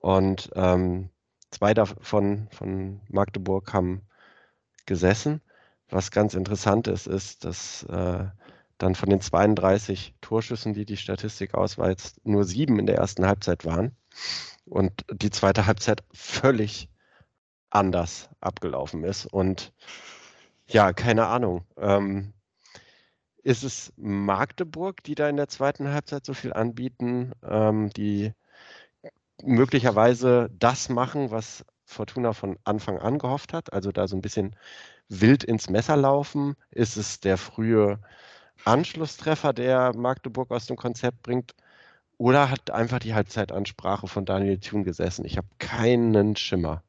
und 0.00 0.50
ähm, 0.54 1.10
zwei 1.50 1.74
davon 1.74 2.48
von 2.50 3.00
Magdeburg 3.08 3.72
haben 3.72 4.02
gesessen. 4.86 5.42
Was 5.88 6.10
ganz 6.10 6.34
interessant 6.34 6.88
ist, 6.88 7.06
ist, 7.06 7.44
dass 7.44 7.84
äh, 7.84 8.26
dann 8.78 8.94
von 8.94 9.08
den 9.08 9.20
32 9.20 10.14
Torschüssen, 10.20 10.74
die 10.74 10.84
die 10.84 10.96
Statistik 10.96 11.54
ausweist, 11.54 12.24
nur 12.24 12.44
sieben 12.44 12.78
in 12.78 12.86
der 12.86 12.96
ersten 12.96 13.26
Halbzeit 13.26 13.64
waren 13.64 13.96
und 14.66 15.04
die 15.10 15.30
zweite 15.30 15.66
Halbzeit 15.66 16.02
völlig 16.12 16.88
anders 17.70 18.28
abgelaufen 18.40 19.04
ist. 19.04 19.26
Und 19.26 19.72
ja, 20.66 20.92
keine 20.92 21.26
Ahnung. 21.26 21.64
Ähm, 21.76 22.32
ist 23.42 23.62
es 23.62 23.92
Magdeburg, 23.96 25.04
die 25.04 25.14
da 25.14 25.28
in 25.28 25.36
der 25.36 25.48
zweiten 25.48 25.88
Halbzeit 25.88 26.26
so 26.26 26.34
viel 26.34 26.52
anbieten, 26.52 27.32
ähm, 27.44 27.90
die 27.90 28.32
möglicherweise 29.42 30.50
das 30.52 30.88
machen, 30.88 31.30
was 31.30 31.64
Fortuna 31.84 32.32
von 32.32 32.58
Anfang 32.64 32.98
an 32.98 33.18
gehofft 33.18 33.52
hat, 33.52 33.72
also 33.72 33.92
da 33.92 34.08
so 34.08 34.16
ein 34.16 34.22
bisschen 34.22 34.56
wild 35.08 35.44
ins 35.44 35.70
Messer 35.70 35.96
laufen? 35.96 36.56
Ist 36.70 36.96
es 36.96 37.20
der 37.20 37.38
frühe 37.38 38.00
Anschlusstreffer, 38.64 39.52
der 39.52 39.94
Magdeburg 39.96 40.50
aus 40.50 40.66
dem 40.66 40.76
Konzept 40.76 41.22
bringt? 41.22 41.54
Oder 42.18 42.50
hat 42.50 42.70
einfach 42.70 42.98
die 42.98 43.14
Halbzeitansprache 43.14 44.06
von 44.06 44.24
Daniel 44.24 44.58
Thun 44.58 44.84
gesessen? 44.84 45.24
Ich 45.24 45.36
habe 45.36 45.48
keinen 45.58 46.36
Schimmer. 46.36 46.82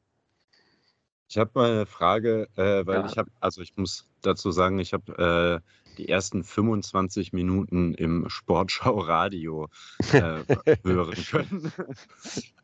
Ich 1.28 1.36
habe 1.36 1.50
mal 1.54 1.70
eine 1.70 1.86
Frage, 1.86 2.48
äh, 2.56 2.86
weil 2.86 3.00
ja. 3.00 3.06
ich 3.06 3.18
habe, 3.18 3.30
also 3.40 3.60
ich 3.60 3.76
muss 3.76 4.08
dazu 4.22 4.50
sagen, 4.50 4.78
ich 4.78 4.94
habe 4.94 5.62
äh, 5.62 5.96
die 5.98 6.08
ersten 6.08 6.42
25 6.42 7.34
Minuten 7.34 7.92
im 7.94 8.28
Sportschau-Radio 8.30 9.68
äh, 10.12 10.42
hören 10.84 11.24
können. 11.30 11.72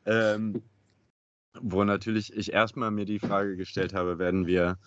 ähm, 0.06 0.62
wo 1.60 1.84
natürlich 1.84 2.34
ich 2.34 2.52
erstmal 2.52 2.90
mir 2.90 3.04
die 3.04 3.18
Frage 3.18 3.56
gestellt 3.56 3.92
habe, 3.92 4.18
werden 4.18 4.46
wir 4.46 4.78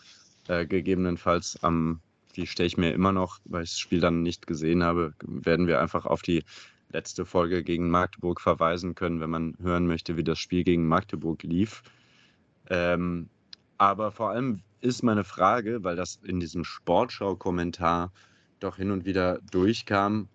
äh, 0.48 0.66
gegebenenfalls 0.66 1.62
am 1.62 2.02
die 2.38 2.48
stelle 2.48 2.68
ich 2.68 2.78
mir 2.78 2.94
immer 2.94 3.12
noch, 3.12 3.40
weil 3.46 3.64
ich 3.64 3.72
das 3.72 3.80
Spiel 3.80 4.00
dann 4.00 4.22
nicht 4.22 4.48
gesehen 4.48 4.84
habe, 4.84 5.14
werden 5.26 5.68
wir 5.68 5.82
einfach 5.82 6.06
auf 6.06 6.22
die 6.22 6.44
letzte 6.90 7.26
Folge 7.26 7.64
gegen 7.64 7.90
Magdeburg 7.90 8.40
verweisen 8.40 8.96
können, 8.96 9.20
wenn 9.20 9.30
man 9.30 9.58
hören 9.62 9.88
möchte, 9.88 10.16
wie 10.16 10.24
das 10.24 10.40
Spiel 10.40 10.64
gegen 10.64 10.88
Magdeburg 10.88 11.44
lief. 11.44 11.84
Ähm, 12.70 13.30
aber 13.78 14.12
vor 14.12 14.30
allem 14.30 14.62
ist 14.80 15.04
meine 15.04 15.24
Frage, 15.24 15.84
weil 15.84 15.96
das 15.96 16.20
in 16.24 16.40
diesem 16.40 16.64
Sportschau-Kommentar 16.64 18.12
doch 18.60 18.78
hin 18.78 18.92
und 18.92 19.06
wieder 19.06 19.40
durchkam, 19.52 20.30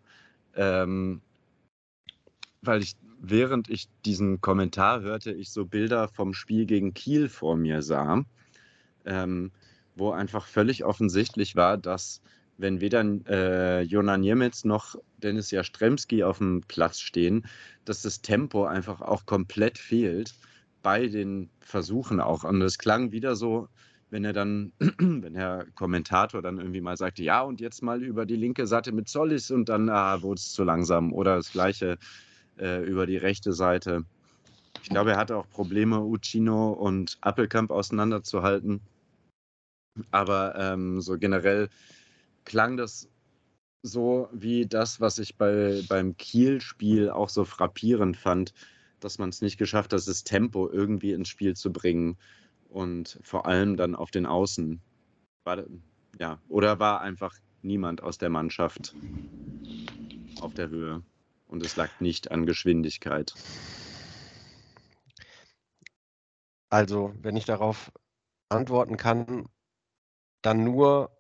ähm, 0.55 1.21
weil 2.61 2.83
ich, 2.83 2.97
während 3.21 3.71
ich 3.71 3.89
diesen 4.05 4.41
Kommentar 4.41 5.01
hörte, 5.01 5.33
ich 5.33 5.51
so 5.51 5.65
Bilder 5.65 6.09
vom 6.09 6.35
Spiel 6.35 6.67
gegen 6.67 6.95
Kiel 6.95 7.29
vor 7.29 7.57
mir 7.57 7.83
sah, 7.83 8.25
ähm, 9.05 9.53
wo 9.95 10.11
einfach 10.11 10.47
völlig 10.47 10.85
offensichtlich 10.85 11.57
war, 11.57 11.77
dass 11.77 12.23
wenn 12.59 12.81
weder 12.81 13.05
äh, 13.29 13.83
Jona 13.83 14.17
Niemetz 14.17 14.65
noch 14.65 14.97
Dennis 15.19 15.51
Jastremski 15.51 16.23
auf 16.23 16.39
dem 16.39 16.63
Platz 16.69 17.01
stehen, 17.01 17.47
dass 17.85 18.03
das 18.03 18.23
Tempo 18.23 18.65
einfach 18.65 19.01
auch 19.01 19.27
komplett 19.27 19.79
fehlt 19.79 20.35
bei 20.83 21.07
den 21.07 21.51
Versuchen 21.61 22.21
auch. 22.21 22.45
Und 22.45 22.61
es 22.63 22.79
klang 22.79 23.13
wieder 23.13 23.37
so, 23.37 23.69
wenn 24.11 24.25
er 24.25 24.33
dann, 24.33 24.73
wenn 24.99 25.35
der 25.35 25.67
Kommentator 25.75 26.43
dann 26.43 26.59
irgendwie 26.59 26.81
mal 26.81 26.97
sagte, 26.97 27.23
ja, 27.23 27.43
und 27.43 27.61
jetzt 27.61 27.83
mal 27.83 28.03
über 28.03 28.27
die 28.27 28.37
linke 28.37 28.67
Seite 28.67 28.93
mit 28.93 29.09
Zollis 29.09 29.51
und 29.51 29.69
dann 29.69 29.89
ah, 29.89 30.23
wurde 30.23 30.39
es 30.39 30.53
zu 30.53 30.65
langsam. 30.65 31.13
Oder 31.13 31.37
das 31.37 31.53
gleiche 31.53 31.99
äh, 32.59 32.85
über 32.85 33.07
die 33.07 33.17
rechte 33.17 33.53
Seite. 33.53 34.05
Ich 34.83 34.89
glaube, 34.89 35.13
er 35.13 35.17
hatte 35.17 35.37
auch 35.37 35.49
Probleme, 35.49 36.01
Uccino 36.01 36.73
und 36.73 37.17
Appelkamp 37.21 37.71
auseinanderzuhalten. 37.71 38.81
Aber 40.11 40.55
ähm, 40.57 41.01
so 41.01 41.19
generell 41.19 41.69
klang 42.45 42.77
das 42.77 43.09
so 43.83 44.29
wie 44.33 44.67
das, 44.67 45.01
was 45.01 45.19
ich 45.19 45.37
bei, 45.37 45.83
beim 45.89 46.17
Kiel-Spiel 46.17 47.11
auch 47.11 47.29
so 47.29 47.45
frappierend 47.45 48.17
fand, 48.17 48.55
dass 49.01 49.19
man 49.19 49.29
es 49.31 49.43
nicht 49.43 49.59
geschafft 49.59 49.93
hat, 49.93 50.07
das 50.07 50.25
Tempo 50.25 50.71
irgendwie 50.71 51.13
ins 51.13 51.29
Spiel 51.29 51.55
zu 51.55 51.73
bringen 51.73 52.17
und 52.69 53.19
vor 53.23 53.47
allem 53.47 53.77
dann 53.77 53.97
auf 53.97 54.11
den 54.11 54.27
Außen. 54.27 54.81
War, 55.45 55.65
ja, 56.21 56.39
oder 56.49 56.79
war 56.79 57.01
einfach 57.01 57.35
niemand 57.63 58.03
aus 58.03 58.19
der 58.19 58.31
Mannschaft 58.31 58.95
auf 60.41 60.55
der 60.55 60.69
Höhe 60.69 61.03
und 61.49 61.65
es 61.65 61.75
lag 61.75 61.89
nicht 62.01 62.31
an 62.31 62.47
Geschwindigkeit. 62.47 63.35
Also, 66.71 67.13
wenn 67.21 67.37
ich 67.37 67.45
darauf 67.45 67.93
antworten 68.49 68.97
kann, 68.97 69.47
dann 70.43 70.65
nur 70.65 71.11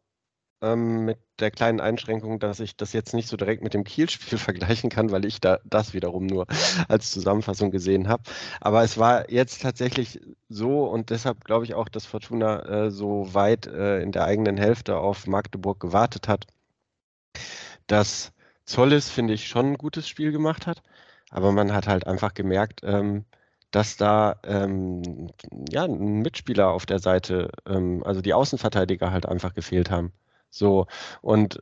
ähm, 0.62 1.04
mit 1.04 1.18
der 1.40 1.50
kleinen 1.50 1.80
Einschränkung, 1.80 2.38
dass 2.38 2.60
ich 2.60 2.76
das 2.76 2.92
jetzt 2.92 3.14
nicht 3.14 3.28
so 3.28 3.36
direkt 3.36 3.62
mit 3.62 3.74
dem 3.74 3.84
Kiel-Spiel 3.84 4.38
vergleichen 4.38 4.90
kann, 4.90 5.10
weil 5.10 5.24
ich 5.24 5.40
da 5.40 5.58
das 5.64 5.94
wiederum 5.94 6.26
nur 6.26 6.46
als 6.88 7.10
Zusammenfassung 7.10 7.70
gesehen 7.70 8.08
habe. 8.08 8.22
Aber 8.60 8.82
es 8.84 8.98
war 8.98 9.30
jetzt 9.30 9.62
tatsächlich 9.62 10.20
so 10.48 10.84
und 10.86 11.10
deshalb 11.10 11.44
glaube 11.44 11.64
ich 11.64 11.74
auch, 11.74 11.88
dass 11.88 12.06
Fortuna 12.06 12.86
äh, 12.86 12.90
so 12.90 13.34
weit 13.34 13.66
äh, 13.66 14.00
in 14.02 14.12
der 14.12 14.24
eigenen 14.24 14.56
Hälfte 14.56 14.98
auf 14.98 15.26
Magdeburg 15.26 15.80
gewartet 15.80 16.28
hat, 16.28 16.46
dass 17.86 18.32
Zollis, 18.64 19.10
finde 19.10 19.34
ich, 19.34 19.48
schon 19.48 19.72
ein 19.72 19.78
gutes 19.78 20.08
Spiel 20.08 20.32
gemacht 20.32 20.66
hat. 20.66 20.82
Aber 21.30 21.52
man 21.52 21.72
hat 21.72 21.88
halt 21.88 22.06
einfach 22.06 22.34
gemerkt, 22.34 22.80
ähm, 22.84 23.24
dass 23.72 23.96
da 23.96 24.36
ähm, 24.44 25.30
ja, 25.70 25.84
ein 25.84 26.20
Mitspieler 26.22 26.68
auf 26.70 26.86
der 26.86 27.00
Seite, 27.00 27.50
ähm, 27.66 28.02
also 28.04 28.20
die 28.22 28.34
Außenverteidiger 28.34 29.12
halt 29.12 29.26
einfach 29.26 29.54
gefehlt 29.54 29.90
haben. 29.90 30.12
So, 30.50 30.86
und 31.22 31.60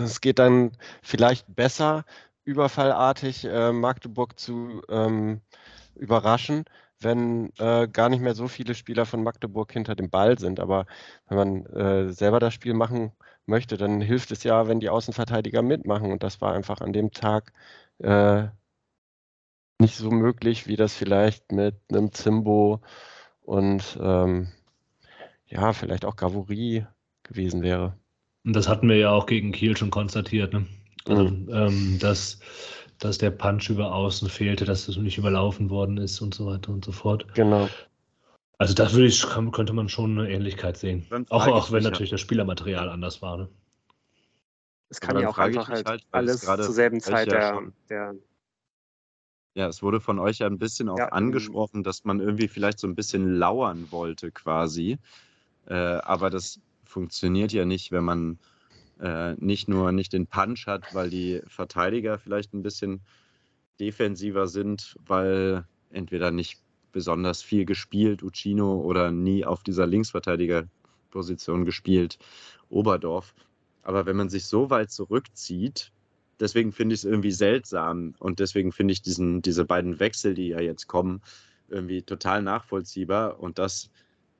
es 0.00 0.20
geht 0.20 0.38
dann 0.38 0.72
vielleicht 1.02 1.54
besser, 1.54 2.04
überfallartig 2.44 3.44
äh, 3.44 3.72
Magdeburg 3.72 4.38
zu 4.38 4.82
ähm, 4.88 5.42
überraschen, 5.94 6.64
wenn 7.00 7.52
äh, 7.58 7.88
gar 7.88 8.08
nicht 8.08 8.20
mehr 8.20 8.34
so 8.34 8.48
viele 8.48 8.74
Spieler 8.74 9.06
von 9.06 9.22
Magdeburg 9.22 9.72
hinter 9.72 9.94
dem 9.94 10.10
Ball 10.10 10.38
sind. 10.38 10.60
Aber 10.60 10.86
wenn 11.28 11.36
man 11.38 11.66
äh, 11.66 12.12
selber 12.12 12.40
das 12.40 12.54
Spiel 12.54 12.74
machen 12.74 13.12
möchte, 13.46 13.76
dann 13.76 14.00
hilft 14.00 14.30
es 14.32 14.44
ja, 14.44 14.68
wenn 14.68 14.80
die 14.80 14.90
Außenverteidiger 14.90 15.62
mitmachen. 15.62 16.12
Und 16.12 16.22
das 16.22 16.40
war 16.40 16.54
einfach 16.54 16.80
an 16.80 16.92
dem 16.92 17.10
Tag 17.12 17.52
äh, 17.98 18.48
nicht 19.80 19.96
so 19.96 20.10
möglich, 20.10 20.66
wie 20.66 20.76
das 20.76 20.94
vielleicht 20.94 21.52
mit 21.52 21.74
einem 21.90 22.12
Zimbo 22.12 22.80
und 23.42 23.98
ähm, 24.00 24.48
ja, 25.46 25.72
vielleicht 25.72 26.04
auch 26.04 26.16
Gavouri 26.16 26.86
gewesen 27.22 27.62
wäre. 27.62 27.94
Und 28.44 28.54
das 28.54 28.68
hatten 28.68 28.88
wir 28.88 28.96
ja 28.96 29.10
auch 29.10 29.26
gegen 29.26 29.52
Kiel 29.52 29.76
schon 29.76 29.90
konstatiert, 29.90 30.52
ne? 30.52 30.66
Also, 31.06 31.24
mhm. 31.24 31.48
ähm, 31.52 31.98
dass, 31.98 32.38
dass 32.98 33.18
der 33.18 33.30
Punch 33.30 33.70
über 33.70 33.94
außen 33.94 34.28
fehlte, 34.28 34.64
dass 34.64 34.86
das 34.86 34.96
nicht 34.96 35.18
überlaufen 35.18 35.70
worden 35.70 35.96
ist 35.96 36.20
und 36.20 36.34
so 36.34 36.46
weiter 36.46 36.70
und 36.70 36.84
so 36.84 36.92
fort. 36.92 37.26
Genau. 37.34 37.68
Also 38.58 38.74
das 38.74 38.92
würde 38.92 39.06
ich, 39.06 39.26
könnte 39.52 39.72
man 39.72 39.88
schon 39.88 40.18
eine 40.18 40.30
Ähnlichkeit 40.30 40.76
sehen. 40.76 41.06
Auch, 41.30 41.46
auch 41.46 41.72
wenn 41.72 41.82
natürlich 41.82 42.10
das 42.10 42.20
Spielermaterial 42.20 42.90
anders 42.90 43.22
war. 43.22 43.38
Ne? 43.38 43.48
Es 44.90 45.00
kann 45.00 45.18
ja 45.18 45.28
auch 45.28 45.38
einfach 45.38 45.70
halt, 45.70 45.88
halt 45.88 46.02
alles 46.10 46.42
zur 46.42 46.72
selben 46.72 47.00
Zeit 47.00 47.32
der, 47.32 47.58
der 47.88 48.14
ja, 49.54 49.68
es 49.68 49.82
wurde 49.82 50.00
von 50.00 50.18
euch 50.18 50.38
ja 50.38 50.46
ein 50.46 50.58
bisschen 50.58 50.88
auch 50.88 50.98
ja, 50.98 51.08
angesprochen, 51.08 51.82
dass 51.82 52.04
man 52.04 52.20
irgendwie 52.20 52.48
vielleicht 52.48 52.78
so 52.78 52.86
ein 52.86 52.94
bisschen 52.94 53.34
lauern 53.34 53.88
wollte 53.90 54.30
quasi. 54.30 54.98
Äh, 55.66 55.74
aber 55.74 56.30
das 56.30 56.60
funktioniert 56.84 57.52
ja 57.52 57.64
nicht, 57.64 57.92
wenn 57.92 58.04
man 58.04 58.38
äh, 59.00 59.34
nicht 59.34 59.68
nur 59.68 59.92
nicht 59.92 60.12
den 60.12 60.26
Punch 60.26 60.66
hat, 60.66 60.94
weil 60.94 61.10
die 61.10 61.40
Verteidiger 61.46 62.18
vielleicht 62.18 62.54
ein 62.54 62.62
bisschen 62.62 63.00
defensiver 63.80 64.46
sind, 64.46 64.96
weil 65.06 65.64
entweder 65.90 66.30
nicht 66.30 66.60
besonders 66.92 67.42
viel 67.42 67.64
gespielt, 67.64 68.22
Uccino, 68.22 68.80
oder 68.80 69.10
nie 69.10 69.44
auf 69.44 69.62
dieser 69.62 69.86
Linksverteidigerposition 69.86 71.64
gespielt, 71.64 72.18
Oberdorf. 72.68 73.34
Aber 73.82 74.06
wenn 74.06 74.16
man 74.16 74.28
sich 74.28 74.44
so 74.46 74.70
weit 74.70 74.90
zurückzieht, 74.90 75.92
deswegen 76.40 76.72
finde 76.72 76.94
ich 76.94 77.00
es 77.00 77.04
irgendwie 77.04 77.30
seltsam 77.30 78.14
und 78.18 78.40
deswegen 78.40 78.72
finde 78.72 78.92
ich 78.92 79.02
diesen, 79.02 79.42
diese 79.42 79.64
beiden 79.64 80.00
Wechsel, 80.00 80.34
die 80.34 80.48
ja 80.48 80.60
jetzt 80.60 80.86
kommen, 80.86 81.22
irgendwie 81.68 82.02
total 82.02 82.42
nachvollziehbar 82.42 83.38
und 83.38 83.58
das 83.58 83.90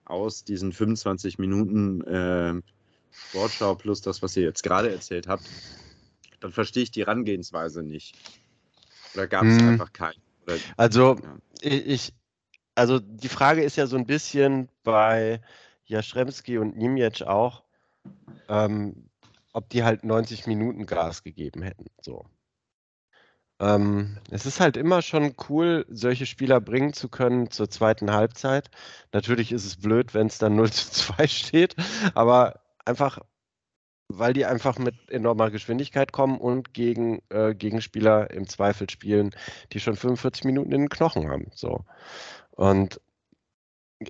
aus 0.04 0.44
diesen 0.44 0.72
25 0.72 1.38
Minuten 1.38 2.00
äh, 2.02 2.60
Sportschau 3.12 3.74
plus 3.74 4.00
das, 4.00 4.22
was 4.22 4.36
ihr 4.36 4.42
jetzt 4.42 4.62
gerade 4.62 4.90
erzählt 4.90 5.28
habt, 5.28 5.48
dann 6.40 6.52
verstehe 6.52 6.82
ich 6.82 6.90
die 6.90 7.02
Herangehensweise 7.02 7.82
nicht. 7.82 8.16
Oder 9.14 9.26
gab 9.26 9.44
es 9.44 9.58
hm. 9.58 9.68
einfach 9.68 9.92
keinen? 9.92 10.20
Oder, 10.44 10.56
also 10.76 11.16
ja. 11.16 11.36
ich, 11.62 12.12
also 12.74 12.98
die 12.98 13.28
Frage 13.28 13.62
ist 13.62 13.76
ja 13.76 13.86
so 13.86 13.96
ein 13.96 14.06
bisschen 14.06 14.68
bei 14.82 15.40
Jastremski 15.86 16.58
und 16.58 16.76
Niemiec 16.76 17.22
auch, 17.22 17.62
ähm, 18.48 19.09
ob 19.52 19.68
die 19.70 19.84
halt 19.84 20.04
90 20.04 20.46
Minuten 20.46 20.86
Gas 20.86 21.22
gegeben 21.22 21.62
hätten. 21.62 21.86
So. 22.00 22.26
Ähm, 23.60 24.16
es 24.30 24.46
ist 24.46 24.58
halt 24.58 24.76
immer 24.76 25.02
schon 25.02 25.34
cool, 25.48 25.84
solche 25.90 26.24
Spieler 26.24 26.60
bringen 26.60 26.94
zu 26.94 27.08
können 27.08 27.50
zur 27.50 27.68
zweiten 27.68 28.10
Halbzeit. 28.10 28.70
Natürlich 29.12 29.52
ist 29.52 29.66
es 29.66 29.76
blöd, 29.76 30.14
wenn 30.14 30.28
es 30.28 30.38
dann 30.38 30.56
0 30.56 30.70
zu 30.72 30.90
2 30.90 31.26
steht, 31.26 31.76
aber 32.14 32.60
einfach, 32.86 33.18
weil 34.08 34.32
die 34.32 34.46
einfach 34.46 34.78
mit 34.78 34.94
enormer 35.10 35.50
Geschwindigkeit 35.50 36.10
kommen 36.10 36.38
und 36.38 36.72
gegen 36.72 37.20
äh, 37.28 37.54
Gegenspieler 37.54 38.30
im 38.30 38.48
Zweifel 38.48 38.88
spielen, 38.88 39.30
die 39.72 39.80
schon 39.80 39.96
45 39.96 40.44
Minuten 40.44 40.72
in 40.72 40.82
den 40.82 40.88
Knochen 40.88 41.28
haben. 41.28 41.50
So. 41.54 41.84
Und 42.52 43.00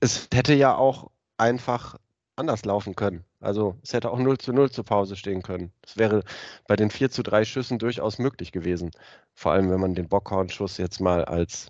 es 0.01 0.29
hätte 0.33 0.55
ja 0.55 0.77
auch 0.77 1.11
einfach 1.39 1.97
anders 2.41 2.65
laufen 2.65 2.97
können. 2.97 3.25
Also 3.39 3.77
es 3.83 3.93
hätte 3.93 4.11
auch 4.11 4.19
0 4.19 4.39
zu 4.39 4.53
0 4.53 4.71
zur 4.71 4.85
Pause 4.85 5.15
stehen 5.15 5.43
können. 5.43 5.73
Das 5.83 5.97
wäre 5.97 6.25
bei 6.67 6.75
den 6.75 6.91
4 6.91 7.11
zu 7.11 7.23
3 7.23 7.45
Schüssen 7.45 7.79
durchaus 7.79 8.19
möglich 8.19 8.51
gewesen. 8.51 8.91
Vor 9.35 9.53
allem, 9.53 9.71
wenn 9.71 9.81
man 9.81 9.95
den 9.95 10.09
Bockhorn-Schuss 10.09 10.79
jetzt 10.79 11.01
mal 11.01 11.25
als 11.25 11.69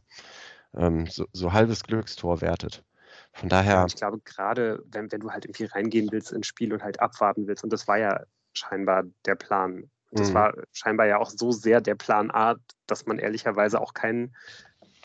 ähm, 0.74 1.06
so, 1.06 1.26
so, 1.32 1.52
halbes 1.52 1.82
Glückstor 1.82 2.40
wertet. 2.40 2.84
Von 3.32 3.48
daher. 3.48 3.84
Ich 3.88 3.96
glaube, 3.96 4.20
gerade 4.24 4.82
wenn, 4.86 5.10
wenn 5.12 5.20
du 5.20 5.30
halt 5.30 5.44
irgendwie 5.44 5.64
reingehen 5.64 6.08
willst 6.10 6.32
ins 6.32 6.46
Spiel 6.46 6.72
und 6.72 6.82
halt 6.82 7.00
abwarten 7.00 7.46
willst, 7.46 7.64
und 7.64 7.72
das 7.72 7.86
war 7.88 7.98
ja 7.98 8.22
scheinbar 8.52 9.04
der 9.26 9.34
Plan. 9.34 9.90
Das 10.12 10.30
mhm. 10.30 10.34
war 10.34 10.54
scheinbar 10.72 11.06
ja 11.06 11.18
auch 11.18 11.30
so 11.30 11.52
sehr 11.52 11.80
der 11.80 11.94
Plan 11.94 12.30
A, 12.30 12.56
dass 12.86 13.06
man 13.06 13.18
ehrlicherweise 13.18 13.80
auch 13.80 13.94
keinen 13.94 14.34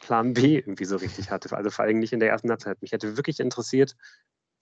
Plan 0.01 0.33
B 0.33 0.57
irgendwie 0.57 0.85
so 0.85 0.97
richtig 0.97 1.31
hatte. 1.31 1.55
Also 1.55 1.69
vor 1.69 1.85
allem 1.85 1.99
nicht 1.99 2.13
in 2.13 2.19
der 2.19 2.29
ersten 2.29 2.49
Halbzeit. 2.49 2.81
Mich 2.81 2.91
hätte 2.91 3.17
wirklich 3.17 3.39
interessiert, 3.39 3.95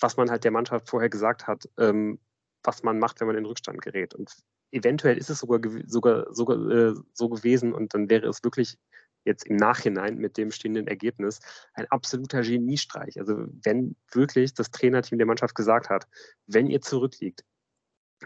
was 0.03 0.17
man 0.17 0.29
halt 0.29 0.43
der 0.43 0.51
Mannschaft 0.51 0.89
vorher 0.89 1.09
gesagt 1.09 1.47
hat, 1.47 1.67
ähm, 1.79 2.19
was 2.61 2.83
man 2.83 2.99
macht, 2.99 3.19
wenn 3.19 3.27
man 3.27 3.37
in 3.37 3.45
Rückstand 3.45 3.81
gerät. 3.81 4.13
Und 4.13 4.31
eventuell 4.71 5.17
ist 5.17 5.29
es 5.29 5.39
sogar, 5.39 5.59
sogar, 5.87 6.27
sogar 6.33 6.57
äh, 6.69 6.93
so 7.13 7.29
gewesen 7.29 7.73
und 7.73 7.93
dann 7.93 8.09
wäre 8.09 8.27
es 8.27 8.43
wirklich 8.43 8.77
jetzt 9.25 9.47
im 9.47 9.55
Nachhinein 9.55 10.17
mit 10.17 10.37
dem 10.37 10.51
stehenden 10.51 10.87
Ergebnis 10.87 11.39
ein 11.73 11.85
absoluter 11.89 12.41
Geniestreich. 12.41 13.17
Also 13.17 13.45
wenn 13.63 13.95
wirklich 14.11 14.53
das 14.53 14.71
Trainerteam 14.71 15.17
der 15.17 15.27
Mannschaft 15.27 15.55
gesagt 15.55 15.89
hat, 15.89 16.07
wenn 16.45 16.67
ihr 16.67 16.81
zurückliegt, 16.81 17.43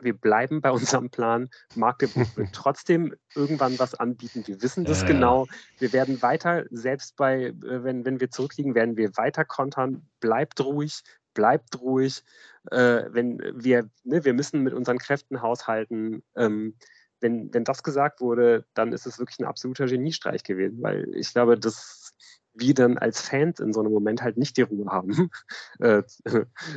wir 0.02 0.14
bleiben 0.14 0.62
bei 0.62 0.72
unserem 0.72 1.10
Plan. 1.10 1.50
Magdeburg 1.76 2.36
wird 2.38 2.50
trotzdem 2.54 3.16
irgendwann 3.36 3.80
was 3.80 3.96
anbieten. 3.96 4.44
Wir 4.46 4.62
wissen 4.62 4.86
das 4.86 5.02
ja, 5.02 5.08
genau. 5.08 5.48
Wir 5.80 5.94
werden 5.94 6.22
weiter, 6.22 6.66
selbst 6.70 7.16
bei, 7.16 7.46
äh, 7.46 7.84
wenn, 7.84 8.06
wenn 8.06 8.20
wir 8.20 8.30
zurückliegen, 8.30 8.76
werden 8.76 8.98
wir 8.98 9.16
weiter 9.18 9.46
kontern. 9.46 10.08
Bleibt 10.20 10.60
ruhig, 10.62 11.02
bleibt 11.38 11.80
ruhig. 11.80 12.24
Äh, 12.72 13.06
wenn 13.12 13.40
wir, 13.56 13.90
ne, 14.04 14.26
wir 14.26 14.34
müssen 14.34 14.64
mit 14.64 14.74
unseren 14.74 14.98
Kräften 14.98 15.42
haushalten. 15.42 16.24
Ähm, 16.36 16.76
wenn, 17.22 17.54
wenn 17.54 17.64
das 17.64 17.84
gesagt 17.84 18.22
wurde, 18.22 18.66
dann 18.74 18.92
ist 18.92 19.08
es 19.08 19.18
wirklich 19.18 19.40
ein 19.40 19.46
absoluter 19.46 19.86
Geniestreich 19.86 20.44
gewesen, 20.44 20.84
weil 20.84 21.08
ich 21.16 21.32
glaube, 21.32 21.58
dass 21.58 22.14
wir 22.54 22.74
dann 22.74 22.98
als 22.98 23.22
Fans 23.22 23.60
in 23.60 23.72
so 23.74 23.80
einem 23.80 23.92
Moment 23.92 24.22
halt 24.22 24.38
nicht 24.38 24.58
die 24.58 24.64
Ruhe 24.64 24.88
haben, 24.92 25.30
äh, 25.80 26.04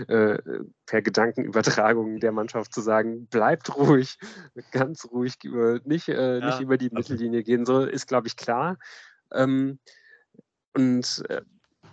äh, 0.09 0.38
per 0.87 1.03
Gedankenübertragung 1.03 2.20
der 2.20 2.33
Mannschaft 2.33 2.75
zu 2.75 2.81
sagen, 2.81 3.27
bleibt 3.27 3.75
ruhig, 3.77 4.18
ganz 4.73 5.07
ruhig, 5.11 5.37
über, 5.42 5.81
nicht, 5.85 6.09
äh, 6.09 6.38
ja, 6.38 6.46
nicht 6.46 6.61
über 6.61 6.77
die 6.77 6.90
Mittellinie 6.90 7.42
gehen, 7.42 7.64
so 7.64 7.85
ist, 7.85 8.07
glaube 8.07 8.29
ich, 8.29 8.37
klar. 8.37 8.79
Ähm, 9.33 9.79
und 10.75 11.25
äh, 11.29 11.42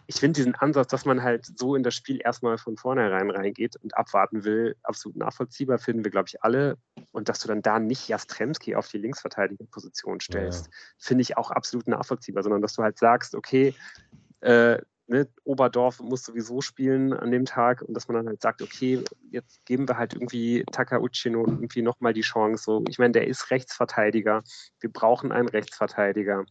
ich 0.08 0.16
finde 0.16 0.38
diesen 0.38 0.56
Ansatz, 0.56 0.88
dass 0.88 1.06
man 1.06 1.22
halt 1.22 1.46
so 1.46 1.76
in 1.76 1.84
das 1.84 1.94
Spiel 1.94 2.22
erstmal 2.24 2.58
von 2.58 2.78
vornherein 2.78 3.30
reingeht 3.30 3.76
und 3.76 3.98
abwarten 3.98 4.46
will, 4.46 4.78
absolut 4.84 5.18
nachvollziehbar, 5.18 5.80
finden 5.80 6.06
wir, 6.06 6.12
glaube 6.12 6.30
ich, 6.30 6.42
alle. 6.44 6.78
Und 7.12 7.28
dass 7.28 7.40
du 7.40 7.50
dann 7.50 7.62
da 7.62 7.78
nicht 7.78 8.08
Jastremski 8.08 8.76
auf 8.76 8.88
die 8.88 9.00
Linksverteidigerposition 9.00 10.22
stellst, 10.22 10.68
ja. 10.68 10.72
finde 10.98 11.24
ich 11.24 11.36
auch 11.36 11.52
absolut 11.52 11.88
nachvollziehbar, 11.88 12.42
sondern 12.44 12.62
dass 12.62 12.74
du 12.74 12.84
halt 12.84 12.98
sagst, 12.98 13.36
okay, 13.36 13.76
äh, 14.40 14.78
ne, 15.08 15.28
Oberdorf 15.44 16.00
muss 16.00 16.24
sowieso 16.24 16.62
spielen 16.62 17.14
an 17.14 17.32
dem 17.32 17.44
Tag 17.44 17.82
und 17.82 17.94
dass 17.94 18.08
man 18.08 18.16
dann 18.16 18.28
halt 18.28 18.42
sagt, 18.42 18.62
okay, 18.62 19.04
jetzt 19.32 19.66
geben 19.66 19.90
wir 19.90 19.98
halt 19.98 20.14
irgendwie 20.14 20.64
Takauchino 20.72 21.46
irgendwie 21.46 21.82
nochmal 21.82 22.14
die 22.14 22.22
Chance. 22.22 22.64
So, 22.64 22.84
ich 22.88 22.98
meine, 23.00 23.12
der 23.12 23.28
ist 23.28 23.52
Rechtsverteidiger. 23.52 24.44
Wir 24.80 24.92
brauchen 24.92 25.34
einen 25.34 25.50
Rechtsverteidiger. 25.50 26.46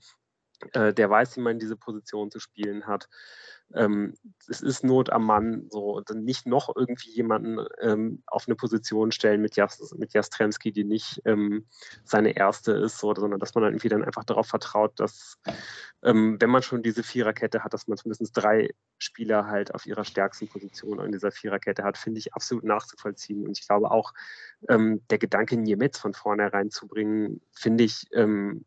Äh, 0.72 0.92
der 0.94 1.10
weiß, 1.10 1.36
wie 1.36 1.40
man 1.40 1.58
diese 1.58 1.76
Position 1.76 2.30
zu 2.30 2.40
spielen 2.40 2.86
hat. 2.86 3.08
Ähm, 3.74 4.14
es 4.48 4.60
ist 4.62 4.84
Not 4.84 5.10
am 5.10 5.24
Mann, 5.24 5.66
so 5.70 5.96
und 5.96 6.08
nicht 6.14 6.46
noch 6.46 6.74
irgendwie 6.74 7.10
jemanden 7.10 7.58
ähm, 7.80 8.22
auf 8.26 8.46
eine 8.46 8.54
Position 8.54 9.10
stellen 9.10 9.40
mit, 9.42 9.56
Jas, 9.56 9.92
mit 9.96 10.12
Jastremski, 10.12 10.70
die 10.70 10.84
nicht 10.84 11.20
ähm, 11.24 11.66
seine 12.04 12.36
erste 12.36 12.72
ist, 12.72 12.98
so, 12.98 13.12
sondern 13.14 13.40
dass 13.40 13.54
man 13.54 13.64
dann 13.64 13.72
irgendwie 13.72 13.88
dann 13.88 14.04
einfach 14.04 14.22
darauf 14.22 14.46
vertraut, 14.46 15.00
dass 15.00 15.38
ähm, 16.04 16.40
wenn 16.40 16.50
man 16.50 16.62
schon 16.62 16.84
diese 16.84 17.02
Viererkette 17.02 17.64
hat, 17.64 17.74
dass 17.74 17.88
man 17.88 17.98
zumindest 17.98 18.36
drei 18.36 18.70
Spieler 18.98 19.46
halt 19.46 19.74
auf 19.74 19.84
ihrer 19.84 20.04
stärksten 20.04 20.46
Position 20.48 21.00
in 21.00 21.10
dieser 21.10 21.32
Viererkette 21.32 21.82
hat, 21.82 21.98
finde 21.98 22.20
ich 22.20 22.34
absolut 22.34 22.64
nachzuvollziehen. 22.64 23.46
Und 23.46 23.58
ich 23.58 23.66
glaube 23.66 23.90
auch, 23.90 24.14
ähm, 24.68 25.02
der 25.10 25.18
Gedanke, 25.18 25.56
Niemetz 25.56 25.98
von 25.98 26.14
vornherein 26.14 26.70
zu 26.70 26.86
bringen, 26.86 27.40
finde 27.52 27.82
ich 27.82 28.06
ähm, 28.12 28.64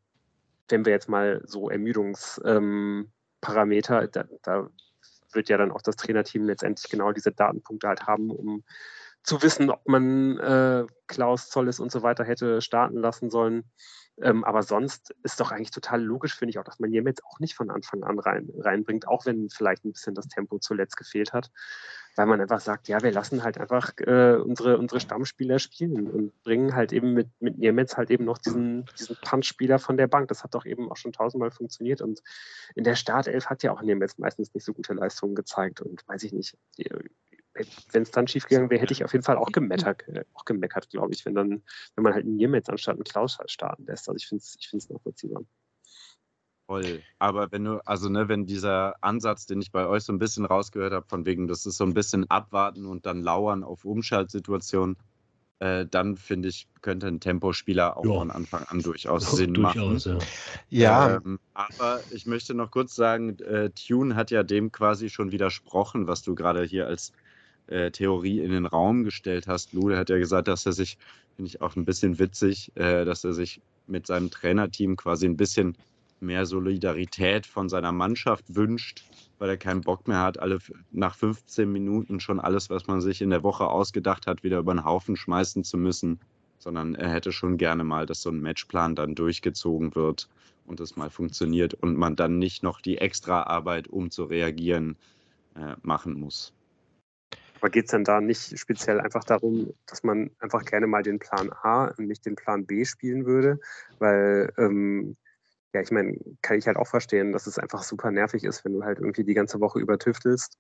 wenn 0.70 0.86
wir 0.86 0.94
jetzt 0.94 1.10
mal 1.10 1.42
so 1.46 1.70
Ermüdungsparameter, 1.70 4.04
ähm, 4.04 4.10
da, 4.12 4.26
da, 4.44 4.70
wird 5.32 5.50
ja 5.50 5.58
dann 5.58 5.72
auch 5.72 5.84
das 5.84 5.96
Trainerteam 5.96 6.44
letztendlich 6.44 6.90
genau 6.90 7.12
diese 7.12 7.32
Datenpunkte 7.32 7.88
halt 7.88 8.08
haben, 8.08 8.32
um 8.32 8.64
zu 9.24 9.42
wissen, 9.44 9.70
ob 9.70 9.88
man 9.88 10.38
äh, 10.40 10.86
Klaus 11.08 11.50
Zolles 11.50 11.80
und 11.80 11.92
so 11.92 12.02
weiter 12.02 12.24
hätte 12.24 12.62
starten 12.62 12.98
lassen 12.98 13.30
sollen. 13.30 13.70
Ähm, 14.22 14.44
aber 14.44 14.64
sonst 14.64 15.16
ist 15.24 15.40
doch 15.40 15.52
eigentlich 15.52 15.72
total 15.72 16.02
logisch, 16.02 16.36
finde 16.36 16.52
ich 16.52 16.60
auch, 16.60 16.64
dass 16.64 16.80
man 16.80 16.92
Jemetz 16.92 17.22
auch 17.24 17.40
nicht 17.40 17.56
von 17.56 17.70
Anfang 17.70 18.04
an 18.04 18.20
rein, 18.20 18.50
reinbringt, 18.58 19.08
auch 19.08 19.26
wenn 19.26 19.50
vielleicht 19.50 19.86
ein 19.86 19.94
bisschen 19.94 20.16
das 20.16 20.28
Tempo 20.28 20.60
zuletzt 20.60 20.98
gefehlt 20.98 21.32
hat, 21.32 21.52
weil 22.20 22.26
man 22.26 22.42
einfach 22.42 22.60
sagt, 22.60 22.90
ja, 22.90 23.02
wir 23.02 23.14
lassen 23.14 23.46
halt 23.46 23.58
einfach 23.58 23.94
äh, 24.00 24.36
unsere, 24.36 24.78
unsere 24.78 25.00
Stammspieler 25.00 25.58
spielen 25.58 26.06
und 26.12 26.44
bringen 26.44 26.76
halt 26.76 26.92
eben 26.92 27.14
mit, 27.14 27.30
mit 27.40 27.58
Niemetz 27.58 27.96
halt 27.96 28.12
eben 28.12 28.26
noch 28.26 28.40
diesen, 28.40 28.84
diesen 29.00 29.16
Punch-Spieler 29.22 29.80
von 29.80 29.96
der 29.96 30.08
Bank. 30.08 30.28
Das 30.28 30.44
hat 30.44 30.54
doch 30.54 30.66
eben 30.66 30.92
auch 30.92 30.98
schon 30.98 31.14
tausendmal 31.14 31.50
funktioniert 31.50 32.02
und 32.02 32.22
in 32.76 32.84
der 32.84 32.96
Startelf 32.96 33.46
hat 33.46 33.64
ja 33.64 33.72
auch 33.72 33.82
Niemetz 33.82 34.18
meistens 34.18 34.54
nicht 34.54 34.66
so 34.66 34.74
gute 34.74 34.92
Leistungen 34.96 35.34
gezeigt 35.34 35.80
und 35.80 36.06
weiß 36.10 36.24
ich 36.24 36.34
nicht, 36.34 36.58
wenn 37.94 38.04
es 38.04 38.12
dann 38.12 38.28
schief 38.28 38.48
gegangen 38.48 38.70
wäre, 38.70 38.82
hätte 38.82 38.92
ich 38.92 39.06
auf 39.06 39.14
jeden 39.14 39.24
Fall 39.24 39.38
auch 39.38 39.54
gemeckert, 39.54 40.06
äh, 40.10 40.26
auch 40.34 40.44
gemeckert, 40.44 40.90
glaube 40.90 41.14
ich, 41.14 41.26
wenn 41.26 41.36
dann, 41.36 41.64
wenn 41.96 42.04
man 42.04 42.14
halt 42.14 42.26
Niemetz 42.26 42.68
anstatt 42.68 42.96
einen 42.96 43.06
Klaus 43.06 43.40
halt 43.40 43.50
starten 43.50 43.86
lässt. 43.86 44.10
Also 44.10 44.18
ich 44.18 44.28
finde 44.28 44.42
es 44.42 44.58
ich 44.60 44.90
nachvollziehbar. 44.90 45.44
Voll. 46.70 47.02
Aber 47.18 47.52
wenn 47.52 47.64
du, 47.64 47.80
also 47.88 48.10
ne, 48.10 48.30
wenn 48.30 48.46
dieser 48.46 48.94
Ansatz, 49.02 49.48
den 49.48 49.60
ich 49.60 49.72
bei 49.72 49.88
euch 49.88 50.04
so 50.04 50.14
ein 50.14 50.20
bisschen 50.20 50.46
rausgehört 50.46 50.94
habe, 50.94 51.08
von 51.08 51.26
wegen, 51.26 51.48
das 51.48 51.66
ist 51.66 51.78
so 51.78 51.84
ein 51.84 51.96
bisschen 51.96 52.30
abwarten 52.30 52.86
und 52.86 53.08
dann 53.08 53.24
lauern 53.24 53.64
auf 53.64 53.86
Umschaltsituationen, 53.86 54.96
äh, 55.58 55.88
dann 55.88 56.16
finde 56.16 56.50
ich, 56.50 56.68
könnte 56.84 57.08
ein 57.08 57.20
Tempospieler 57.20 57.98
auch 57.98 58.06
ja. 58.06 58.14
von 58.20 58.30
Anfang 58.30 58.66
an 58.68 58.84
durchaus 58.84 59.32
Sinn 59.32 59.56
durchaus, 59.56 60.06
machen. 60.06 60.20
Ja. 60.70 61.10
ja. 61.10 61.16
Ähm, 61.16 61.40
aber 61.56 62.02
ich 62.12 62.28
möchte 62.28 62.54
noch 62.54 62.70
kurz 62.70 62.94
sagen, 62.94 63.40
äh, 63.40 63.72
Tune 63.72 64.16
hat 64.16 64.30
ja 64.30 64.44
dem 64.44 64.72
quasi 64.72 65.10
schon 65.10 65.32
widersprochen, 65.32 66.06
was 66.06 66.22
du 66.22 66.36
gerade 66.36 66.64
hier 66.64 66.86
als 66.86 67.14
äh, 67.66 67.90
Theorie 67.90 68.42
in 68.42 68.52
den 68.52 68.68
Raum 68.68 69.06
gestellt 69.06 69.48
hast. 69.48 69.74
Lou, 69.74 69.92
hat 69.96 70.12
ja 70.12 70.20
gesagt, 70.20 70.48
dass 70.48 70.68
er 70.68 70.74
sich, 70.74 71.00
finde 71.36 71.50
ich 71.50 71.62
auch 71.62 71.76
ein 71.76 71.86
bisschen 71.86 72.20
witzig, 72.20 72.72
äh, 72.76 73.06
dass 73.06 73.24
er 73.24 73.34
sich 73.34 73.60
mit 73.88 74.06
seinem 74.06 74.30
Trainerteam 74.30 74.98
quasi 74.98 75.26
ein 75.26 75.36
bisschen 75.36 75.76
mehr 76.22 76.46
Solidarität 76.46 77.46
von 77.46 77.70
seiner 77.70 77.92
Mannschaft 77.92 78.56
wünscht, 78.56 79.04
weil 79.38 79.50
er 79.50 79.58
keinen 79.58 79.82
Bock 79.82 80.08
mehr 80.08 80.22
hat, 80.22 80.40
alle 80.40 80.60
nach 80.92 81.16
15 81.16 81.72
Minuten 81.72 82.20
schon 82.20 82.40
alles, 82.40 82.70
was 82.70 82.88
man 82.88 83.02
sich 83.02 83.22
in 83.22 83.30
der 83.30 83.44
Woche 83.44 83.68
ausgedacht 83.68 84.28
hat, 84.28 84.44
wieder 84.44 84.60
über 84.60 84.74
den 84.74 84.86
Haufen 84.86 85.16
schmeißen 85.16 85.64
zu 85.64 85.78
müssen, 85.78 86.20
sondern 86.60 86.96
er 86.96 87.10
hätte 87.10 87.32
schon 87.32 87.58
gerne 87.58 87.84
mal, 87.84 88.06
dass 88.06 88.22
so 88.22 88.30
ein 88.30 88.42
Matchplan 88.42 88.96
dann 88.96 89.16
durchgezogen 89.16 89.96
wird 89.96 90.30
und 90.66 90.80
es 90.80 90.96
mal 90.96 91.10
funktioniert 91.10 91.74
und 91.74 91.98
man 91.98 92.16
dann 92.16 92.38
nicht 92.38 92.64
noch 92.64 92.82
die 92.82 92.98
extra 92.98 93.44
Arbeit, 93.44 93.88
um 93.88 94.12
zu 94.12 94.26
reagieren, 94.26 94.98
äh, 95.56 95.76
machen 95.82 96.14
muss. 96.14 96.54
Aber 97.60 97.70
geht 97.70 97.86
es 97.86 97.92
denn 97.92 98.04
da 98.04 98.22
nicht 98.22 98.58
speziell 98.58 99.02
einfach 99.02 99.24
darum, 99.24 99.74
dass 99.86 100.04
man 100.04 100.32
einfach 100.40 100.64
gerne 100.64 100.88
mal 100.88 101.04
den 101.04 101.20
Plan 101.20 101.52
A 101.62 101.86
und 101.98 102.08
nicht 102.08 102.26
den 102.26 102.36
Plan 102.36 102.66
B 102.66 102.86
spielen 102.86 103.26
würde? 103.26 103.60
Weil, 104.00 104.54
ähm, 104.58 105.18
ja, 105.74 105.82
ich 105.82 105.92
meine, 105.92 106.18
kann 106.42 106.58
ich 106.58 106.68
halt 106.68 106.78
auch 106.78 106.88
verstehen, 106.88 107.32
dass 107.32 107.48
es 107.48 107.60
einfach 107.60 107.84
super 107.84 108.12
nervig 108.12 108.44
ist, 108.44 108.66
wenn 108.66 108.74
du 108.74 108.84
halt 108.84 109.00
irgendwie 109.00 109.24
die 109.24 109.34
ganze 109.34 109.60
Woche 109.60 109.80
übertüftelst. 109.80 110.58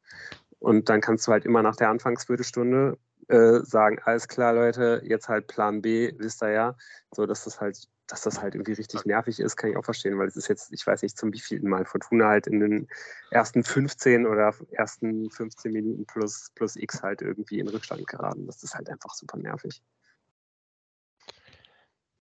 Und 0.59 0.89
dann 0.89 1.01
kannst 1.01 1.27
du 1.27 1.31
halt 1.31 1.45
immer 1.45 1.63
nach 1.63 1.75
der 1.75 1.89
Anfangsviertelstunde 1.89 2.97
äh, 3.27 3.59
sagen, 3.61 3.99
alles 4.03 4.27
klar, 4.27 4.53
Leute, 4.53 5.01
jetzt 5.03 5.29
halt 5.29 5.47
Plan 5.47 5.81
B, 5.81 6.13
wisst 6.17 6.43
ihr 6.43 6.51
ja. 6.51 6.75
So, 7.11 7.25
dass 7.25 7.45
das 7.45 7.59
halt 7.59 7.87
dass 8.09 8.21
das 8.21 8.41
halt 8.41 8.55
irgendwie 8.55 8.73
richtig 8.73 9.05
nervig 9.05 9.39
ist, 9.39 9.55
kann 9.55 9.69
ich 9.69 9.77
auch 9.77 9.85
verstehen, 9.85 10.17
weil 10.17 10.27
es 10.27 10.35
ist 10.35 10.47
jetzt, 10.47 10.73
ich 10.73 10.85
weiß 10.85 11.03
nicht, 11.03 11.17
zum 11.17 11.31
wievielten 11.31 11.69
Mal 11.69 11.85
Fortuna 11.85 12.27
halt 12.27 12.47
in 12.47 12.59
den 12.59 12.87
ersten 13.29 13.63
15 13.63 14.25
oder 14.25 14.53
ersten 14.71 15.29
15 15.29 15.71
Minuten 15.71 16.05
plus, 16.05 16.51
plus 16.55 16.75
X 16.75 17.03
halt 17.03 17.21
irgendwie 17.21 17.59
in 17.59 17.67
Rückstand 17.67 18.07
geraten. 18.07 18.47
Das 18.47 18.63
ist 18.63 18.73
halt 18.73 18.89
einfach 18.89 19.13
super 19.13 19.37
nervig. 19.37 19.83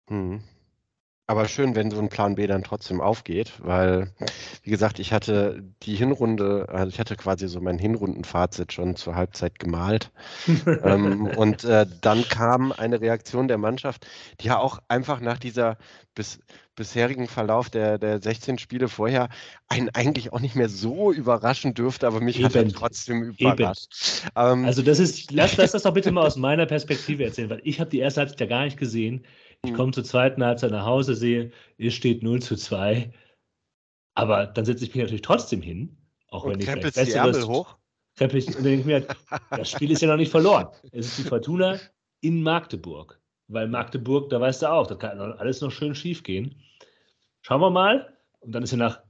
Hm. 0.09 0.42
Aber 1.30 1.46
schön, 1.46 1.74
wenn 1.74 1.90
so 1.90 1.98
ein 1.98 2.08
Plan 2.08 2.36
B 2.36 2.46
dann 2.46 2.62
trotzdem 2.62 3.02
aufgeht, 3.02 3.52
weil, 3.58 4.10
wie 4.62 4.70
gesagt, 4.70 4.98
ich 4.98 5.12
hatte 5.12 5.62
die 5.82 5.94
Hinrunde, 5.94 6.66
also 6.70 6.88
ich 6.88 6.98
hatte 6.98 7.16
quasi 7.16 7.48
so 7.48 7.60
mein 7.60 7.78
Hinrundenfazit 7.78 8.72
schon 8.72 8.96
zur 8.96 9.14
Halbzeit 9.14 9.58
gemalt. 9.58 10.10
ähm, 10.82 11.26
und 11.36 11.64
äh, 11.64 11.84
dann 12.00 12.26
kam 12.26 12.72
eine 12.72 13.02
Reaktion 13.02 13.46
der 13.46 13.58
Mannschaft, 13.58 14.06
die 14.40 14.46
ja 14.46 14.58
auch 14.58 14.78
einfach 14.88 15.20
nach 15.20 15.38
dieser 15.38 15.76
bis, 16.14 16.38
bisherigen 16.76 17.28
Verlauf 17.28 17.68
der, 17.68 17.98
der 17.98 18.22
16 18.22 18.56
Spiele 18.56 18.88
vorher 18.88 19.28
einen 19.68 19.90
eigentlich 19.90 20.32
auch 20.32 20.40
nicht 20.40 20.56
mehr 20.56 20.70
so 20.70 21.12
überraschen 21.12 21.74
dürfte, 21.74 22.06
aber 22.06 22.22
mich 22.22 22.36
Eben. 22.36 22.46
hat 22.46 22.54
er 22.54 22.66
trotzdem 22.68 23.34
überrascht. 23.36 24.24
Ähm, 24.34 24.64
also 24.64 24.80
das 24.80 24.98
ist, 24.98 25.30
lass, 25.30 25.58
lass 25.58 25.72
das 25.72 25.82
doch 25.82 25.92
bitte 25.92 26.10
mal 26.10 26.26
aus 26.26 26.36
meiner 26.36 26.64
Perspektive 26.64 27.24
erzählen, 27.24 27.50
weil 27.50 27.60
ich 27.64 27.80
habe 27.80 27.90
die 27.90 27.98
erste 27.98 28.20
Halbzeit 28.20 28.40
ja 28.40 28.46
gar 28.46 28.64
nicht 28.64 28.78
gesehen. 28.78 29.26
Ich 29.64 29.74
komme 29.74 29.92
zur 29.92 30.04
zweiten 30.04 30.44
Halbzeit 30.44 30.70
nach 30.70 30.84
Hause, 30.84 31.14
sehe, 31.14 31.50
es 31.78 31.94
steht 31.94 32.22
0 32.22 32.40
zu 32.40 32.56
2. 32.56 33.12
Aber 34.14 34.46
dann 34.46 34.64
setze 34.64 34.84
ich 34.84 34.94
mich 34.94 35.02
natürlich 35.02 35.22
trotzdem 35.22 35.62
hin, 35.62 35.96
auch 36.28 36.44
und 36.44 36.52
wenn 36.52 36.60
ich 36.60 36.66
vielleicht 36.66 36.94
besseres... 36.94 37.46
hoch? 37.46 37.76
Ich, 38.20 38.56
und 38.56 38.64
denke 38.64 38.86
mir, 38.86 39.06
das 39.50 39.70
Spiel 39.70 39.92
ist 39.92 40.02
ja 40.02 40.08
noch 40.08 40.16
nicht 40.16 40.32
verloren. 40.32 40.66
Es 40.90 41.06
ist 41.06 41.18
die 41.18 41.22
Fortuna 41.22 41.78
in 42.20 42.42
Magdeburg. 42.42 43.20
Weil 43.46 43.68
Magdeburg, 43.68 44.28
da 44.30 44.40
weißt 44.40 44.62
du 44.62 44.72
auch, 44.72 44.88
das 44.88 44.98
kann 44.98 45.20
alles 45.20 45.60
noch 45.60 45.70
schön 45.70 45.94
schief 45.94 46.24
gehen. 46.24 46.60
Schauen 47.42 47.60
wir 47.60 47.70
mal. 47.70 48.12
Und 48.40 48.52
dann 48.52 48.64
ist 48.64 48.72
ja 48.72 48.76
nach 48.76 49.00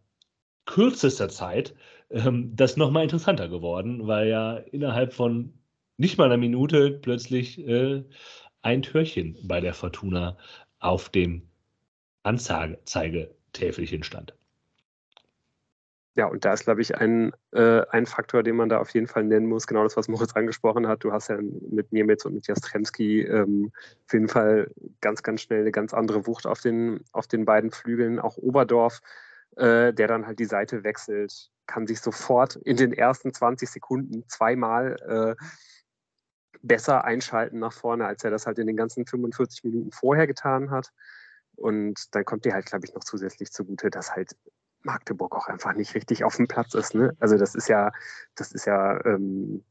kürzester 0.67 1.31
Zeit 1.31 1.75
ähm, 2.11 2.55
das 2.55 2.77
nochmal 2.77 3.03
interessanter 3.03 3.49
geworden, 3.49 4.07
weil 4.07 4.29
ja 4.29 4.57
innerhalb 4.57 5.15
von 5.15 5.55
nicht 5.97 6.19
mal 6.19 6.27
einer 6.27 6.37
Minute 6.37 6.91
plötzlich 6.91 7.59
äh, 7.67 8.05
ein 8.69 8.83
Türchen 8.83 9.35
bei 9.45 9.63
der 9.63 9.73
Fortuna 9.73 10.37
auf 10.79 11.09
dem 11.09 11.49
Anzeigetäfelchen 12.23 14.03
stand. 14.03 14.35
ja, 16.15 16.27
und 16.27 16.45
da 16.45 16.53
ist, 16.53 16.65
glaube 16.65 16.83
ich, 16.83 16.95
ein, 16.95 17.33
äh, 17.53 17.81
ein 17.91 18.05
Faktor, 18.05 18.43
den 18.43 18.57
man 18.57 18.69
da 18.69 18.79
auf 18.79 18.91
jeden 18.91 19.07
Fall 19.07 19.25
nennen 19.25 19.47
muss, 19.47 19.67
genau 19.67 19.85
das, 19.85 19.97
was 19.97 20.09
Moritz 20.09 20.35
angesprochen 20.35 20.87
hat. 20.87 21.03
Du 21.03 21.13
hast 21.13 21.29
ja 21.29 21.39
mit 21.41 21.93
Niemetz 21.93 22.27
und 22.27 22.35
mit 22.35 22.47
Jastremski 22.47 23.23
ähm, 23.23 23.73
auf 24.05 24.13
jeden 24.13 24.29
Fall 24.29 24.71
ganz, 25.01 25.23
ganz 25.23 25.41
schnell 25.41 25.61
eine 25.61 25.73
ganz 25.73 25.95
andere 25.95 26.27
Wucht 26.27 26.47
auf 26.47 26.61
den, 26.61 27.01
auf 27.13 27.27
den 27.27 27.47
beiden 27.47 27.71
Flügeln. 27.71 28.19
Auch 28.19 28.37
Oberdorf, 28.37 29.01
äh, 29.57 29.95
der 29.95 30.09
dann 30.09 30.27
halt 30.27 30.41
die 30.41 30.45
Seite 30.45 30.85
wechselt, 30.85 31.51
kann 31.67 31.87
sich 31.87 32.03
sofort 32.03 32.57
in 32.57 32.77
den 32.77 32.93
ersten 32.93 33.33
20 33.33 33.71
Sekunden 33.71 34.25
zweimal 34.29 34.97
äh, 35.09 35.45
besser 36.63 37.05
einschalten 37.05 37.59
nach 37.59 37.73
vorne, 37.73 38.07
als 38.07 38.25
er 38.25 38.31
das 38.31 38.47
halt 38.47 38.59
in 38.59 38.67
den 38.67 38.77
ganzen 38.77 39.07
45 39.07 39.65
Minuten 39.65 39.93
vorher 39.93 40.27
getan 40.27 40.71
hat. 40.71 40.93
Und 41.57 42.15
dann 42.15 42.25
kommt 42.25 42.45
dir 42.45 42.55
halt, 42.55 42.67
glaube 42.67 42.87
ich, 42.87 42.95
noch 42.95 43.05
zusätzlich 43.05 43.51
zugute, 43.53 43.91
dass 43.91 44.15
halt 44.15 44.37
Magdeburg 44.83 45.35
auch 45.35 45.49
einfach 45.49 45.75
nicht 45.75 45.95
richtig 45.95 46.25
auf 46.25 46.37
dem 46.37 46.49
Platz 46.49 46.75
ist. 46.75 46.95
Ne? 46.95 47.17
Also 47.19 47.37
das 47.37 47.55
ist 47.55 47.69
ja, 47.69 47.91
das 48.35 48.53
ist 48.53 48.65
ja, 48.65 49.05
ähm, 49.05 49.65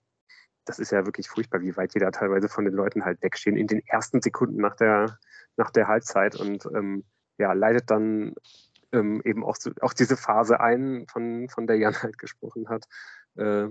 das 0.65 0.79
ist 0.79 0.91
ja 0.91 1.05
wirklich 1.05 1.29
furchtbar, 1.29 1.61
wie 1.61 1.77
weit 1.77 1.93
die 1.95 1.99
da 1.99 2.11
teilweise 2.11 2.49
von 2.49 2.65
den 2.65 2.73
Leuten 2.73 3.05
halt 3.05 3.21
wegstehen 3.21 3.55
in 3.55 3.67
den 3.67 3.85
ersten 3.87 4.21
Sekunden 4.21 4.57
nach 4.57 4.75
der, 4.75 5.17
nach 5.55 5.71
der 5.71 5.87
Halbzeit 5.87 6.35
und 6.35 6.65
ähm, 6.75 7.05
ja, 7.37 7.53
leidet 7.53 7.89
dann 7.89 8.33
ähm, 8.91 9.21
eben 9.23 9.45
auch, 9.45 9.55
so, 9.55 9.71
auch 9.81 9.93
diese 9.93 10.17
Phase 10.17 10.59
ein, 10.59 11.05
von, 11.07 11.47
von 11.49 11.67
der 11.67 11.77
Jan 11.77 12.01
halt 12.01 12.17
gesprochen 12.17 12.69
hat. 12.69 12.85
Äh, 13.35 13.69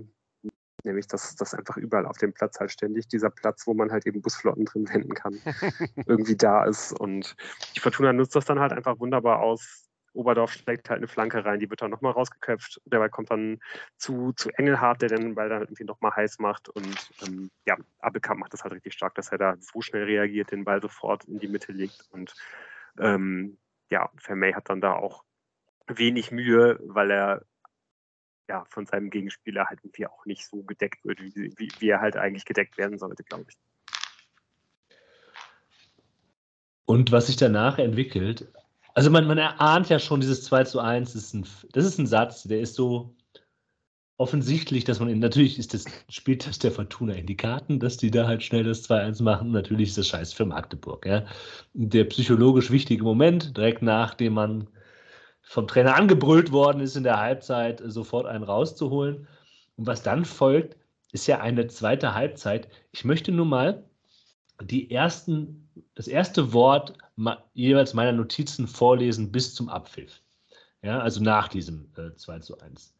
nämlich, 0.87 1.07
dass 1.07 1.35
das 1.35 1.53
einfach 1.53 1.77
überall 1.77 2.05
auf 2.05 2.17
dem 2.17 2.33
Platz 2.33 2.59
halt 2.59 2.71
ständig 2.71 3.07
dieser 3.07 3.29
Platz, 3.29 3.67
wo 3.67 3.73
man 3.73 3.91
halt 3.91 4.05
eben 4.05 4.21
Busflotten 4.21 4.65
drin 4.65 4.89
wenden 4.89 5.13
kann, 5.13 5.39
irgendwie 6.07 6.35
da 6.35 6.65
ist. 6.65 6.93
Und 6.93 7.35
die 7.75 7.79
Fortuna 7.79 8.13
nutzt 8.13 8.35
das 8.35 8.45
dann 8.45 8.59
halt 8.59 8.73
einfach 8.73 8.99
wunderbar 8.99 9.39
aus, 9.39 9.87
Oberdorf 10.17 10.51
schlägt 10.51 10.89
halt 10.89 10.97
eine 10.97 11.07
Flanke 11.07 11.45
rein, 11.45 11.59
die 11.59 11.69
wird 11.69 11.81
dann 11.81 11.91
nochmal 11.91 12.11
rausgeköpft. 12.11 12.81
Dabei 12.85 13.07
kommt 13.07 13.31
dann 13.31 13.59
zu, 13.97 14.33
zu 14.33 14.49
Engelhardt, 14.49 15.01
der 15.01 15.09
den 15.09 15.35
Ball 15.35 15.47
dann 15.47 15.61
irgendwie 15.61 15.83
nochmal 15.83 16.15
heiß 16.15 16.39
macht. 16.39 16.69
Und 16.69 17.11
ähm, 17.25 17.51
ja, 17.65 17.77
Abelkamp 17.99 18.39
macht 18.39 18.53
das 18.53 18.63
halt 18.63 18.73
richtig 18.73 18.93
stark, 18.93 19.15
dass 19.15 19.31
er 19.31 19.37
da 19.37 19.55
so 19.59 19.81
schnell 19.81 20.03
reagiert, 20.03 20.51
den 20.51 20.65
Ball 20.65 20.81
sofort 20.81 21.25
in 21.25 21.39
die 21.39 21.47
Mitte 21.47 21.71
legt. 21.71 22.07
Und 22.09 22.33
ähm, 22.99 23.57
ja, 23.89 24.09
Vermey 24.17 24.53
hat 24.53 24.69
dann 24.69 24.81
da 24.81 24.93
auch 24.93 25.23
wenig 25.87 26.31
Mühe, 26.31 26.79
weil 26.81 27.11
er 27.11 27.45
ja 28.47 28.65
von 28.65 28.85
seinem 28.85 29.09
Gegenspieler 29.09 29.65
halt 29.65 29.79
irgendwie 29.83 30.07
auch 30.07 30.25
nicht 30.25 30.45
so 30.45 30.63
gedeckt 30.63 31.03
wird, 31.05 31.21
wie, 31.21 31.53
wie, 31.57 31.69
wie 31.79 31.89
er 31.89 32.01
halt 32.01 32.17
eigentlich 32.17 32.45
gedeckt 32.45 32.77
werden 32.77 32.97
sollte, 32.97 33.23
glaube 33.23 33.45
ich. 33.49 33.57
Und 36.85 37.11
was 37.11 37.27
sich 37.27 37.35
danach 37.35 37.79
entwickelt, 37.79 38.51
also 38.93 39.11
man, 39.11 39.27
man 39.27 39.37
erahnt 39.37 39.89
ja 39.89 39.99
schon 39.99 40.21
dieses 40.21 40.43
2 40.45 40.63
zu 40.63 40.79
1, 40.79 41.13
das 41.13 41.23
ist, 41.23 41.33
ein, 41.33 41.45
das 41.73 41.85
ist 41.85 41.99
ein 41.99 42.07
Satz, 42.07 42.43
der 42.43 42.61
ist 42.61 42.75
so 42.75 43.13
offensichtlich, 44.17 44.83
dass 44.83 44.99
man, 44.99 45.09
in, 45.09 45.19
natürlich 45.19 45.59
ist 45.59 45.73
das, 45.73 45.85
spielt 46.09 46.47
das 46.47 46.59
der 46.59 46.71
Fortuna 46.71 47.13
in 47.13 47.27
die 47.27 47.37
Karten, 47.37 47.79
dass 47.79 47.97
die 47.97 48.09
da 48.09 48.27
halt 48.27 48.41
schnell 48.41 48.63
das 48.63 48.89
2-1 48.89 49.21
machen. 49.21 49.51
Natürlich 49.51 49.89
ist 49.89 49.97
das 49.97 50.07
scheiße 50.07 50.35
für 50.35 50.45
Magdeburg. 50.45 51.05
Ja. 51.05 51.25
Der 51.73 52.05
psychologisch 52.05 52.71
wichtige 52.71 53.03
Moment, 53.03 53.55
direkt 53.55 53.83
nachdem 53.83 54.33
man 54.33 54.67
vom 55.47 55.67
Trainer 55.67 55.95
angebrüllt 55.95 56.51
worden 56.51 56.81
ist 56.81 56.97
in 56.97 57.03
der 57.03 57.19
Halbzeit, 57.19 57.81
sofort 57.85 58.25
einen 58.25 58.43
rauszuholen. 58.43 59.27
Und 59.77 59.87
was 59.87 60.03
dann 60.03 60.25
folgt, 60.25 60.75
ist 61.13 61.25
ja 61.27 61.39
eine 61.39 61.67
zweite 61.67 62.13
Halbzeit. 62.13 62.67
Ich 62.91 63.05
möchte 63.05 63.31
nur 63.31 63.45
mal 63.45 63.83
die 64.61 64.91
ersten, 64.91 65.69
das 65.95 66.07
erste 66.07 66.51
Wort 66.51 66.93
jeweils 67.53 67.93
meiner 67.93 68.11
Notizen 68.11 68.67
vorlesen 68.67 69.31
bis 69.31 69.55
zum 69.55 69.69
Abpfiff. 69.69 70.21
Ja, 70.81 70.99
also 70.99 71.23
nach 71.23 71.47
diesem 71.47 71.87
äh, 71.97 72.13
2 72.13 72.39
zu 72.39 72.59
1. 72.59 72.93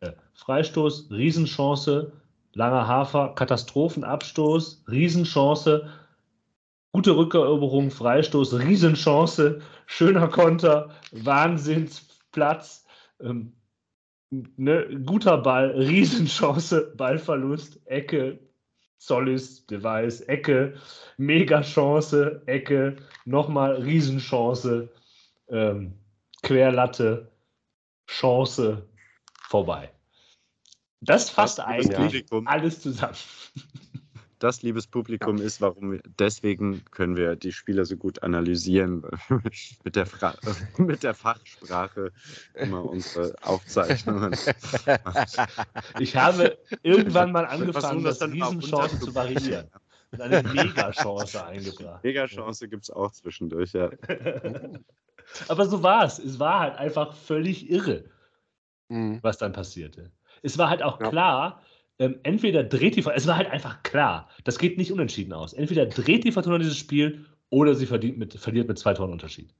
Äh, 0.00 0.12
Freistoß, 0.34 1.08
Riesenchance, 1.10 2.12
langer 2.52 2.86
Hafer, 2.86 3.34
Katastrophenabstoß, 3.34 4.84
Riesenchance, 4.88 5.88
gute 6.94 7.16
Rückeroberung, 7.16 7.90
Freistoß, 7.90 8.60
Riesenchance, 8.60 9.60
schöner 9.86 10.28
Konter, 10.28 10.90
Wahnsinnsplatz, 11.10 12.86
ähm, 13.20 13.52
ne, 14.30 15.02
guter 15.04 15.38
Ball, 15.38 15.72
Riesenchance, 15.72 16.94
Ballverlust, 16.96 17.84
Ecke, 17.86 18.38
Solis, 18.96 19.66
Device, 19.66 20.20
Ecke, 20.20 20.74
mega 21.16 21.62
Chance, 21.62 22.42
Ecke, 22.46 22.94
nochmal 23.24 23.74
Riesenchance, 23.82 24.88
ähm, 25.48 25.98
Querlatte, 26.44 27.32
Chance, 28.06 28.88
vorbei. 29.48 29.90
Das 31.00 31.28
fasst 31.28 31.58
eigentlich 31.58 32.24
alles 32.44 32.80
zusammen. 32.80 33.16
Das, 34.38 34.62
liebes 34.62 34.86
Publikum, 34.86 35.38
ja. 35.38 35.44
ist, 35.44 35.60
warum 35.60 35.92
wir, 35.92 36.00
deswegen 36.18 36.84
können 36.90 37.16
wir 37.16 37.36
die 37.36 37.52
Spieler 37.52 37.84
so 37.84 37.96
gut 37.96 38.22
analysieren, 38.22 39.02
mit 39.84 39.96
der, 39.96 40.06
Fra 40.06 40.34
mit 40.78 41.02
der 41.02 41.14
Fachsprache 41.14 42.12
immer 42.54 42.84
unsere 42.84 43.34
Aufzeichnungen. 43.42 44.36
Ich 45.98 46.16
habe 46.16 46.58
irgendwann 46.82 47.32
mal 47.32 47.46
angefangen, 47.46 48.04
das 48.04 48.20
Riesenchance 48.22 49.00
zu 49.00 49.14
variieren. 49.14 49.68
Und 50.10 50.20
eine 50.20 50.42
Mega-Chance 50.42 51.44
eingebracht. 51.44 52.04
Mega-Chance 52.04 52.68
gibt 52.68 52.84
es 52.84 52.90
auch 52.90 53.12
zwischendurch, 53.12 53.72
ja. 53.72 53.90
Aber 55.48 55.66
so 55.66 55.82
war 55.82 56.04
es. 56.04 56.18
Es 56.18 56.38
war 56.38 56.60
halt 56.60 56.76
einfach 56.76 57.14
völlig 57.14 57.70
irre, 57.70 58.04
mhm. 58.88 59.18
was 59.22 59.38
dann 59.38 59.52
passierte. 59.52 60.10
Es 60.42 60.58
war 60.58 60.68
halt 60.68 60.82
auch 60.82 61.00
ja. 61.00 61.10
klar, 61.10 61.62
ähm, 61.98 62.18
entweder 62.22 62.64
dreht 62.64 62.96
die 62.96 63.02
Fortuna, 63.02 63.16
es 63.16 63.26
war 63.26 63.36
halt 63.36 63.50
einfach 63.50 63.82
klar, 63.82 64.28
das 64.44 64.58
geht 64.58 64.78
nicht 64.78 64.92
unentschieden 64.92 65.32
aus. 65.32 65.52
Entweder 65.52 65.86
dreht 65.86 66.24
die 66.24 66.32
Fortuna 66.32 66.58
dieses 66.58 66.76
Spiel 66.76 67.26
oder 67.50 67.74
sie 67.74 67.86
mit, 68.12 68.34
verliert 68.34 68.68
mit 68.68 68.78
zwei 68.78 68.94
Toren 68.94 69.12
Unterschied. 69.12 69.54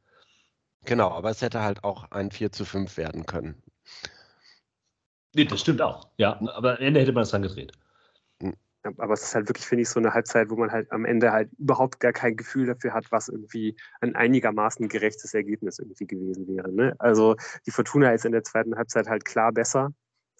Genau, 0.85 1.11
aber 1.11 1.31
es 1.31 1.43
hätte 1.43 1.63
halt 1.63 1.85
auch 1.85 2.11
ein 2.11 2.31
4 2.31 2.53
zu 2.53 2.65
5 2.65 2.97
werden 2.97 3.25
können. 3.25 3.63
Nee, 5.35 5.45
das 5.45 5.61
stimmt 5.61 5.81
auch. 5.81 6.09
Ja, 6.19 6.39
aber 6.55 6.79
am 6.79 6.85
Ende 6.85 7.01
hätte 7.01 7.13
man 7.13 7.23
es 7.23 7.31
dann 7.31 7.43
gedreht. 7.43 7.73
Aber 8.99 9.15
es 9.15 9.23
ist 9.23 9.35
halt 9.35 9.49
wirklich, 9.49 9.67
finde 9.67 9.83
ich, 9.83 9.89
so 9.89 9.99
eine 9.99 10.13
Halbzeit, 10.13 10.51
wo 10.51 10.57
man 10.57 10.71
halt 10.71 10.93
am 10.93 11.07
Ende 11.07 11.33
halt 11.33 11.51
überhaupt 11.59 12.01
gar 12.01 12.13
kein 12.13 12.37
Gefühl 12.37 12.67
dafür 12.67 12.93
hat, 12.93 13.11
was 13.11 13.29
irgendwie 13.29 13.77
ein 14.03 14.15
einigermaßen 14.15 14.89
gerechtes 14.89 15.33
Ergebnis 15.33 15.79
irgendwie 15.79 16.07
gewesen 16.07 16.47
wäre. 16.49 16.71
Ne? 16.71 16.95
Also 16.99 17.35
die 17.67 17.71
Fortuna 17.71 18.13
ist 18.13 18.27
in 18.27 18.33
der 18.33 18.45
zweiten 18.45 18.77
Halbzeit 18.77 19.09
halt 19.09 19.25
klar 19.25 19.53
besser 19.53 19.95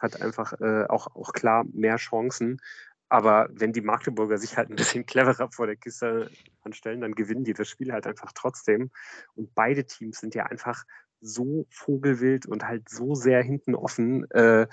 hat 0.05 0.23
einfach 0.23 0.53
äh, 0.61 0.85
auch, 0.85 1.09
auch 1.17 1.33
klar 1.33 1.65
mehr 1.73 1.97
Chancen. 1.97 2.61
Aber 3.09 3.49
wenn 3.53 3.73
die 3.73 3.81
Magdeburger 3.81 4.39
sich 4.39 4.57
halt 4.57 4.71
ein 4.71 4.77
bisschen 4.77 5.07
cleverer 5.07 5.51
vor 5.51 5.67
der 5.67 5.77
Kiste 5.77 6.31
anstellen, 6.63 7.01
dann 7.01 7.15
gewinnen 7.15 7.45
die 7.45 7.55
das 7.55 7.69
Spiel 7.69 7.93
halt 7.93 8.07
einfach 8.07 8.33
trotzdem. 8.33 8.91
Und 9.35 9.55
beide 9.55 9.85
Teams 9.85 10.21
sind 10.21 10.35
ja 10.35 10.47
einfach 10.47 10.85
so 11.21 11.67
vogelwild 11.71 12.47
und 12.47 12.67
halt 12.67 12.89
so 12.89 13.15
sehr 13.15 13.43
hinten 13.43 13.75
offen. 13.75 14.31
Äh, 14.31 14.67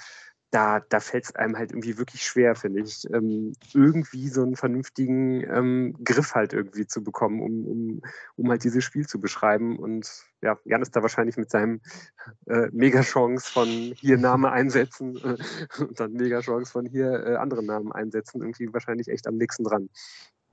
da, 0.52 0.82
da 0.82 1.00
fällt 1.00 1.24
es 1.24 1.36
einem 1.36 1.58
halt 1.58 1.72
irgendwie 1.72 1.98
wirklich 1.98 2.24
schwer, 2.24 2.56
finde 2.56 2.82
ich, 2.82 3.10
ähm, 3.12 3.54
irgendwie 3.74 4.28
so 4.28 4.44
einen 4.44 4.58
vernünftigen 4.58 5.42
ähm, 5.50 5.96
Griff 6.04 6.36
halt 6.36 6.52
irgendwie 6.52 6.86
zu 6.86 7.02
bekommen, 7.04 7.42
um, 7.42 7.66
um, 7.66 8.02
um 8.36 8.50
halt 8.50 8.66
dieses 8.66 8.84
Spiel 8.84 9.08
zu 9.08 9.22
beschreiben. 9.22 9.80
Und 9.80 10.10
ja, 10.42 10.58
Jan 10.66 10.82
ist 10.82 10.94
da 10.94 11.02
wahrscheinlich 11.02 11.38
mit 11.38 11.50
seinem 11.50 11.80
äh, 12.48 12.68
Mega-Chance 12.72 13.50
von 13.50 13.68
hier 13.68 14.18
Name 14.18 14.52
einsetzen 14.52 15.16
äh, 15.18 15.38
und 15.84 15.98
dann 16.00 16.14
Mega-Chance 16.14 16.70
von 16.70 16.86
hier 16.86 17.26
äh, 17.26 17.36
andere 17.38 17.64
Namen 17.64 17.94
einsetzen, 17.94 18.42
irgendwie 18.42 18.72
wahrscheinlich 18.74 19.08
echt 19.08 19.28
am 19.28 19.38
nächsten 19.38 19.64
dran. 19.64 19.90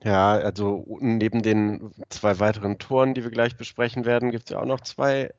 Ja, 0.04 0.34
also 0.34 0.98
neben 1.00 1.42
den 1.42 1.92
zwei 2.08 2.38
weiteren 2.38 2.78
Toren, 2.78 3.14
die 3.14 3.24
wir 3.24 3.32
gleich 3.32 3.56
besprechen 3.56 4.04
werden, 4.04 4.30
gibt 4.30 4.44
es 4.44 4.50
ja 4.50 4.60
auch 4.60 4.64
noch 4.64 4.80
zwei 4.82 5.34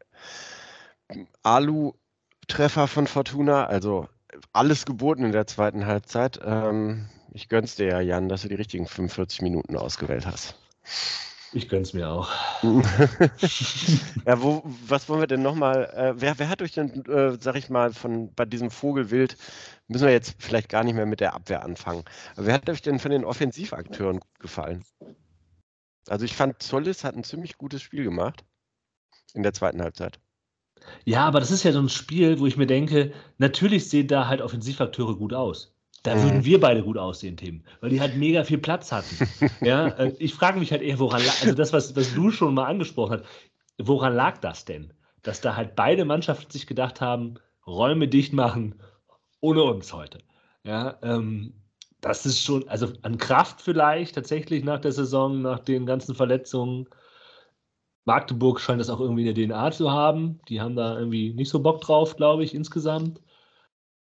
Alu-Treffer 1.44 2.88
von 2.88 3.08
Fortuna. 3.08 3.66
Also 3.66 4.10
alles 4.54 4.86
geboten 4.86 5.26
in 5.26 5.32
der 5.32 5.48
zweiten 5.48 5.86
Halbzeit. 5.86 6.40
Ähm, 6.44 7.10
ich 7.32 7.50
gönn's 7.50 7.76
dir 7.76 7.88
ja, 7.88 8.00
Jan, 8.00 8.30
dass 8.30 8.42
du 8.42 8.50
die 8.50 8.56
richtigen 8.56 8.88
45 8.88 9.42
Minuten 9.42 9.78
ausgewählt 9.78 10.26
hast. 10.26 10.56
Ich 11.52 11.68
gönn's 11.68 11.94
mir 11.94 12.08
auch. 12.10 12.30
ja, 14.26 14.42
wo, 14.42 14.62
was 14.64 15.10
wollen 15.10 15.22
wir 15.22 15.28
denn 15.28 15.42
nochmal? 15.42 15.86
Äh, 15.96 16.22
wer, 16.22 16.38
wer 16.38 16.48
hat 16.48 16.62
euch 16.62 16.74
denn, 16.74 17.04
äh, 17.06 17.38
sag 17.40 17.56
ich 17.56 17.70
mal, 17.70 17.92
von 17.92 18.34
bei 18.36 18.46
diesem 18.46 18.70
Vogelwild, 18.70 19.36
müssen 19.88 20.06
wir 20.06 20.14
jetzt 20.14 20.36
vielleicht 20.38 20.70
gar 20.70 20.84
nicht 20.84 20.94
mehr 20.94 21.08
mit 21.08 21.22
der 21.22 21.34
Abwehr 21.34 21.64
anfangen. 21.64 22.04
Aber 22.36 22.46
wer 22.46 22.54
hat 22.54 22.70
euch 22.70 22.84
denn 22.84 23.00
von 23.00 23.12
den 23.12 23.26
Offensivakteuren 23.26 24.20
gut 24.20 24.40
gefallen? 24.40 24.86
Also 26.08 26.26
ich 26.26 26.36
fand, 26.36 26.62
Zollis 26.62 27.04
hat 27.04 27.16
ein 27.16 27.24
ziemlich 27.24 27.58
gutes 27.58 27.82
Spiel 27.82 28.04
gemacht 28.04 28.46
in 29.34 29.42
der 29.42 29.54
zweiten 29.54 29.82
Halbzeit. 29.82 30.20
Ja, 31.06 31.26
aber 31.26 31.40
das 31.40 31.52
ist 31.52 31.64
ja 31.64 31.72
so 31.72 31.80
ein 31.80 31.90
Spiel, 31.90 32.40
wo 32.40 32.46
ich 32.46 32.58
mir 32.58 32.68
denke, 32.68 33.12
natürlich 33.38 33.90
sehen 33.90 34.08
da 34.08 34.28
halt 34.28 34.42
Offensivakteure 34.42 35.16
gut 35.16 35.34
aus. 35.34 35.74
Da 36.04 36.16
mhm. 36.16 36.24
würden 36.24 36.46
wir 36.46 36.60
beide 36.60 36.84
gut 36.84 36.98
aussehen, 36.98 37.38
Tim, 37.38 37.64
weil 37.82 37.90
die 37.90 38.00
halt 38.00 38.16
mega 38.16 38.44
viel 38.44 38.58
Platz 38.58 38.92
hatten. 38.92 39.28
ja, 39.62 39.88
äh, 39.88 40.14
ich 40.20 40.34
frage 40.34 40.60
mich 40.60 40.72
halt 40.72 40.82
eher, 40.82 41.00
woran 41.00 41.24
lag, 41.24 41.42
also 41.42 41.54
das, 41.54 41.74
was, 41.74 41.96
was 41.96 42.14
du 42.14 42.32
schon 42.32 42.54
mal 42.54 42.66
angesprochen 42.66 43.20
hast, 43.20 43.26
woran 43.78 44.16
lag 44.16 44.38
das 44.38 44.66
denn? 44.66 44.94
Dass 45.24 45.42
da 45.42 45.56
halt 45.56 45.76
beide 45.76 46.06
Mannschaften 46.06 46.52
sich 46.52 46.68
gedacht 46.68 47.02
haben, 47.02 47.36
Räume 47.68 48.08
dicht 48.08 48.34
machen, 48.34 48.76
ohne 49.42 49.64
uns 49.64 49.92
heute. 49.94 50.20
Ja, 50.64 50.98
ähm, 51.02 51.54
das 52.02 52.26
ist 52.26 52.42
schon, 52.42 52.68
also 52.70 52.94
an 53.02 53.18
Kraft 53.18 53.62
vielleicht 53.62 54.16
tatsächlich 54.16 54.64
nach 54.64 54.80
der 54.80 54.94
Saison, 54.94 55.42
nach 55.42 55.60
den 55.60 55.86
ganzen 55.86 56.16
Verletzungen. 56.16 56.88
Magdeburg 58.10 58.60
scheint 58.60 58.80
das 58.82 58.90
auch 58.90 59.00
irgendwie 59.00 59.28
in 59.28 59.36
der 59.36 59.48
DNA 59.48 59.70
zu 59.70 59.92
haben. 59.92 60.40
Die 60.50 60.62
haben 60.62 60.76
da 60.76 60.98
irgendwie 60.98 61.32
nicht 61.32 61.50
so 61.50 61.60
Bock 61.60 61.80
drauf, 61.82 62.16
glaube 62.16 62.44
ich, 62.44 62.56
insgesamt. 62.56 63.22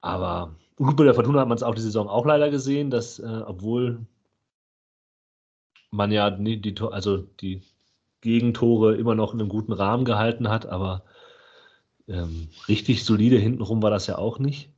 Aber 0.01 0.57
gut, 0.77 0.97
bei 0.97 1.05
der 1.05 1.13
Fortuna 1.13 1.41
hat 1.41 1.49
man 1.49 1.57
es 1.57 1.63
auch 1.63 1.75
die 1.75 1.83
Saison 1.83 2.09
auch 2.09 2.25
leider 2.25 2.49
gesehen, 2.49 2.89
dass, 2.89 3.19
äh, 3.19 3.43
obwohl 3.45 4.07
man 5.91 6.13
ja 6.13 6.31
die, 6.31 6.63
die, 6.63 6.75
also 6.81 7.19
die 7.19 7.63
Gegentore 8.23 8.97
immer 8.97 9.15
noch 9.15 9.35
in 9.35 9.41
einem 9.41 9.51
guten 9.51 9.75
Rahmen 9.75 10.07
gehalten 10.07 10.49
hat, 10.49 10.65
aber 10.65 11.05
ähm, 12.09 12.49
richtig 12.69 13.05
solide 13.05 13.37
hintenrum 13.37 13.83
war 13.83 13.91
das 13.91 14.07
ja 14.07 14.17
auch 14.17 14.39
nicht. 14.39 14.71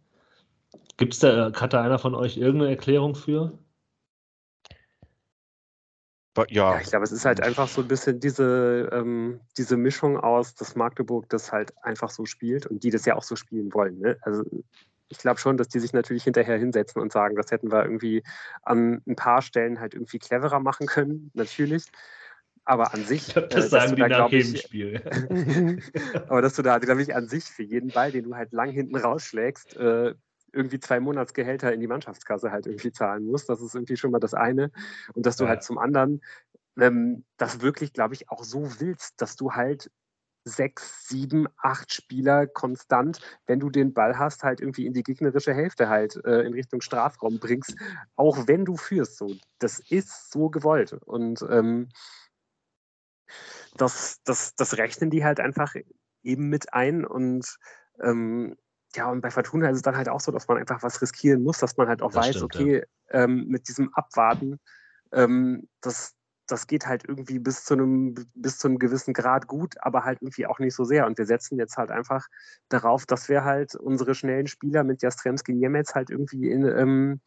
Gibt 0.97 1.13
es 1.13 1.21
da, 1.21 1.53
hat 1.53 1.73
da 1.73 1.81
einer 1.81 2.01
von 2.01 2.17
euch 2.17 2.39
irgendeine 2.39 2.73
Erklärung 2.73 3.15
für? 3.15 3.57
Ja. 6.37 6.45
ja. 6.49 6.81
ich 6.81 6.89
glaube, 6.89 7.05
es 7.05 7.13
ist 7.13 7.25
halt 7.25 7.43
einfach 7.43 7.69
so 7.69 7.83
ein 7.83 7.89
bisschen 7.89 8.21
diese, 8.21 8.89
ähm, 8.93 9.41
diese 9.59 9.77
Mischung 9.77 10.19
aus, 10.19 10.55
dass 10.55 10.77
Magdeburg 10.77 11.29
das 11.29 11.53
halt 11.53 11.73
einfach 11.83 12.11
so 12.11 12.25
spielt 12.25 12.67
und 12.67 12.83
die 12.85 12.91
das 12.91 13.05
ja 13.05 13.17
auch 13.17 13.23
so 13.23 13.37
spielen 13.37 13.73
wollen. 13.75 13.99
Ne? 13.99 14.17
Also 14.23 14.45
ich 15.13 15.19
glaube 15.19 15.39
schon, 15.39 15.59
dass 15.59 15.69
die 15.69 15.79
sich 15.79 15.93
natürlich 15.93 16.25
hinterher 16.25 16.59
hinsetzen 16.59 17.01
und 17.01 17.13
sagen, 17.13 17.37
das 17.37 17.51
hätten 17.51 17.71
wir 17.71 17.85
irgendwie 17.85 18.23
an 18.63 19.03
ein 19.07 19.15
paar 19.15 19.43
Stellen 19.43 19.79
halt 19.79 19.95
irgendwie 19.95 20.19
cleverer 20.19 20.59
machen 20.59 20.87
können, 20.87 21.31
natürlich. 21.35 21.85
Aber 22.65 22.95
an 22.95 23.05
sich. 23.05 23.35
Das 23.35 23.67
äh, 23.67 23.69
sagen 23.69 23.97
die 23.97 24.03
da, 24.03 24.09
nach 24.09 24.31
jedem 24.31 24.57
Spiel. 24.57 25.03
aber 26.29 26.43
dass 26.43 26.55
du 26.55 26.63
da, 26.63 26.79
glaube 26.79 27.03
ich, 27.03 27.15
an 27.15 27.29
sich 27.29 27.45
für 27.45 27.65
jeden 27.65 27.91
Ball, 27.91 28.13
den 28.13 28.25
du 28.25 28.37
halt 28.37 28.53
lang 28.53 28.71
hinten 28.71 28.97
rausschlägst, 28.97 29.77
äh, 29.77 30.15
irgendwie 30.53 30.81
zwei 30.81 31.01
Monatsgehälter 31.01 31.73
in 31.73 31.81
die 31.81 31.87
Mannschaftskasse 31.87 32.51
halt 32.51 32.67
irgendwie 32.67 32.93
zahlen 32.93 33.25
musst. 33.25 33.49
Das 33.49 33.61
ist 33.61 33.75
irgendwie 33.75 33.97
schon 33.97 34.11
mal 34.11 34.21
das 34.21 34.35
eine. 34.35 34.71
Und 35.15 35.27
dass 35.27 35.37
du 35.37 35.45
ja. 35.45 35.51
halt 35.51 35.63
zum 35.63 35.79
anderen 35.79 36.23
ähm, 36.79 37.25
das 37.37 37.61
wirklich, 37.61 37.93
glaube 37.93 38.15
ich, 38.15 38.31
auch 38.31 38.45
so 38.45 38.81
willst, 38.81 39.21
dass 39.21 39.37
du 39.37 39.53
halt 39.53 39.91
sechs, 40.45 41.09
sieben, 41.09 41.47
acht 41.57 41.93
Spieler 41.93 42.47
konstant, 42.47 43.21
wenn 43.47 43.61
du 43.61 43.71
den 43.71 43.95
Ball 43.95 44.19
hast, 44.19 44.43
halt 44.43 44.61
irgendwie 44.61 44.87
in 44.87 44.93
die 44.93 45.05
gegnerische 45.05 45.55
Hälfte 45.55 45.89
halt 45.89 46.17
äh, 46.25 46.41
in 46.43 46.53
Richtung 46.53 46.81
Strafraum 46.81 47.39
bringst, 47.39 47.77
auch 48.17 48.49
wenn 48.49 48.65
du 48.65 48.77
führst. 48.77 49.19
So, 49.19 49.37
das 49.59 49.79
ist 49.79 50.33
so 50.33 50.51
gewollt. 50.51 50.93
Und 50.93 51.45
ähm, 51.49 51.91
das, 53.77 54.21
das, 54.25 54.55
das 54.57 54.77
rechnen 54.79 55.11
die 55.11 55.25
halt 55.25 55.41
einfach 55.41 55.75
eben 56.23 56.49
mit 56.49 56.75
ein 56.75 57.05
und 57.05 57.59
ähm, 58.01 58.57
ja, 58.97 59.11
und 59.11 59.21
bei 59.21 59.31
Fortuna 59.31 59.69
ist 59.71 59.77
es 59.77 59.83
dann 59.83 59.97
halt 59.97 60.09
auch 60.09 60.21
so, 60.21 60.33
dass 60.33 60.49
man 60.49 60.59
einfach 60.59 60.83
was 60.83 61.01
riskieren 61.01 61.43
muss, 61.43 61.59
dass 61.59 61.77
man 61.77 61.89
halt 61.89 62.03
auch 62.03 62.13
das 62.13 62.27
weiß, 62.27 62.37
stimmt, 62.37 62.55
okay, 62.55 62.85
ja. 63.13 63.25
ähm, 63.25 63.47
mit 63.49 63.69
diesem 63.69 63.93
Abwarten, 63.95 64.59
ähm, 65.13 65.69
das, 65.81 66.15
das 66.47 66.67
geht 66.67 66.87
halt 66.87 67.05
irgendwie 67.09 67.39
bis 67.39 67.65
zu, 67.65 67.75
einem, 67.75 68.15
bis 68.35 68.59
zu 68.59 68.69
einem 68.69 68.79
gewissen 68.79 69.15
Grad 69.15 69.47
gut, 69.47 69.75
aber 69.81 70.05
halt 70.05 70.21
irgendwie 70.23 70.47
auch 70.47 70.59
nicht 70.59 70.75
so 70.75 70.85
sehr. 70.85 71.07
Und 71.07 71.19
wir 71.19 71.27
setzen 71.27 71.59
jetzt 71.59 71.77
halt 71.77 71.91
einfach 71.91 72.27
darauf, 72.69 73.07
dass 73.07 73.29
wir 73.29 73.45
halt 73.45 73.75
unsere 73.75 74.15
schnellen 74.15 74.47
Spieler 74.47 74.85
mit 74.85 75.03
Jastremski 75.03 75.55
Niemetz 75.55 75.95
halt 75.95 76.11
irgendwie 76.11 76.51
in, 76.51 76.65
ähm, 76.65 77.21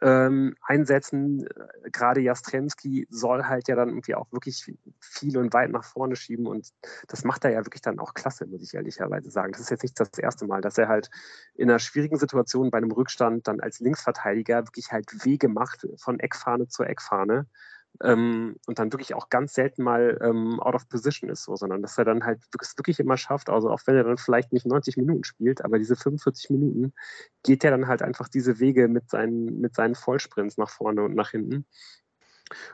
ähm, 0.00 0.54
einsetzen. 0.62 1.46
Gerade 1.92 2.20
Jastremski 2.20 3.06
soll 3.10 3.44
halt 3.44 3.68
ja 3.68 3.76
dann 3.76 3.88
irgendwie 3.88 4.14
auch 4.14 4.30
wirklich 4.32 4.72
viel 5.00 5.38
und 5.38 5.52
weit 5.52 5.70
nach 5.70 5.84
vorne 5.84 6.16
schieben 6.16 6.46
und 6.46 6.70
das 7.08 7.24
macht 7.24 7.44
er 7.44 7.52
ja 7.52 7.64
wirklich 7.64 7.82
dann 7.82 7.98
auch 7.98 8.14
klasse, 8.14 8.46
muss 8.46 8.62
ich 8.62 8.74
ehrlicherweise 8.74 9.30
sagen. 9.30 9.52
Das 9.52 9.60
ist 9.60 9.70
jetzt 9.70 9.82
nicht 9.82 9.98
das 9.98 10.10
erste 10.18 10.46
Mal, 10.46 10.60
dass 10.60 10.78
er 10.78 10.88
halt 10.88 11.10
in 11.54 11.70
einer 11.70 11.78
schwierigen 11.78 12.18
Situation 12.18 12.70
bei 12.70 12.78
einem 12.78 12.92
Rückstand 12.92 13.46
dann 13.46 13.60
als 13.60 13.80
Linksverteidiger 13.80 14.66
wirklich 14.66 14.92
halt 14.92 15.24
Wege 15.24 15.48
macht 15.48 15.86
von 15.96 16.18
Eckfahne 16.20 16.68
zu 16.68 16.82
Eckfahne 16.82 17.46
ähm, 18.02 18.56
und 18.66 18.78
dann 18.78 18.92
wirklich 18.92 19.14
auch 19.14 19.28
ganz 19.28 19.54
selten 19.54 19.82
mal 19.82 20.18
ähm, 20.20 20.60
out 20.60 20.74
of 20.74 20.88
position 20.88 21.30
ist, 21.30 21.44
so, 21.44 21.56
sondern 21.56 21.82
dass 21.82 21.98
er 21.98 22.04
dann 22.04 22.24
halt 22.24 22.40
wirklich, 22.52 22.72
wirklich 22.76 23.00
immer 23.00 23.16
schafft, 23.16 23.48
also 23.48 23.70
auch 23.70 23.80
wenn 23.86 23.96
er 23.96 24.04
dann 24.04 24.18
vielleicht 24.18 24.52
nicht 24.52 24.66
90 24.66 24.96
Minuten 24.96 25.24
spielt, 25.24 25.64
aber 25.64 25.78
diese 25.78 25.96
45 25.96 26.50
Minuten 26.50 26.92
geht 27.44 27.64
er 27.64 27.70
dann 27.70 27.86
halt 27.86 28.02
einfach 28.02 28.28
diese 28.28 28.58
Wege 28.58 28.88
mit 28.88 29.10
seinen, 29.10 29.60
mit 29.60 29.74
seinen 29.74 29.94
Vollsprints 29.94 30.56
nach 30.58 30.70
vorne 30.70 31.02
und 31.02 31.14
nach 31.14 31.30
hinten. 31.30 31.66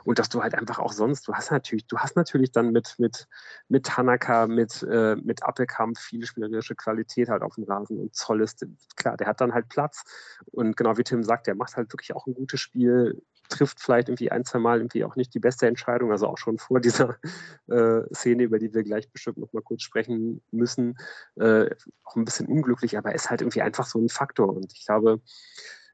Und 0.04 0.18
dass 0.18 0.28
du 0.28 0.42
halt 0.42 0.54
einfach 0.54 0.78
auch 0.78 0.92
sonst, 0.92 1.28
du 1.28 1.34
hast 1.34 1.50
natürlich, 1.50 1.86
du 1.86 1.98
hast 1.98 2.16
natürlich 2.16 2.50
dann 2.50 2.72
mit, 2.72 2.96
mit, 2.98 3.28
mit 3.68 3.86
Tanaka, 3.86 4.46
mit, 4.46 4.82
äh, 4.82 5.16
mit 5.16 5.44
Appelkamp 5.44 5.96
viel 5.98 6.26
spielerische 6.26 6.74
Qualität 6.74 7.28
halt 7.28 7.42
auf 7.42 7.54
dem 7.54 7.64
Rasen 7.64 7.98
und 7.98 8.14
Zoll 8.14 8.42
ist, 8.42 8.66
klar, 8.96 9.16
der 9.16 9.28
hat 9.28 9.40
dann 9.40 9.54
halt 9.54 9.68
Platz. 9.68 10.02
Und 10.46 10.76
genau 10.76 10.96
wie 10.98 11.04
Tim 11.04 11.22
sagt, 11.22 11.46
der 11.46 11.54
macht 11.54 11.76
halt 11.76 11.92
wirklich 11.92 12.14
auch 12.14 12.26
ein 12.26 12.34
gutes 12.34 12.60
Spiel, 12.60 13.22
trifft 13.50 13.80
vielleicht 13.80 14.08
irgendwie 14.08 14.30
ein, 14.30 14.44
zwei 14.44 14.58
Mal 14.58 14.78
irgendwie 14.78 15.04
auch 15.04 15.16
nicht 15.16 15.34
die 15.34 15.40
beste 15.40 15.66
Entscheidung, 15.66 16.10
also 16.10 16.26
auch 16.26 16.38
schon 16.38 16.58
vor 16.58 16.80
dieser 16.80 17.16
äh, 17.68 18.02
Szene, 18.14 18.44
über 18.44 18.58
die 18.58 18.72
wir 18.72 18.82
gleich 18.82 19.10
bestimmt 19.10 19.38
noch 19.38 19.52
mal 19.52 19.62
kurz 19.62 19.82
sprechen 19.82 20.42
müssen, 20.50 20.96
äh, 21.36 21.70
auch 22.04 22.16
ein 22.16 22.24
bisschen 22.24 22.46
unglücklich, 22.46 22.96
aber 22.96 23.14
ist 23.14 23.30
halt 23.30 23.42
irgendwie 23.42 23.62
einfach 23.62 23.86
so 23.86 24.00
ein 24.00 24.08
Faktor. 24.08 24.56
Und 24.56 24.72
ich 24.72 24.86
glaube, 24.86 25.20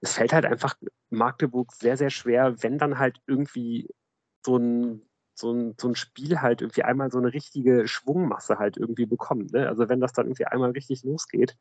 es 0.01 0.13
fällt 0.13 0.33
halt 0.33 0.47
einfach 0.47 0.77
Magdeburg 1.11 1.73
sehr, 1.73 1.97
sehr 1.97 2.11
schwer, 2.11 2.63
wenn 2.63 2.79
dann 2.79 2.99
halt 2.99 3.21
irgendwie 3.27 3.89
so 4.45 4.57
ein 4.57 5.03
so 5.39 5.53
ein, 5.53 5.75
so 5.79 5.89
ein 5.89 5.95
Spiel 5.95 6.41
halt 6.41 6.63
irgendwie 6.63 6.83
einmal 6.83 7.11
so 7.11 7.19
eine 7.19 7.33
richtige 7.33 7.87
Schwungmasse 7.87 8.59
halt 8.59 8.79
irgendwie 8.79 9.05
bekommt. 9.05 9.53
Ne? 9.53 9.69
Also 9.69 9.89
wenn 9.89 10.01
das 10.01 10.15
dann 10.15 10.27
irgendwie 10.27 10.47
einmal 10.47 10.71
richtig 10.71 11.05
losgeht, 11.05 11.57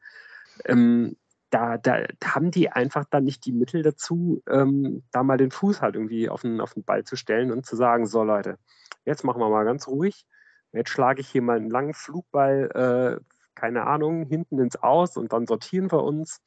ähm, 0.64 1.18
da, 1.50 1.78
da, 1.78 2.04
haben 2.24 2.52
die 2.52 2.70
einfach 2.70 3.06
dann 3.10 3.24
nicht 3.24 3.46
die 3.46 3.52
Mittel 3.52 3.82
dazu, 3.82 4.42
ähm, 4.50 5.04
da 5.12 5.24
mal 5.24 5.38
den 5.38 5.52
Fuß 5.52 5.82
halt 5.82 5.96
irgendwie 5.96 6.30
auf 6.30 6.42
den, 6.42 6.60
auf 6.60 6.74
den 6.74 6.84
Ball 6.84 7.04
zu 7.04 7.16
stellen 7.16 7.52
und 7.52 7.66
zu 7.66 7.76
sagen, 7.76 8.06
so 8.08 8.24
Leute, 8.24 8.58
jetzt 9.06 9.24
machen 9.24 9.40
wir 9.40 9.50
mal 9.50 9.66
ganz 9.66 9.88
ruhig. 9.88 10.26
Jetzt 10.72 10.90
schlage 10.90 11.22
ich 11.22 11.30
hier 11.30 11.42
mal 11.42 11.58
einen 11.58 11.70
langen 11.70 11.94
Flugball, 11.94 13.20
äh, 13.22 13.24
keine 13.56 13.88
Ahnung, 13.88 14.26
hinten 14.26 14.60
ins 14.60 14.76
Aus 14.76 15.16
und 15.16 15.32
dann 15.32 15.48
sortieren 15.48 15.92
wir 15.92 16.04
uns. 16.04 16.42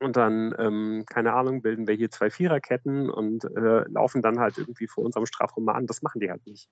Und 0.00 0.16
dann, 0.16 0.54
ähm, 0.58 1.04
keine 1.06 1.32
Ahnung, 1.32 1.60
bilden 1.60 1.88
wir 1.88 1.94
hier 1.94 2.10
zwei 2.10 2.30
Viererketten 2.30 3.10
und 3.10 3.44
äh, 3.44 3.84
laufen 3.88 4.22
dann 4.22 4.38
halt 4.38 4.56
irgendwie 4.56 4.86
vor 4.86 5.04
unserem 5.04 5.26
Strafraum 5.26 5.64
mal 5.64 5.72
an. 5.72 5.86
Das 5.86 6.02
machen 6.02 6.20
die 6.20 6.30
halt 6.30 6.46
nicht. 6.46 6.68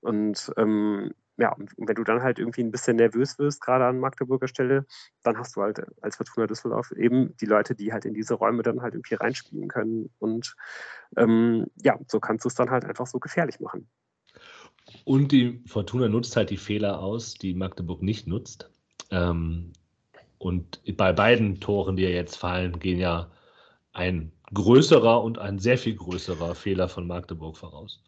Und 0.00 0.52
ähm, 0.58 1.12
ja, 1.38 1.52
und 1.54 1.72
wenn 1.76 1.94
du 1.94 2.04
dann 2.04 2.22
halt 2.22 2.38
irgendwie 2.38 2.62
ein 2.62 2.70
bisschen 2.70 2.96
nervös 2.96 3.38
wirst, 3.38 3.62
gerade 3.62 3.86
an 3.86 3.98
Magdeburger 3.98 4.48
Stelle, 4.48 4.84
dann 5.22 5.38
hast 5.38 5.56
du 5.56 5.62
halt 5.62 5.82
als 6.02 6.16
Fortuna 6.16 6.46
Düsseldorf 6.46 6.92
eben 6.92 7.34
die 7.38 7.46
Leute, 7.46 7.74
die 7.74 7.92
halt 7.92 8.04
in 8.04 8.14
diese 8.14 8.34
Räume 8.34 8.62
dann 8.62 8.82
halt 8.82 8.94
irgendwie 8.94 9.14
reinspielen 9.14 9.68
können. 9.68 10.10
Und 10.18 10.54
ähm, 11.16 11.68
ja, 11.82 11.98
so 12.06 12.20
kannst 12.20 12.44
du 12.44 12.48
es 12.48 12.54
dann 12.54 12.70
halt 12.70 12.84
einfach 12.84 13.06
so 13.06 13.18
gefährlich 13.18 13.60
machen. 13.60 13.88
Und 15.04 15.32
die 15.32 15.62
Fortuna 15.66 16.08
nutzt 16.08 16.36
halt 16.36 16.50
die 16.50 16.58
Fehler 16.58 17.00
aus, 17.00 17.34
die 17.34 17.54
Magdeburg 17.54 18.02
nicht 18.02 18.26
nutzt. 18.26 18.70
Ähm, 19.10 19.72
und 20.42 20.80
bei 20.96 21.12
beiden 21.12 21.60
Toren, 21.60 21.96
die 21.96 22.02
ja 22.02 22.10
jetzt 22.10 22.36
fallen, 22.36 22.78
gehen 22.78 22.98
ja 22.98 23.30
ein 23.92 24.32
größerer 24.52 25.22
und 25.22 25.38
ein 25.38 25.58
sehr 25.58 25.78
viel 25.78 25.94
größerer 25.94 26.54
Fehler 26.54 26.88
von 26.88 27.06
Magdeburg 27.06 27.56
voraus. 27.56 28.02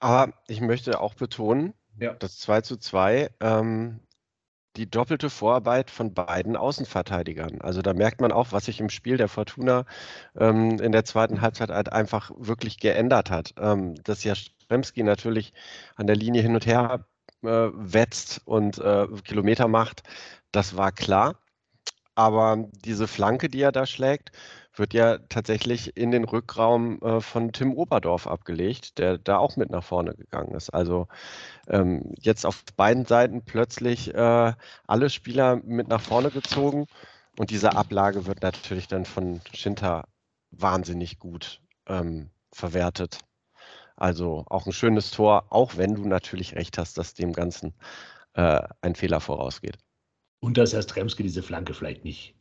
Aber 0.00 0.34
ich 0.48 0.60
möchte 0.60 1.00
auch 1.00 1.14
betonen, 1.14 1.74
ja. 2.00 2.14
Das 2.14 2.38
2 2.38 2.62
zu 2.62 2.76
2, 2.76 3.30
ähm, 3.40 4.00
die 4.76 4.90
doppelte 4.90 5.30
Vorarbeit 5.30 5.90
von 5.90 6.12
beiden 6.12 6.56
Außenverteidigern. 6.56 7.60
Also 7.60 7.82
da 7.82 7.94
merkt 7.94 8.20
man 8.20 8.32
auch, 8.32 8.50
was 8.50 8.64
sich 8.64 8.80
im 8.80 8.90
Spiel 8.90 9.16
der 9.16 9.28
Fortuna 9.28 9.86
ähm, 10.36 10.80
in 10.80 10.90
der 10.90 11.04
zweiten 11.04 11.40
Halbzeit 11.40 11.70
halt 11.70 11.92
einfach 11.92 12.32
wirklich 12.36 12.80
geändert 12.80 13.30
hat. 13.30 13.54
Ähm, 13.58 13.94
dass 14.02 14.24
ja 14.24 14.34
Stremski 14.34 15.04
natürlich 15.04 15.52
an 15.94 16.08
der 16.08 16.16
Linie 16.16 16.42
hin 16.42 16.54
und 16.54 16.66
her 16.66 17.06
äh, 17.42 17.46
wetzt 17.72 18.42
und 18.44 18.78
äh, 18.78 19.06
Kilometer 19.22 19.68
macht, 19.68 20.02
das 20.50 20.76
war 20.76 20.90
klar. 20.92 21.36
Aber 22.16 22.68
diese 22.84 23.08
Flanke, 23.08 23.48
die 23.48 23.60
er 23.62 23.72
da 23.72 23.86
schlägt, 23.86 24.30
wird 24.76 24.94
ja 24.94 25.18
tatsächlich 25.28 25.96
in 25.96 26.10
den 26.10 26.24
Rückraum 26.24 27.00
äh, 27.02 27.20
von 27.20 27.52
Tim 27.52 27.74
Oberdorf 27.74 28.26
abgelegt, 28.26 28.98
der 28.98 29.18
da 29.18 29.38
auch 29.38 29.56
mit 29.56 29.70
nach 29.70 29.84
vorne 29.84 30.14
gegangen 30.14 30.54
ist. 30.54 30.70
Also 30.70 31.08
ähm, 31.68 32.14
jetzt 32.20 32.46
auf 32.46 32.64
beiden 32.76 33.06
Seiten 33.06 33.44
plötzlich 33.44 34.14
äh, 34.14 34.52
alle 34.86 35.10
Spieler 35.10 35.56
mit 35.56 35.88
nach 35.88 36.00
vorne 36.00 36.30
gezogen 36.30 36.86
und 37.38 37.50
diese 37.50 37.74
Ablage 37.76 38.26
wird 38.26 38.42
natürlich 38.42 38.88
dann 38.88 39.04
von 39.04 39.40
Schinter 39.54 40.04
wahnsinnig 40.50 41.18
gut 41.18 41.60
ähm, 41.86 42.30
verwertet. 42.52 43.20
Also 43.96 44.44
auch 44.48 44.66
ein 44.66 44.72
schönes 44.72 45.10
Tor, 45.10 45.46
auch 45.50 45.76
wenn 45.76 45.94
du 45.94 46.04
natürlich 46.06 46.54
recht 46.56 46.78
hast, 46.78 46.98
dass 46.98 47.14
dem 47.14 47.32
Ganzen 47.32 47.74
äh, 48.34 48.62
ein 48.82 48.94
Fehler 48.96 49.20
vorausgeht. 49.20 49.78
Und 50.44 50.58
dass 50.58 50.74
Herr 50.74 50.82
Stremski 50.82 51.22
diese 51.22 51.42
Flanke 51.42 51.72
vielleicht 51.72 52.04
nicht 52.04 52.34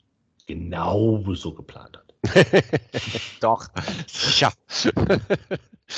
genau 0.45 1.23
so 1.35 1.53
geplant 1.53 1.97
hat. 1.97 2.13
Doch, 3.39 3.69
sicher. 4.07 4.51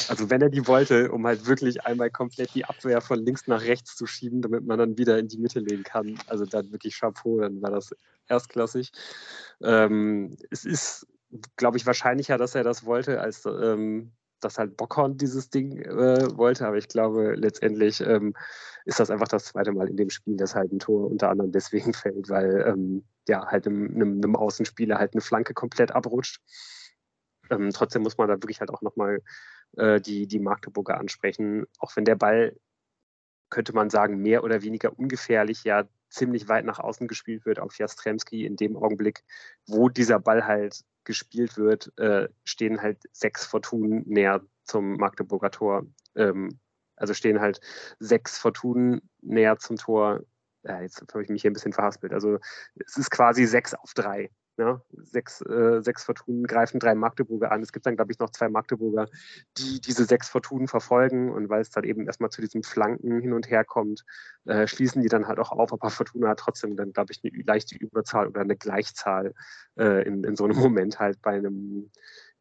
also 0.07 0.29
wenn 0.29 0.39
er 0.39 0.51
die 0.51 0.67
wollte, 0.67 1.11
um 1.11 1.25
halt 1.25 1.47
wirklich 1.47 1.83
einmal 1.83 2.11
komplett 2.11 2.53
die 2.53 2.65
Abwehr 2.65 3.01
von 3.01 3.25
links 3.25 3.47
nach 3.47 3.63
rechts 3.63 3.95
zu 3.95 4.05
schieben, 4.05 4.43
damit 4.43 4.67
man 4.67 4.77
dann 4.77 4.99
wieder 4.99 5.17
in 5.17 5.29
die 5.29 5.39
Mitte 5.39 5.59
legen 5.61 5.81
kann, 5.81 6.19
also 6.27 6.45
dann 6.45 6.71
wirklich 6.71 6.95
Chapeau, 6.99 7.39
dann 7.39 7.59
war 7.63 7.71
das 7.71 7.95
erstklassig. 8.27 8.91
Ähm, 9.63 10.37
es 10.51 10.63
ist, 10.63 11.07
glaube 11.55 11.77
ich, 11.77 11.87
wahrscheinlicher, 11.87 12.37
dass 12.37 12.53
er 12.53 12.63
das 12.63 12.85
wollte, 12.85 13.19
als 13.19 13.47
ähm, 13.47 14.11
dass 14.39 14.57
halt 14.57 14.77
Bockhorn 14.77 15.17
dieses 15.17 15.49
Ding 15.49 15.77
äh, 15.77 16.37
wollte, 16.37 16.67
aber 16.67 16.77
ich 16.77 16.87
glaube, 16.87 17.35
letztendlich 17.35 18.01
ähm, 18.01 18.33
ist 18.85 18.99
das 18.99 19.09
einfach 19.09 19.27
das 19.27 19.45
zweite 19.45 19.71
Mal 19.71 19.89
in 19.89 19.97
dem 19.97 20.09
Spiel, 20.09 20.37
dass 20.37 20.55
halt 20.55 20.71
ein 20.71 20.79
Tor 20.79 21.09
unter 21.09 21.29
anderem 21.29 21.51
deswegen 21.51 21.93
fällt, 21.93 22.29
weil 22.29 22.65
ähm, 22.67 23.05
ja 23.27 23.45
halt 23.47 23.67
einem, 23.67 23.95
einem, 23.95 24.35
Außenspieler 24.35 24.97
halt 24.97 25.13
eine 25.13 25.21
Flanke 25.21 25.53
komplett 25.53 25.91
abrutscht. 25.91 26.41
Ähm, 27.49 27.71
trotzdem 27.71 28.03
muss 28.03 28.17
man 28.17 28.27
da 28.27 28.35
wirklich 28.35 28.59
halt 28.59 28.71
auch 28.71 28.81
nochmal 28.81 29.21
äh, 29.77 29.99
die, 30.01 30.27
die 30.27 30.39
Magdeburger 30.39 30.97
ansprechen, 30.97 31.65
auch 31.79 31.95
wenn 31.95 32.05
der 32.05 32.15
Ball, 32.15 32.55
könnte 33.49 33.73
man 33.73 33.89
sagen, 33.89 34.17
mehr 34.17 34.43
oder 34.43 34.63
weniger 34.63 34.97
ungefährlich 34.97 35.63
ja 35.63 35.85
ziemlich 36.09 36.47
weit 36.47 36.65
nach 36.65 36.79
außen 36.79 37.07
gespielt 37.07 37.45
wird 37.45 37.59
auf 37.59 37.77
Jastremski 37.77 38.45
in 38.45 38.55
dem 38.55 38.75
Augenblick, 38.75 39.23
wo 39.67 39.89
dieser 39.89 40.19
Ball 40.19 40.45
halt 40.45 40.83
gespielt 41.05 41.57
wird, 41.57 41.91
äh, 41.97 42.27
stehen 42.43 42.81
halt 42.81 42.99
sechs 43.11 43.45
Fortunen 43.45 44.03
näher 44.07 44.41
zum 44.63 44.95
Magdeburger 44.95 45.51
Tor. 45.51 45.85
Ähm, 46.15 46.59
also 46.95 47.13
stehen 47.13 47.41
halt 47.41 47.59
sechs 47.99 48.37
Fortunen 48.37 49.09
näher 49.21 49.57
zum 49.57 49.77
Tor. 49.77 50.21
Ja, 50.63 50.81
jetzt 50.81 51.01
habe 51.13 51.23
ich 51.23 51.29
mich 51.29 51.41
hier 51.41 51.51
ein 51.51 51.53
bisschen 51.53 51.73
verhaspelt. 51.73 52.13
Also 52.13 52.39
es 52.75 52.97
ist 52.97 53.11
quasi 53.11 53.45
sechs 53.45 53.73
auf 53.73 53.93
drei. 53.93 54.31
Ja, 54.57 54.81
sechs, 54.93 55.41
äh, 55.41 55.81
sechs 55.81 56.05
Fortunen 56.05 56.47
greifen 56.47 56.79
drei 56.79 56.95
Magdeburger 56.95 57.51
an. 57.51 57.61
Es 57.61 57.73
gibt 57.73 57.85
dann, 57.85 57.97
glaube 57.97 58.13
ich, 58.13 58.19
noch 58.19 58.29
zwei 58.29 58.47
Magdeburger, 58.47 59.09
die 59.57 59.81
diese 59.81 60.05
sechs 60.05 60.29
Fortunen 60.29 60.69
verfolgen. 60.69 61.29
Und 61.29 61.49
weil 61.49 61.59
es 61.59 61.71
dann 61.71 61.83
eben 61.83 62.05
erstmal 62.05 62.29
zu 62.29 62.39
diesem 62.39 62.63
Flanken 62.63 63.19
hin 63.19 63.33
und 63.33 63.49
her 63.49 63.65
kommt, 63.65 64.05
äh, 64.45 64.65
schließen 64.65 65.01
die 65.01 65.09
dann 65.09 65.27
halt 65.27 65.39
auch 65.39 65.51
auf. 65.51 65.73
Aber 65.73 65.89
Fortuna 65.89 66.29
hat 66.29 66.39
trotzdem 66.39 66.77
dann, 66.77 66.93
glaube 66.93 67.11
ich, 67.11 67.21
eine 67.21 67.43
leichte 67.43 67.75
Überzahl 67.75 68.27
oder 68.27 68.41
eine 68.41 68.55
Gleichzahl 68.55 69.33
äh, 69.77 70.07
in, 70.07 70.23
in 70.23 70.37
so 70.37 70.45
einem 70.45 70.55
Moment 70.73 70.99
halt 70.99 71.21
bei 71.21 71.31
einem 71.35 71.91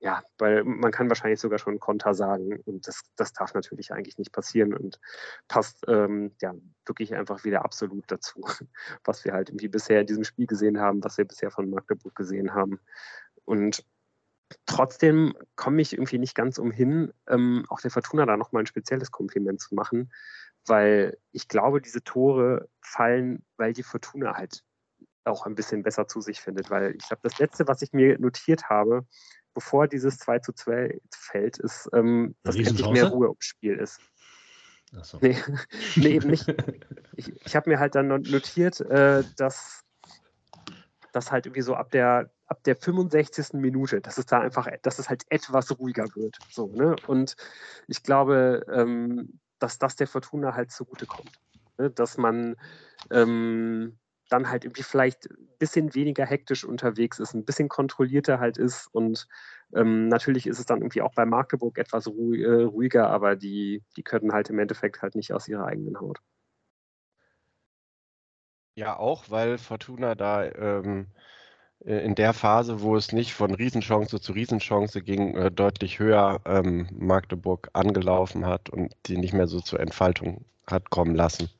ja, 0.04 0.22
weil 0.36 0.64
man 0.64 0.92
kann 0.92 1.08
wahrscheinlich 1.08 1.40
sogar 1.40 1.58
schon 1.58 1.80
Konter 1.80 2.12
sagen 2.12 2.60
und 2.66 2.86
das, 2.86 3.04
das 3.16 3.32
darf 3.32 3.54
natürlich 3.54 3.90
eigentlich 3.90 4.18
nicht 4.18 4.32
passieren 4.32 4.74
und 4.74 5.00
passt 5.48 5.82
ähm, 5.88 6.32
ja 6.42 6.54
wirklich 6.84 7.14
einfach 7.14 7.42
wieder 7.44 7.64
absolut 7.64 8.04
dazu, 8.08 8.42
was 9.04 9.24
wir 9.24 9.32
halt 9.32 9.48
irgendwie 9.48 9.68
bisher 9.68 10.02
in 10.02 10.06
diesem 10.06 10.24
Spiel 10.24 10.46
gesehen 10.46 10.78
haben, 10.78 11.02
was 11.02 11.16
wir 11.16 11.24
bisher 11.24 11.50
von 11.50 11.70
Magdeburg 11.70 12.14
gesehen 12.14 12.52
haben. 12.52 12.80
Und 13.46 13.82
trotzdem 14.66 15.34
komme 15.56 15.80
ich 15.80 15.94
irgendwie 15.94 16.18
nicht 16.18 16.34
ganz 16.34 16.58
umhin, 16.58 17.10
ähm, 17.26 17.64
auch 17.70 17.80
der 17.80 17.90
Fortuna 17.90 18.26
da 18.26 18.36
nochmal 18.36 18.64
ein 18.64 18.66
spezielles 18.66 19.10
Kompliment 19.10 19.62
zu 19.62 19.74
machen, 19.74 20.12
weil 20.66 21.16
ich 21.32 21.48
glaube, 21.48 21.80
diese 21.80 22.04
Tore 22.04 22.68
fallen, 22.82 23.42
weil 23.56 23.72
die 23.72 23.82
Fortuna 23.82 24.34
halt 24.34 24.64
auch 25.24 25.46
ein 25.46 25.54
bisschen 25.54 25.82
besser 25.82 26.06
zu 26.06 26.20
sich 26.20 26.42
findet, 26.42 26.68
weil 26.68 26.94
ich 26.94 27.08
glaube, 27.08 27.22
das 27.22 27.38
letzte, 27.38 27.66
was 27.66 27.80
ich 27.80 27.94
mir 27.94 28.18
notiert 28.18 28.68
habe, 28.68 29.06
bevor 29.54 29.88
dieses 29.88 30.18
2 30.18 30.40
zu 30.40 30.52
2 30.52 31.00
fällt, 31.10 31.58
ist, 31.58 31.88
ähm, 31.92 32.34
dass 32.42 32.56
endlich 32.56 32.88
mehr 32.90 33.08
Ruhe 33.08 33.28
im 33.28 33.36
Spiel 33.38 33.76
ist. 33.76 34.00
Ach 34.96 35.04
so. 35.04 35.18
Nee, 35.20 35.36
nee, 35.96 36.08
eben 36.08 36.30
nicht. 36.30 36.52
Ich, 37.16 37.32
ich 37.44 37.56
habe 37.56 37.70
mir 37.70 37.78
halt 37.78 37.94
dann 37.94 38.08
notiert, 38.08 38.80
äh, 38.80 39.24
dass 39.36 39.84
das 41.12 41.30
halt 41.30 41.46
irgendwie 41.46 41.62
so 41.62 41.74
ab 41.74 41.90
der 41.90 42.30
ab 42.46 42.62
der 42.64 42.76
65. 42.76 43.54
Minute, 43.54 44.00
dass 44.00 44.18
es 44.18 44.26
da 44.26 44.40
einfach, 44.40 44.68
dass 44.82 44.98
es 44.98 45.08
halt 45.08 45.24
etwas 45.30 45.78
ruhiger 45.78 46.06
wird. 46.14 46.36
So, 46.50 46.66
ne? 46.66 46.96
Und 47.06 47.36
ich 47.88 48.02
glaube, 48.02 48.64
ähm, 48.70 49.40
dass 49.58 49.78
das 49.78 49.96
der 49.96 50.06
Fortuna 50.06 50.54
halt 50.54 50.70
zugutekommt. 50.70 51.40
Ne? 51.78 51.90
Dass 51.90 52.18
man 52.18 52.56
ähm, 53.10 53.98
dann 54.34 54.50
halt 54.50 54.64
irgendwie 54.64 54.82
vielleicht 54.82 55.30
ein 55.30 55.48
bisschen 55.58 55.94
weniger 55.94 56.26
hektisch 56.26 56.64
unterwegs 56.64 57.18
ist, 57.20 57.34
ein 57.34 57.44
bisschen 57.44 57.68
kontrollierter 57.68 58.40
halt 58.40 58.58
ist. 58.58 58.88
Und 58.92 59.28
ähm, 59.74 60.08
natürlich 60.08 60.46
ist 60.46 60.58
es 60.58 60.66
dann 60.66 60.80
irgendwie 60.80 61.02
auch 61.02 61.14
bei 61.14 61.24
Magdeburg 61.24 61.78
etwas 61.78 62.08
ruhig, 62.08 62.42
äh, 62.42 62.62
ruhiger, 62.62 63.08
aber 63.10 63.36
die, 63.36 63.82
die 63.96 64.02
können 64.02 64.32
halt 64.32 64.50
im 64.50 64.58
Endeffekt 64.58 65.02
halt 65.02 65.14
nicht 65.14 65.32
aus 65.32 65.48
ihrer 65.48 65.66
eigenen 65.66 66.00
Haut. 66.00 66.18
Ja, 68.76 68.96
auch, 68.96 69.30
weil 69.30 69.56
Fortuna 69.56 70.16
da 70.16 70.44
ähm, 70.44 71.06
äh, 71.84 72.04
in 72.04 72.16
der 72.16 72.32
Phase, 72.32 72.82
wo 72.82 72.96
es 72.96 73.12
nicht 73.12 73.34
von 73.34 73.54
Riesenchance 73.54 74.20
zu 74.20 74.32
Riesenchance 74.32 75.00
ging, 75.00 75.36
äh, 75.36 75.52
deutlich 75.52 76.00
höher 76.00 76.40
ähm, 76.44 76.88
Magdeburg 76.90 77.70
angelaufen 77.72 78.46
hat 78.46 78.68
und 78.68 78.92
die 79.06 79.16
nicht 79.16 79.32
mehr 79.32 79.46
so 79.46 79.60
zur 79.60 79.78
Entfaltung 79.78 80.44
hat 80.66 80.90
kommen 80.90 81.14
lassen. 81.14 81.50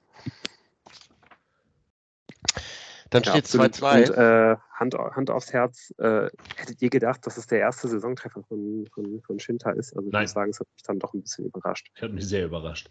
Dann 3.15 3.23
ja, 3.23 3.31
steht 3.31 3.47
2-2. 3.47 4.09
Und 4.09 4.19
äh, 4.19 4.57
Hand, 4.73 4.95
Hand 4.95 5.31
aufs 5.31 5.53
Herz, 5.53 5.95
äh, 5.99 6.29
hättet 6.57 6.83
ihr 6.83 6.91
gedacht, 6.91 7.25
dass 7.25 7.37
es 7.37 7.47
der 7.47 7.61
erste 7.61 7.87
Saisontreffer 7.87 8.43
von, 8.43 8.89
von, 8.93 9.23
von 9.23 9.39
Shinta 9.39 9.71
ist? 9.71 9.97
Also 9.97 10.09
ich 10.09 10.13
muss 10.13 10.33
sagen, 10.33 10.51
es 10.51 10.59
hat 10.59 10.67
mich 10.75 10.83
dann 10.83 10.99
doch 10.99 11.15
ein 11.15 11.23
bisschen 11.23 11.45
überrascht. 11.45 11.93
Ich 11.95 12.03
habe 12.03 12.13
mich 12.13 12.27
sehr 12.27 12.47
überrascht. 12.47 12.91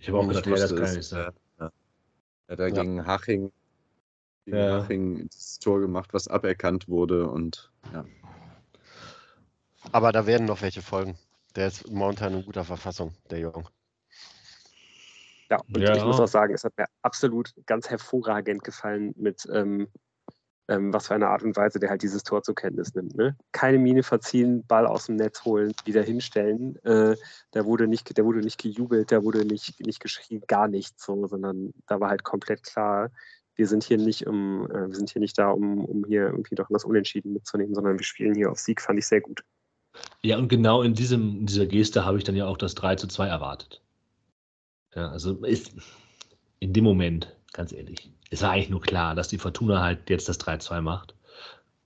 Ich 0.00 0.08
habe 0.08 0.18
auch 0.18 0.28
gedacht, 0.28 0.46
ja, 0.46 0.56
das 0.56 0.76
kann 0.76 0.94
nicht 0.94 1.08
sein. 1.08 1.32
Ja. 1.58 1.72
Er 2.46 2.52
hat 2.52 2.58
da 2.58 2.68
gegen 2.68 3.06
Haching, 3.06 3.52
gegen 4.44 4.56
ja. 4.58 4.82
Haching 4.82 5.28
das 5.32 5.58
Tor 5.60 5.80
gemacht, 5.80 6.12
was 6.12 6.28
aberkannt 6.28 6.86
wurde 6.86 7.26
und 7.30 7.72
ja. 7.94 8.04
Aber 9.92 10.12
da 10.12 10.26
werden 10.26 10.46
noch 10.46 10.60
welche 10.60 10.82
folgen. 10.82 11.16
Der 11.56 11.68
ist 11.68 11.90
momentan 11.90 12.34
in 12.34 12.44
guter 12.44 12.64
Verfassung, 12.64 13.14
der 13.30 13.38
Jung. 13.38 13.66
Ja, 15.54 15.74
und 15.74 15.82
ja. 15.82 15.96
ich 15.96 16.04
muss 16.04 16.20
auch 16.20 16.28
sagen, 16.28 16.54
es 16.54 16.64
hat 16.64 16.76
mir 16.76 16.86
absolut 17.02 17.52
ganz 17.66 17.88
hervorragend 17.88 18.64
gefallen, 18.64 19.14
mit 19.16 19.46
ähm, 19.52 19.88
ähm, 20.68 20.92
was 20.92 21.08
für 21.08 21.14
eine 21.14 21.28
Art 21.28 21.42
und 21.42 21.56
Weise 21.56 21.78
der 21.78 21.90
halt 21.90 22.02
dieses 22.02 22.22
Tor 22.22 22.42
zur 22.42 22.54
Kenntnis 22.54 22.94
nimmt. 22.94 23.14
Ne? 23.16 23.36
Keine 23.52 23.78
Miene 23.78 24.02
verziehen, 24.02 24.64
Ball 24.66 24.86
aus 24.86 25.06
dem 25.06 25.16
Netz 25.16 25.44
holen, 25.44 25.74
wieder 25.84 26.02
hinstellen. 26.02 26.76
Äh, 26.84 27.16
da 27.50 27.64
wurde 27.64 27.86
nicht, 27.86 28.16
der 28.16 28.24
wurde 28.24 28.40
nicht 28.40 28.60
gejubelt, 28.60 29.12
da 29.12 29.22
wurde 29.22 29.44
nicht, 29.44 29.84
nicht 29.84 30.00
geschrien, 30.00 30.42
gar 30.46 30.68
nichts 30.68 31.04
so, 31.04 31.26
sondern 31.26 31.72
da 31.86 32.00
war 32.00 32.10
halt 32.10 32.24
komplett 32.24 32.62
klar, 32.62 33.10
wir 33.56 33.68
sind 33.68 33.84
hier 33.84 33.98
nicht 33.98 34.26
um, 34.26 34.68
äh, 34.70 34.88
wir 34.88 34.94
sind 34.94 35.10
hier 35.10 35.20
nicht 35.20 35.38
da, 35.38 35.50
um, 35.50 35.84
um 35.84 36.04
hier 36.04 36.26
irgendwie 36.26 36.54
doch 36.54 36.66
was 36.70 36.84
Unentschieden 36.84 37.34
mitzunehmen, 37.34 37.74
sondern 37.74 37.98
wir 37.98 38.04
spielen 38.04 38.34
hier 38.34 38.50
auf 38.50 38.58
Sieg, 38.58 38.80
fand 38.80 38.98
ich 38.98 39.06
sehr 39.06 39.20
gut. 39.20 39.44
Ja, 40.22 40.38
und 40.38 40.48
genau 40.48 40.82
in, 40.82 40.94
diesem, 40.94 41.40
in 41.40 41.46
dieser 41.46 41.66
Geste 41.66 42.04
habe 42.04 42.18
ich 42.18 42.24
dann 42.24 42.34
ja 42.34 42.46
auch 42.46 42.56
das 42.56 42.74
3 42.74 42.96
zu 42.96 43.06
2 43.06 43.28
erwartet. 43.28 43.83
Ja, 44.94 45.10
also 45.10 45.34
ist 45.44 45.72
in 46.60 46.72
dem 46.72 46.84
Moment, 46.84 47.34
ganz 47.52 47.72
ehrlich, 47.72 48.10
es 48.30 48.42
war 48.42 48.52
eigentlich 48.52 48.70
nur 48.70 48.80
klar, 48.80 49.14
dass 49.14 49.28
die 49.28 49.38
Fortuna 49.38 49.82
halt 49.82 50.08
jetzt 50.10 50.28
das 50.28 50.40
3-2 50.40 50.80
macht. 50.80 51.14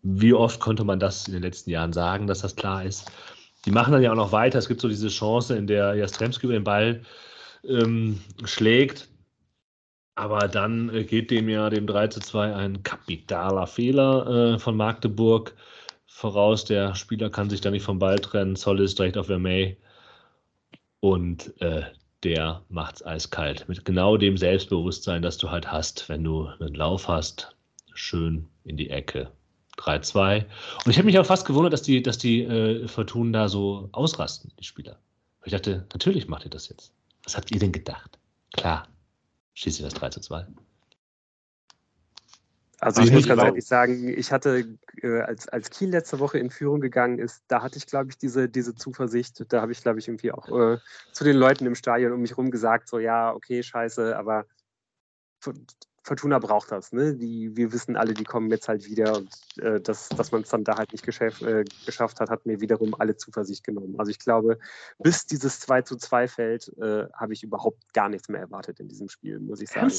Wie 0.02 0.32
oft 0.32 0.61
konnte 0.61 0.84
man 0.84 1.00
das 1.00 1.26
in 1.26 1.34
den 1.34 1.42
letzten 1.42 1.70
Jahren 1.70 1.92
sagen, 1.92 2.26
dass 2.26 2.40
das 2.40 2.56
klar 2.56 2.84
ist? 2.84 3.11
Die 3.64 3.70
machen 3.70 3.92
dann 3.92 4.02
ja 4.02 4.12
auch 4.12 4.16
noch 4.16 4.32
weiter. 4.32 4.59
Es 4.59 4.68
gibt 4.68 4.80
so 4.80 4.88
diese 4.88 5.09
Chance, 5.09 5.56
in 5.56 5.66
der 5.66 5.94
Jastremski 5.94 6.46
über 6.46 6.54
den 6.54 6.64
Ball 6.64 7.02
ähm, 7.64 8.20
schlägt. 8.44 9.09
Aber 10.14 10.48
dann 10.48 10.94
äh, 10.94 11.04
geht 11.04 11.30
dem 11.30 11.48
ja 11.48 11.70
dem 11.70 11.86
3 11.86 12.09
zu 12.09 12.20
2 12.20 12.54
ein 12.54 12.82
kapitaler 12.82 13.66
Fehler 13.66 14.54
äh, 14.54 14.59
von 14.59 14.76
Magdeburg 14.76 15.54
voraus. 16.06 16.64
Der 16.64 16.94
Spieler 16.94 17.30
kann 17.30 17.50
sich 17.50 17.61
da 17.61 17.70
nicht 17.70 17.84
vom 17.84 17.98
Ball 17.98 18.18
trennen. 18.18 18.56
Zoll 18.56 18.80
ist 18.80 18.98
direkt 18.98 19.16
auf 19.16 19.26
Vermey. 19.26 19.76
Und 21.00 21.61
äh, 21.61 21.82
der 22.24 22.62
macht's 22.68 23.04
eiskalt. 23.04 23.68
Mit 23.68 23.84
genau 23.84 24.16
dem 24.16 24.36
Selbstbewusstsein, 24.36 25.22
das 25.22 25.38
du 25.38 25.50
halt 25.50 25.70
hast, 25.70 26.08
wenn 26.08 26.24
du 26.24 26.46
einen 26.46 26.74
Lauf 26.74 27.08
hast. 27.08 27.54
Schön 27.94 28.46
in 28.64 28.76
die 28.76 28.90
Ecke. 28.90 29.30
3-2. 29.78 30.44
Und 30.84 30.90
ich 30.90 30.98
habe 30.98 31.06
mich 31.06 31.18
auch 31.18 31.26
fast 31.26 31.46
gewundert, 31.46 31.72
dass 31.72 31.82
die, 31.82 32.02
dass 32.02 32.18
die 32.18 32.42
äh, 32.42 32.88
Fortuna 32.88 33.38
da 33.40 33.48
so 33.48 33.88
ausrasten, 33.92 34.52
die 34.58 34.64
Spieler. 34.64 34.98
Ich 35.44 35.52
dachte, 35.52 35.86
natürlich 35.92 36.28
macht 36.28 36.44
ihr 36.44 36.50
das 36.50 36.68
jetzt. 36.68 36.92
Was 37.22 37.36
habt 37.36 37.50
ihr 37.52 37.60
denn 37.60 37.72
gedacht? 37.72 38.18
Klar, 38.52 38.88
schießt 39.54 39.80
ihr 39.80 39.84
das 39.84 39.94
3 39.94 40.10
2. 40.10 40.46
Also 42.81 43.03
ich 43.03 43.11
muss 43.11 43.26
ganz 43.26 43.43
ehrlich 43.43 43.66
sagen, 43.66 44.09
ich 44.09 44.31
hatte, 44.31 44.79
äh, 45.03 45.20
als, 45.20 45.49
als 45.49 45.70
Kiel 45.70 45.91
letzte 45.91 46.20
Woche 46.20 46.39
in 46.39 46.49
Führung 46.49 46.81
gegangen 46.81 47.18
ist, 47.18 47.43
da 47.49 47.62
hatte 47.62 47.76
ich, 47.76 47.87
glaube 47.87 48.11
ich, 48.11 48.18
diese, 48.18 48.49
diese 48.49 48.74
Zuversicht. 48.74 49.45
Da 49.53 49.61
habe 49.61 49.72
ich, 49.72 49.83
glaube 49.83 49.99
ich, 49.99 50.07
irgendwie 50.07 50.31
auch 50.31 50.49
äh, 50.49 50.79
zu 51.12 51.24
den 51.24 51.37
Leuten 51.37 51.66
im 51.66 51.74
Stadion 51.74 52.12
um 52.12 52.20
mich 52.20 52.33
herum 52.33 52.53
gesagt, 52.53 52.89
so 52.89 53.01
ja, 53.01 53.35
okay, 53.35 53.62
scheiße, 53.62 54.16
aber 54.16 54.47
Fortuna 56.09 56.38
braucht 56.38 56.72
das. 56.72 56.92
Ne? 56.92 57.14
Die, 57.14 57.54
wir 57.54 57.72
wissen 57.72 57.96
alle, 57.96 58.14
die 58.14 58.24
kommen 58.24 58.50
jetzt 58.50 58.66
halt 58.66 58.86
wieder 58.86 59.16
und 59.16 59.30
äh, 59.61 59.78
dass, 59.80 60.09
dass 60.09 60.32
man 60.32 60.42
es 60.42 60.48
dann 60.48 60.64
da 60.64 60.76
halt 60.76 60.90
nicht 60.92 61.04
geschäft, 61.04 61.42
äh, 61.42 61.64
geschafft 61.84 62.18
hat, 62.18 62.30
hat 62.30 62.46
mir 62.46 62.61
wiederum 62.61 62.94
alle 62.98 63.16
Zuversicht 63.16 63.62
genommen. 63.62 63.94
Also 63.98 64.11
ich 64.11 64.18
glaube, 64.18 64.59
bis 64.98 65.26
dieses 65.26 65.61
2 65.61 65.82
zu 65.82 65.96
2 65.96 66.26
fällt, 66.26 66.72
äh, 66.78 67.06
habe 67.12 67.34
ich 67.34 67.42
überhaupt 67.42 67.92
gar 67.92 68.09
nichts 68.09 68.28
mehr 68.28 68.40
erwartet 68.40 68.80
in 68.80 68.88
diesem 68.88 69.09
Spiel, 69.09 69.38
muss 69.38 69.61
ich 69.61 69.68
sagen. 69.68 69.92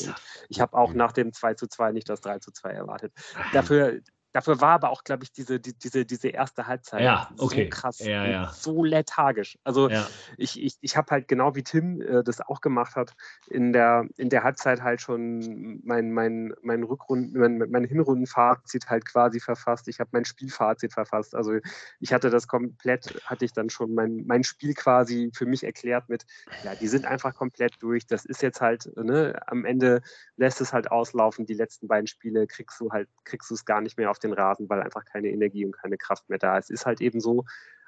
Ich 0.50 0.60
habe 0.60 0.76
auch 0.76 0.94
nach 0.94 1.12
dem 1.12 1.32
2 1.32 1.54
zu 1.54 1.68
2 1.68 1.92
nicht 1.92 2.10
das 2.10 2.22
3 2.22 2.40
zu 2.40 2.52
2 2.52 2.72
erwartet. 2.72 3.14
Dafür 3.54 4.02
Dafür 4.32 4.62
war 4.62 4.74
aber 4.74 4.90
auch, 4.92 5.04
glaube 5.04 5.24
ich, 5.24 5.32
diese, 5.32 5.60
die, 5.60 5.74
diese, 5.74 6.06
diese 6.06 6.30
erste 6.30 6.68
Halbzeit 6.68 7.02
ja, 7.02 7.32
okay. 7.38 7.64
so 7.64 7.70
krass, 7.70 8.00
ja, 8.00 8.26
ja. 8.28 8.52
so 8.54 8.84
lethargisch. 8.84 9.58
Also 9.64 9.90
ich, 10.38 10.62
ich, 10.62 10.78
ich 10.82 10.98
habe 10.98 11.10
halt 11.10 11.28
genau 11.28 11.56
wie 11.56 11.64
Tim 11.64 12.00
äh, 12.02 12.24
das 12.24 12.40
auch 12.42 12.62
gemacht 12.62 12.96
hat, 12.96 13.14
in 13.48 13.74
der, 13.74 14.08
in 14.18 14.30
der 14.30 14.44
Halbzeit 14.44 14.82
halt 14.82 15.02
schon 15.02 15.82
mein, 15.84 16.12
mein, 16.12 16.54
mein 16.62 16.84
Rückrunden, 16.84 17.40
mein, 17.40 17.58
mein 17.72 17.86
Hinrundenfazit 17.86 18.88
halt 18.90 19.06
quasi 19.06 19.40
verfasst. 19.40 19.88
Ich 19.88 20.00
habe 20.00 20.12
mein 20.14 20.26
Spielfazit 20.26 20.94
verfasst. 20.94 21.34
Also 21.34 21.54
ich 22.00 22.14
hatte 22.14 22.30
das 22.30 22.48
komplett, 22.48 23.20
hatte 23.26 23.46
ich 23.46 23.54
dann 23.54 23.70
schon 23.72 23.96
mein, 23.96 24.26
mein 24.28 24.44
Spiel 24.44 24.76
quasi 24.76 25.32
für 25.34 25.48
mich 25.48 25.64
erklärt 25.64 26.08
mit, 26.08 26.26
ja, 26.64 26.76
die 26.76 26.88
sind 26.88 27.06
einfach 27.06 27.34
komplett 27.34 27.82
durch. 27.82 28.06
Das 28.06 28.26
ist 28.26 28.44
jetzt 28.44 28.62
halt, 28.62 28.92
ne, 28.96 29.42
am 29.48 29.66
Ende 29.66 30.02
lässt 30.38 30.62
es 30.62 30.72
halt 30.72 30.92
auslaufen. 30.92 31.48
Die 31.48 31.56
letzten 31.56 31.88
beiden 31.88 32.08
Spiele 32.08 32.46
kriegst 32.46 32.80
du 32.80 32.92
halt, 32.92 33.10
kriegst 33.24 33.50
du 33.50 33.56
es 33.56 33.66
gar 33.66 33.82
nicht 33.82 33.98
mehr 33.98 34.12
auf 34.12 34.19
den 34.20 34.34
Rasen, 34.34 34.70
weil 34.70 34.82
einfach 34.82 35.06
keine 35.06 35.30
Energie 35.30 35.66
und 35.66 35.72
keine 35.72 35.98
Kraft 35.98 36.30
mehr 36.30 36.40
da 36.40 36.58
ist. 36.58 36.66
Es 36.66 36.82
ist 36.82 36.86
halt 36.86 37.02
eben 37.02 37.20
so. 37.20 37.46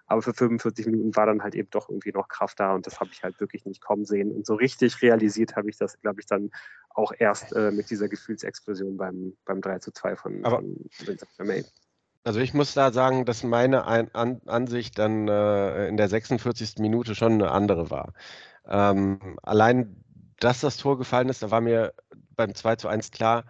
Aber 0.07 0.21
für 0.21 0.34
45 0.34 0.88
Minuten 0.88 1.15
war 1.15 1.25
dann 1.25 1.41
halt 1.41 1.55
eben 1.55 1.69
doch 1.69 1.88
irgendwie 1.88 2.11
noch 2.11 2.27
Kraft 2.27 2.59
da 2.59 2.75
und 2.75 2.86
das 2.86 2.99
habe 2.99 3.11
ich 3.13 3.23
halt 3.23 3.39
wirklich 3.39 3.65
nicht 3.65 3.82
kommen 3.82 4.03
sehen. 4.03 4.32
Und 4.32 4.45
so 4.45 4.55
richtig 4.55 5.01
realisiert 5.01 5.55
habe 5.55 5.69
ich 5.69 5.77
das, 5.77 6.01
glaube 6.01 6.19
ich, 6.19 6.25
dann 6.25 6.51
auch 6.89 7.13
erst 7.17 7.53
äh, 7.53 7.71
mit 7.71 7.89
dieser 7.89 8.09
Gefühlsexplosion 8.09 8.97
beim, 8.97 9.38
beim 9.45 9.61
3 9.61 9.79
zu 9.79 9.91
2 9.91 10.17
von, 10.17 10.43
Aber- 10.43 10.57
von 10.57 10.75
Vincent 11.05 11.32
Vermey. 11.36 11.63
Also 12.23 12.39
ich 12.39 12.53
muss 12.53 12.73
da 12.73 12.91
sagen, 12.91 13.25
dass 13.25 13.43
meine 13.43 13.88
Ein 13.88 14.13
An 14.13 14.41
Ansicht 14.45 14.99
dann 14.99 15.27
äh, 15.27 15.88
in 15.88 15.97
der 15.97 16.07
46. 16.07 16.75
Minute 16.79 17.15
schon 17.15 17.34
eine 17.34 17.49
andere 17.51 17.89
war. 17.89 18.13
Ähm, 18.65 19.38
allein, 19.41 20.03
dass 20.39 20.61
das 20.61 20.77
Tor 20.77 20.97
gefallen 20.97 21.29
ist, 21.29 21.41
da 21.41 21.49
war 21.49 21.61
mir 21.61 21.93
beim 22.36 22.53
2 22.53 22.75
zu 22.75 22.88
1 22.88 23.11
klar, 23.11 23.45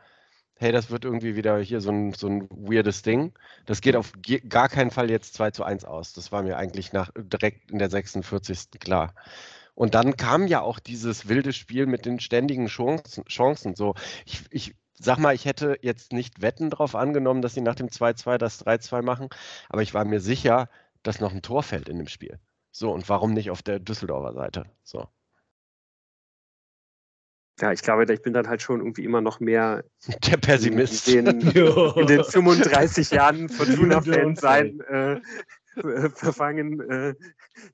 hey, 0.61 0.71
das 0.71 0.91
wird 0.91 1.05
irgendwie 1.05 1.35
wieder 1.35 1.59
hier 1.59 1.81
so 1.81 1.91
ein, 1.91 2.13
so 2.13 2.27
ein 2.27 2.47
weirdes 2.51 3.01
Ding. 3.01 3.33
Das 3.65 3.81
geht 3.81 3.95
auf 3.95 4.13
gar 4.47 4.69
keinen 4.69 4.91
Fall 4.91 5.09
jetzt 5.09 5.33
2 5.33 5.51
zu 5.51 5.63
1 5.63 5.85
aus. 5.85 6.13
Das 6.13 6.31
war 6.31 6.43
mir 6.43 6.57
eigentlich 6.57 6.93
nach, 6.93 7.09
direkt 7.15 7.71
in 7.71 7.79
der 7.79 7.89
46. 7.89 8.79
klar. 8.79 9.15
Und 9.73 9.95
dann 9.95 10.17
kam 10.17 10.47
ja 10.47 10.61
auch 10.61 10.79
dieses 10.79 11.27
wilde 11.27 11.53
Spiel 11.53 11.87
mit 11.87 12.05
den 12.05 12.19
ständigen 12.19 12.67
Chancen. 12.67 13.25
Chancen. 13.25 13.75
So, 13.75 13.95
ich, 14.25 14.43
ich 14.51 14.75
sag 14.93 15.17
mal, 15.17 15.33
ich 15.33 15.45
hätte 15.45 15.77
jetzt 15.81 16.13
nicht 16.13 16.41
Wetten 16.41 16.69
drauf 16.69 16.95
angenommen, 16.95 17.41
dass 17.41 17.55
sie 17.55 17.61
nach 17.61 17.75
dem 17.75 17.87
2-2 17.87 18.37
das 18.37 18.63
3-2 18.63 19.01
machen, 19.01 19.29
aber 19.67 19.81
ich 19.81 19.93
war 19.95 20.05
mir 20.05 20.19
sicher, 20.19 20.69
dass 21.01 21.19
noch 21.19 21.31
ein 21.33 21.41
Tor 21.41 21.63
fällt 21.63 21.89
in 21.89 21.97
dem 21.97 22.07
Spiel. 22.07 22.39
So, 22.71 22.91
und 22.91 23.09
warum 23.09 23.33
nicht 23.33 23.49
auf 23.49 23.63
der 23.63 23.79
Düsseldorfer 23.79 24.33
Seite? 24.33 24.65
So. 24.83 25.07
Ja, 27.61 27.71
ich 27.71 27.83
glaube, 27.83 28.11
ich 28.11 28.21
bin 28.21 28.33
dann 28.33 28.47
halt 28.47 28.61
schon 28.61 28.79
irgendwie 28.79 29.03
immer 29.03 29.21
noch 29.21 29.39
mehr 29.39 29.83
Der 30.27 30.37
Pessimist. 30.37 31.07
in 31.07 31.25
den, 31.25 31.41
in 31.95 32.07
den 32.07 32.23
35 32.23 33.11
Jahren 33.11 33.49
Fortuna-Fan 33.49 34.35
sein 34.35 34.81
äh, 34.81 35.21
äh, 35.75 36.09
verfangen, 36.09 36.81
äh, 36.89 37.15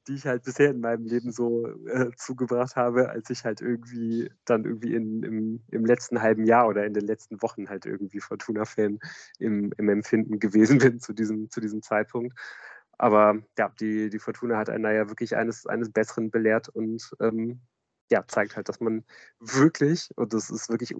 die 0.07 0.15
ich 0.15 0.27
halt 0.27 0.43
bisher 0.43 0.69
in 0.69 0.81
meinem 0.81 1.05
Leben 1.05 1.31
so 1.31 1.67
äh, 1.87 2.11
zugebracht 2.15 2.75
habe, 2.75 3.09
als 3.09 3.29
ich 3.29 3.45
halt 3.45 3.61
irgendwie 3.61 4.29
dann 4.45 4.65
irgendwie 4.65 4.93
in, 4.93 5.23
im, 5.23 5.63
im 5.71 5.85
letzten 5.85 6.21
halben 6.21 6.45
Jahr 6.45 6.67
oder 6.67 6.85
in 6.85 6.93
den 6.93 7.05
letzten 7.05 7.41
Wochen 7.41 7.69
halt 7.69 7.85
irgendwie 7.85 8.19
Fortuna-Fan 8.19 8.99
im, 9.39 9.71
im 9.77 9.89
Empfinden 9.89 10.39
gewesen 10.39 10.79
bin 10.79 10.99
zu 10.99 11.13
diesem, 11.13 11.49
zu 11.49 11.59
diesem 11.61 11.81
Zeitpunkt. 11.81 12.37
Aber 12.99 13.37
ja, 13.57 13.69
die, 13.79 14.09
die 14.09 14.19
Fortuna 14.19 14.57
hat 14.57 14.69
einen 14.69 14.83
da 14.83 14.91
ja 14.91 15.07
wirklich 15.07 15.35
eines, 15.35 15.65
eines 15.65 15.91
Besseren 15.91 16.29
belehrt 16.29 16.69
und 16.69 17.09
ähm, 17.19 17.61
ja, 18.09 18.25
zeigt 18.27 18.55
halt, 18.55 18.69
dass 18.69 18.79
man 18.79 19.03
wirklich, 19.39 20.09
und 20.15 20.33
das 20.33 20.49
ist 20.49 20.69
wirklich 20.69 20.93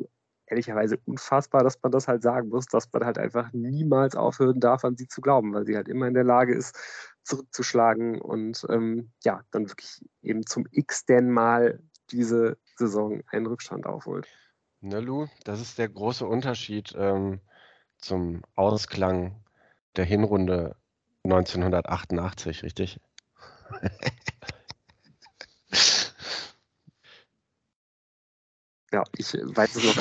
ehrlicherweise 0.48 0.98
unfassbar, 1.06 1.64
dass 1.64 1.82
man 1.82 1.92
das 1.92 2.08
halt 2.08 2.22
sagen 2.22 2.50
muss, 2.50 2.66
dass 2.68 2.92
man 2.92 3.06
halt 3.06 3.18
einfach 3.18 3.52
niemals 3.54 4.16
aufhören 4.16 4.60
darf, 4.60 4.86
an 4.86 4.96
sie 4.96 5.08
zu 5.08 5.22
glauben, 5.22 5.54
weil 5.54 5.66
sie 5.66 5.76
halt 5.76 5.90
immer 5.90 6.08
in 6.08 6.14
der 6.14 6.24
Lage 6.24 6.56
ist, 6.56 6.78
zurückzuschlagen 7.24 8.22
und 8.22 8.66
ähm, 8.70 9.12
ja, 9.24 9.42
dann 9.52 9.70
wirklich 9.70 10.02
eben 10.22 10.46
zum 10.46 10.66
x-ten 10.72 11.30
Mal 11.30 11.82
diese 12.10 12.58
Saison 12.78 13.22
einen 13.28 13.48
Rückstand 13.48 13.86
aufholt. 13.86 14.28
Ne, 14.80 15.02
Lu, 15.02 15.28
das 15.44 15.60
ist 15.60 15.78
der 15.78 15.90
große 15.90 16.26
Unterschied 16.26 16.94
ähm, 16.98 17.42
zum 17.98 18.44
Ausklang 18.56 19.44
der 19.98 20.06
Hinrunde 20.06 20.78
1988, 21.24 22.64
richtig? 22.64 23.02
Ja, 28.92 29.04
ich 29.18 29.34
weiß 29.34 29.76
es 29.76 29.84
noch. 29.84 29.98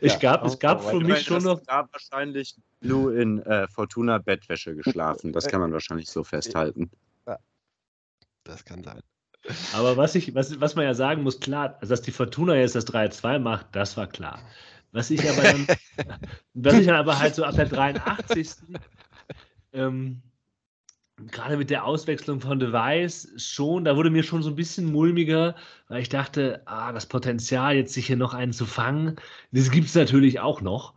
Ich 0.00 0.12
Ja, 0.12 0.18
gab, 0.20 0.44
es 0.46 0.58
gab 0.58 0.84
für 0.84 1.00
mich 1.00 1.22
schon 1.22 1.42
noch. 1.42 1.60
Da 1.66 1.88
wahrscheinlich 1.90 2.56
Lou 2.80 3.10
in 3.10 3.40
äh, 3.42 3.66
Fortuna 3.68 4.18
Bettwäsche 4.18 4.74
geschlafen. 4.74 5.32
Das 5.32 5.48
kann 5.48 5.60
man 5.60 5.72
wahrscheinlich 5.72 6.08
so 6.08 6.24
festhalten. 6.24 6.90
Das 8.44 8.64
kann 8.64 8.82
sein. 8.82 9.00
Aber 9.72 9.96
was, 9.96 10.14
ich, 10.14 10.34
was, 10.34 10.60
was 10.60 10.74
man 10.74 10.84
ja 10.84 10.94
sagen 10.94 11.22
muss, 11.22 11.40
klar, 11.40 11.78
dass 11.80 12.02
die 12.02 12.10
Fortuna 12.10 12.56
jetzt 12.56 12.74
das 12.74 12.86
3-2 12.86 13.38
macht, 13.38 13.66
das 13.72 13.96
war 13.96 14.06
klar. 14.06 14.40
Was 14.92 15.10
ich 15.10 15.28
aber 15.28 15.42
dann, 15.42 15.66
was 16.54 16.74
ich 16.74 16.86
dann 16.86 16.96
aber 16.96 17.18
halt 17.18 17.34
so 17.34 17.44
ab 17.44 17.54
der 17.54 17.66
83. 17.66 18.50
Ähm, 19.72 20.22
gerade 21.30 21.56
mit 21.56 21.70
der 21.70 21.84
Auswechslung 21.84 22.40
von 22.40 22.58
Device 22.58 23.28
schon, 23.36 23.84
da 23.84 23.96
wurde 23.96 24.10
mir 24.10 24.22
schon 24.22 24.42
so 24.42 24.50
ein 24.50 24.56
bisschen 24.56 24.90
mulmiger, 24.90 25.54
weil 25.88 26.02
ich 26.02 26.08
dachte, 26.08 26.62
ah, 26.66 26.92
das 26.92 27.06
Potenzial, 27.06 27.76
jetzt 27.76 27.94
sich 27.94 28.06
hier 28.06 28.16
noch 28.16 28.34
einen 28.34 28.52
zu 28.52 28.66
fangen, 28.66 29.16
das 29.52 29.70
gibt 29.70 29.88
es 29.88 29.94
natürlich 29.94 30.40
auch 30.40 30.60
noch. 30.60 30.94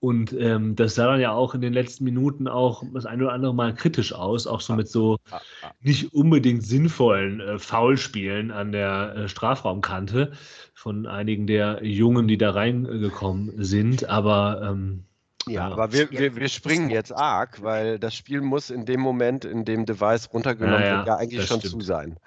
Und 0.00 0.34
ähm, 0.34 0.76
das 0.76 0.96
sah 0.96 1.06
dann 1.06 1.20
ja 1.20 1.32
auch 1.32 1.54
in 1.54 1.62
den 1.62 1.72
letzten 1.72 2.04
Minuten 2.04 2.46
auch 2.46 2.82
das 2.92 3.06
eine 3.06 3.24
oder 3.24 3.32
andere 3.32 3.54
Mal 3.54 3.74
kritisch 3.74 4.12
aus, 4.12 4.46
auch 4.46 4.60
so 4.60 4.74
mit 4.74 4.86
so 4.86 5.16
Ah, 5.30 5.40
ah. 5.62 5.72
nicht 5.80 6.12
unbedingt 6.12 6.62
sinnvollen 6.62 7.40
äh, 7.40 7.58
Foulspielen 7.58 8.50
an 8.50 8.70
der 8.72 9.14
äh, 9.16 9.28
Strafraumkante 9.28 10.32
von 10.74 11.06
einigen 11.06 11.46
der 11.46 11.82
Jungen, 11.82 12.28
die 12.28 12.36
da 12.36 12.50
reingekommen 12.50 13.64
sind. 13.64 14.06
Aber 14.10 14.60
ähm, 14.62 15.04
Ja, 15.46 15.66
aber 15.72 15.92
wir, 15.92 16.10
wir, 16.10 16.36
wir 16.36 16.48
springen 16.48 16.88
jetzt 16.90 17.12
arg, 17.12 17.62
weil 17.62 17.98
das 17.98 18.14
Spiel 18.14 18.40
muss 18.40 18.70
in 18.70 18.86
dem 18.86 19.00
Moment, 19.00 19.44
in 19.44 19.64
dem 19.64 19.84
Device 19.84 20.32
runtergenommen 20.32 20.84
Ja, 20.84 20.88
ja, 20.88 20.96
wird, 20.96 21.06
ja 21.06 21.16
eigentlich 21.16 21.44
schon 21.46 21.58
stimmt. 21.60 21.72
zu 21.72 21.80
sein. 21.80 22.18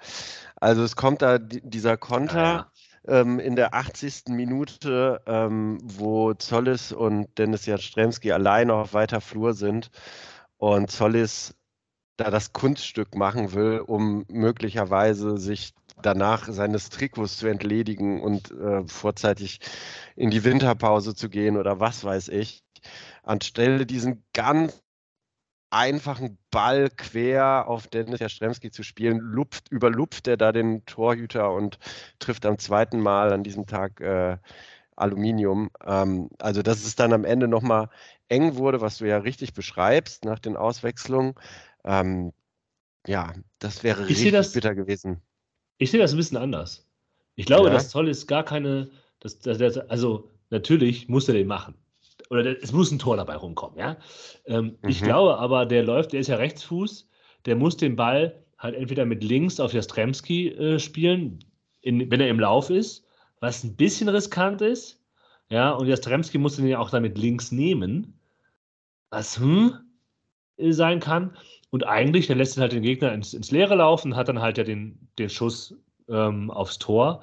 Also 0.56 0.82
es 0.84 0.96
kommt 0.96 1.22
da 1.22 1.38
di- 1.38 1.60
dieser 1.62 1.96
Konter 1.96 2.36
Ja, 2.38 2.70
ähm, 3.06 3.38
in 3.40 3.56
der 3.56 3.74
80. 3.74 4.34
Minute, 4.34 5.20
ähm, 5.26 5.78
wo 5.82 6.34
Zollis 6.34 6.92
und 6.92 7.36
Dennis 7.38 7.66
Jastremski 7.66 8.32
alleine 8.32 8.74
auf 8.74 8.92
weiter 8.94 9.20
Flur 9.20 9.54
sind 9.54 9.90
und 10.58 10.90
Zollis 10.90 11.54
da 12.16 12.30
das 12.30 12.52
Kunststück 12.52 13.14
machen 13.14 13.52
will, 13.52 13.80
um 13.80 14.24
möglicherweise 14.28 15.38
sich 15.38 15.74
danach 16.02 16.48
seines 16.50 16.90
Trikots 16.90 17.38
zu 17.38 17.46
entledigen 17.48 18.20
und 18.20 18.50
äh, 18.52 18.86
vorzeitig 18.86 19.60
in 20.16 20.30
die 20.30 20.44
Winterpause 20.44 21.14
zu 21.14 21.28
gehen 21.28 21.56
oder 21.56 21.80
was 21.80 22.04
weiß 22.04 22.28
ich, 22.28 22.62
anstelle 23.22 23.86
diesen 23.86 24.24
ganz 24.32 24.82
einfachen 25.70 26.38
Ball 26.50 26.88
quer 26.96 27.66
auf 27.68 27.88
Dennis 27.88 28.20
Jastremski 28.20 28.70
zu 28.70 28.82
spielen, 28.82 29.18
lupft, 29.18 29.70
überlupft 29.70 30.26
er 30.26 30.36
da 30.38 30.50
den 30.52 30.84
Torhüter 30.86 31.52
und 31.52 31.78
trifft 32.18 32.46
am 32.46 32.58
zweiten 32.58 33.00
Mal 33.00 33.32
an 33.32 33.42
diesem 33.44 33.66
Tag 33.66 34.00
äh, 34.00 34.38
Aluminium. 34.96 35.70
Ähm, 35.84 36.30
also, 36.38 36.62
dass 36.62 36.84
es 36.84 36.96
dann 36.96 37.12
am 37.12 37.24
Ende 37.24 37.48
nochmal 37.48 37.90
eng 38.28 38.56
wurde, 38.56 38.80
was 38.80 38.98
du 38.98 39.06
ja 39.06 39.18
richtig 39.18 39.52
beschreibst 39.52 40.24
nach 40.24 40.38
den 40.38 40.56
Auswechslungen. 40.56 41.34
Ähm, 41.84 42.32
ja, 43.06 43.34
das 43.58 43.84
wäre 43.84 44.02
Ich 44.04 44.08
richtig 44.10 44.32
das- 44.32 44.52
bitter 44.52 44.74
gewesen. 44.74 45.22
ich 45.76 45.90
sehe 45.90 46.00
das 46.00 46.12
ein 46.12 46.16
bisschen 46.16 46.38
anders. 46.38 46.86
Ich 47.36 47.46
glaube, 47.46 47.68
Ja. 47.68 47.74
dass 47.74 47.90
Zoll 47.90 48.08
ist 48.08 48.26
gar 48.26 48.42
keine, 48.42 48.90
dass, 49.20 49.38
dass, 49.38 49.60
also 49.60 50.30
natürlich 50.50 51.08
muss 51.08 51.28
er 51.28 51.34
den 51.34 51.46
machen. 51.46 51.74
Oder 52.30 52.42
der- 52.42 52.62
es 52.62 52.72
muss 52.72 52.90
ein 52.90 52.98
Tor 52.98 53.16
dabei 53.16 53.36
rumkommen, 53.36 53.78
ja. 53.78 53.96
Ähm, 54.46 54.78
Ich 54.86 55.00
Mhm. 55.00 55.04
glaube 55.06 55.38
aber, 55.38 55.66
der 55.66 55.82
läuft, 55.84 56.12
der 56.12 56.20
ist 56.20 56.28
ja 56.28 56.36
Rechtsfuß, 56.36 57.08
der 57.46 57.56
muss 57.56 57.76
den 57.76 57.96
Ball 57.96 58.44
halt 58.58 58.74
entweder 58.74 59.04
mit 59.06 59.22
links 59.24 59.60
auf 59.60 59.72
Jastremski 59.72 60.48
äh, 60.48 60.78
spielen, 60.78 61.44
in, 61.80 62.10
wenn 62.10 62.20
er 62.20 62.28
im 62.28 62.40
Lauf 62.40 62.70
ist, 62.70 63.06
was 63.40 63.64
ein 63.64 63.76
bisschen 63.76 64.08
riskant 64.08 64.60
ist. 64.60 65.00
Ja, 65.50 65.70
und 65.70 65.86
Jastremski 65.86 66.36
muss 66.38 66.56
den 66.56 66.66
ja 66.66 66.78
auch 66.78 66.90
damit 66.90 67.16
links 67.16 67.52
nehmen, 67.52 68.18
was 69.10 69.38
hm, 69.38 69.78
äh, 70.58 70.72
sein 70.72 71.00
kann. 71.00 71.36
Und 71.70 71.86
eigentlich, 71.86 72.26
dann 72.26 72.38
lässt 72.38 72.58
halt 72.58 72.72
den 72.72 72.82
Gegner 72.82 73.12
ins, 73.12 73.32
ins 73.32 73.50
Leere 73.50 73.76
laufen, 73.76 74.16
hat 74.16 74.28
dann 74.28 74.40
halt 74.40 74.58
ja 74.58 74.64
den, 74.64 75.08
den 75.18 75.30
Schuss 75.30 75.74
ähm, 76.08 76.50
aufs 76.50 76.78
Tor. 76.78 77.22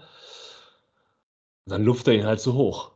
Und 1.66 1.72
dann 1.72 1.84
luft 1.84 2.08
er 2.08 2.14
ihn 2.16 2.26
halt 2.26 2.40
so 2.40 2.54
hoch. 2.54 2.95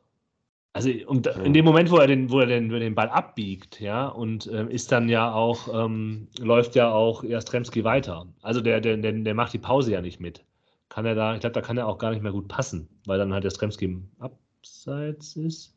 Also 0.88 1.08
und 1.08 1.28
in 1.28 1.54
dem 1.54 1.66
Moment, 1.66 1.92
wo 1.92 1.98
er 1.98 2.08
den, 2.08 2.32
wo 2.32 2.40
er 2.40 2.46
den, 2.46 2.70
wo 2.70 2.76
er 2.76 2.80
den 2.80 2.96
Ball 2.96 3.10
abbiegt, 3.10 3.80
ja, 3.80 4.08
und 4.08 4.50
ähm, 4.54 4.70
ist 4.70 4.92
dann 4.92 5.10
ja 5.10 5.34
auch, 5.34 5.86
ähm, 5.86 6.28
läuft 6.40 6.76
ja 6.76 6.92
auch 6.92 7.24
Jastremski 7.24 7.84
weiter. 7.84 8.28
Also 8.42 8.62
der, 8.62 8.82
der, 8.82 8.98
der, 8.98 9.12
der 9.12 9.34
macht 9.34 9.54
die 9.54 9.60
Pause 9.60 9.92
ja 9.92 10.02
nicht 10.02 10.20
mit. 10.20 10.44
Kann 10.90 11.06
er 11.06 11.16
da, 11.16 11.36
ich 11.36 11.42
glaube, 11.42 11.54
da 11.54 11.62
kann 11.62 11.78
er 11.78 11.88
auch 11.88 11.98
gar 11.98 12.12
nicht 12.12 12.24
mehr 12.24 12.32
gut 12.32 12.48
passen, 12.48 12.90
weil 13.06 13.20
dann 13.20 13.34
halt 13.34 13.44
Jastremski 13.44 14.02
Abseits 14.20 15.36
ist. 15.36 15.76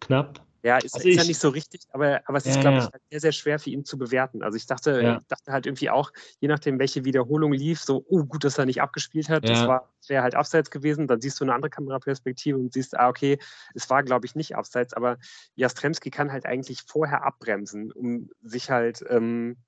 knapp. 0.00 0.40
Ja, 0.62 0.78
ist, 0.78 0.94
Also 0.94 1.08
ist 1.08 1.16
ja 1.16 1.22
ich- 1.22 1.28
nicht 1.28 1.40
so 1.40 1.50
richtig, 1.50 1.82
aber, 1.92 2.20
aber 2.26 2.38
es 2.38 2.46
ist, 2.46 2.56
Ja, 2.56 2.60
glaube 2.62 2.78
ja. 2.78 2.86
ich, 2.86 2.92
halt 2.92 3.02
sehr, 3.10 3.20
sehr 3.20 3.32
schwer 3.32 3.58
für 3.60 3.70
ihn 3.70 3.84
zu 3.84 3.96
bewerten. 3.96 4.42
Also 4.42 4.56
ich 4.56 4.66
dachte, 4.66 5.02
Ja. 5.02 5.18
ich 5.20 5.26
dachte 5.28 5.52
halt 5.52 5.66
irgendwie 5.66 5.88
auch, 5.90 6.12
je 6.40 6.48
nachdem, 6.48 6.78
welche 6.80 7.04
Wiederholung 7.04 7.52
lief, 7.52 7.80
so, 7.80 8.04
oh, 8.08 8.24
gut, 8.24 8.42
dass 8.44 8.58
er 8.58 8.66
nicht 8.66 8.82
abgespielt 8.82 9.28
hat. 9.28 9.44
Das 9.48 9.60
Ja. 9.60 9.68
war 9.68 9.92
wäre 10.08 10.22
halt 10.22 10.34
abseits 10.34 10.70
gewesen. 10.70 11.06
Dann 11.06 11.20
siehst 11.20 11.38
du 11.40 11.44
eine 11.44 11.54
andere 11.54 11.70
Kameraperspektive 11.70 12.58
und 12.58 12.72
siehst, 12.72 12.98
ah, 12.98 13.08
okay, 13.08 13.38
es 13.74 13.88
war, 13.90 14.02
glaube 14.02 14.26
ich, 14.26 14.34
nicht 14.34 14.56
abseits, 14.56 14.94
aber 14.94 15.18
Jastremski 15.54 16.10
kann 16.10 16.32
halt 16.32 16.46
eigentlich 16.46 16.82
vorher 16.86 17.24
abbremsen, 17.24 17.92
um 17.92 18.30
sich 18.40 18.70
halt, 18.70 19.04
ähm, 19.08 19.58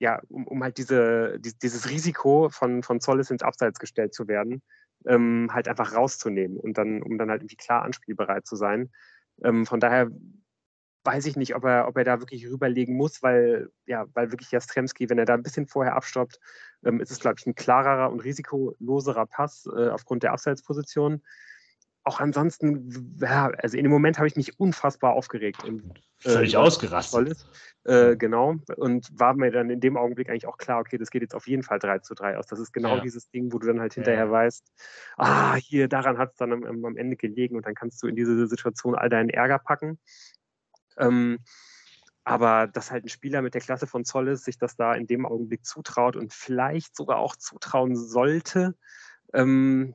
ja, 0.00 0.20
um, 0.28 0.46
um 0.48 0.62
halt 0.62 0.78
diese, 0.78 1.38
die, 1.40 1.52
dieses 1.58 1.88
Risiko 1.90 2.48
von, 2.50 2.82
von 2.82 3.00
Zolles 3.00 3.30
ins 3.30 3.42
Abseits 3.42 3.78
gestellt 3.78 4.14
zu 4.14 4.26
werden, 4.28 4.62
ähm, 5.06 5.50
halt 5.52 5.68
einfach 5.68 5.94
rauszunehmen 5.94 6.58
und 6.58 6.78
dann, 6.78 7.02
um 7.02 7.18
dann 7.18 7.30
halt 7.30 7.42
irgendwie 7.42 7.56
klar 7.56 7.82
anspielbereit 7.82 8.46
zu 8.46 8.56
sein. 8.56 8.90
Ähm, 9.42 9.66
von 9.66 9.80
daher 9.80 10.10
weiß 11.04 11.26
ich 11.26 11.36
nicht, 11.36 11.54
ob 11.54 11.64
er, 11.64 11.86
ob 11.86 11.96
er 11.98 12.04
da 12.04 12.20
wirklich 12.20 12.46
rüberlegen 12.48 12.96
muss, 12.96 13.22
weil, 13.22 13.70
ja, 13.86 14.06
weil 14.14 14.32
wirklich 14.32 14.50
Jastremski, 14.50 15.10
wenn 15.10 15.18
er 15.18 15.26
da 15.26 15.34
ein 15.34 15.42
bisschen 15.42 15.66
vorher 15.66 15.96
abstoppt, 15.96 16.40
ähm, 16.84 17.00
ist 17.00 17.10
es, 17.10 17.20
glaube 17.20 17.36
ich, 17.38 17.46
ein 17.46 17.54
klarerer 17.54 18.10
und 18.10 18.20
risikoloserer 18.20 19.26
Pass 19.26 19.66
äh, 19.66 19.88
aufgrund 19.88 20.22
der 20.22 20.32
Abseitsposition. 20.32 21.22
Auch 22.06 22.20
ansonsten, 22.20 23.16
ja, 23.18 23.50
also 23.58 23.78
in 23.78 23.84
dem 23.84 23.92
Moment 23.92 24.18
habe 24.18 24.28
ich 24.28 24.36
mich 24.36 24.60
unfassbar 24.60 25.14
aufgeregt. 25.14 25.64
Und, 25.64 25.82
Völlig 26.18 26.54
äh, 26.54 26.56
ausgerastet. 26.58 27.12
Tolles. 27.12 27.46
Äh, 27.84 28.16
genau. 28.16 28.56
Und 28.76 29.08
war 29.18 29.34
mir 29.34 29.50
dann 29.50 29.70
in 29.70 29.80
dem 29.80 29.96
Augenblick 29.96 30.28
eigentlich 30.28 30.46
auch 30.46 30.58
klar, 30.58 30.80
okay, 30.80 30.98
das 30.98 31.10
geht 31.10 31.22
jetzt 31.22 31.34
auf 31.34 31.46
jeden 31.46 31.62
Fall 31.62 31.78
3 31.78 31.98
zu 32.00 32.14
3 32.14 32.36
aus. 32.38 32.46
Das 32.46 32.58
ist 32.58 32.72
genau 32.72 32.96
Ja. 32.96 33.00
dieses 33.02 33.30
Ding, 33.30 33.52
wo 33.52 33.58
du 33.58 33.66
dann 33.66 33.80
halt 33.80 33.92
Ja. 33.94 33.96
hinterher 33.96 34.30
weißt, 34.30 34.70
ah, 35.16 35.54
hier, 35.56 35.88
daran 35.88 36.18
hat 36.18 36.32
es 36.32 36.36
dann 36.36 36.52
am, 36.52 36.84
am 36.84 36.96
Ende 36.96 37.16
gelegen 37.16 37.56
und 37.56 37.66
dann 37.66 37.74
kannst 37.74 38.02
du 38.02 38.06
in 38.06 38.16
diese 38.16 38.46
Situation 38.46 38.94
all 38.94 39.08
deinen 39.08 39.30
Ärger 39.30 39.58
packen. 39.58 39.98
Ähm, 40.98 41.38
aber 42.24 42.66
dass 42.66 42.90
halt 42.90 43.04
ein 43.04 43.08
Spieler 43.10 43.42
mit 43.42 43.54
der 43.54 43.60
Klasse 43.60 43.86
von 43.86 44.04
Zolles 44.04 44.44
sich 44.44 44.56
das 44.56 44.76
da 44.76 44.94
in 44.94 45.06
dem 45.06 45.26
Augenblick 45.26 45.64
zutraut 45.66 46.16
und 46.16 46.32
vielleicht 46.32 46.96
sogar 46.96 47.18
auch 47.18 47.36
zutrauen 47.36 47.96
sollte, 47.96 48.74
ähm, 49.34 49.94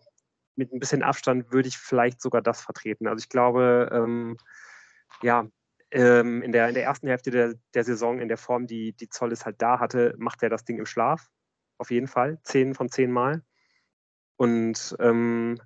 mit 0.59 0.71
ein 0.71 0.79
bisschen 0.79 1.01
Abstand 1.01 1.51
würde 1.51 1.69
ich 1.69 1.77
vielleicht 1.77 2.21
sogar 2.21 2.41
das 2.41 2.61
vertreten. 2.61 3.07
Also 3.07 3.23
ich 3.23 3.29
glaube, 3.29 3.89
ähm, 3.91 4.37
ja, 5.23 5.47
ähm, 5.89 6.43
in, 6.43 6.51
der, 6.51 6.67
in 6.67 6.75
der 6.75 6.83
ersten 6.83 7.07
Hälfte 7.07 7.31
der, 7.31 7.55
der 7.73 7.83
Saison, 7.83 8.19
in 8.19 8.27
der 8.27 8.37
Form, 8.37 8.67
die, 8.67 8.93
die 8.93 9.09
Zolles 9.09 9.45
halt 9.45 9.61
da 9.61 9.79
hatte, 9.79 10.13
macht 10.17 10.43
er 10.43 10.49
das 10.49 10.65
Ding 10.65 10.77
im 10.77 10.85
Schlaf. 10.85 11.27
Auf 11.79 11.89
jeden 11.89 12.07
Fall. 12.07 12.39
Zehn 12.43 12.75
von 12.75 12.89
zehn 12.89 13.09
Mal. 13.09 13.41
Und, 14.35 14.95
ähm, 14.99 15.59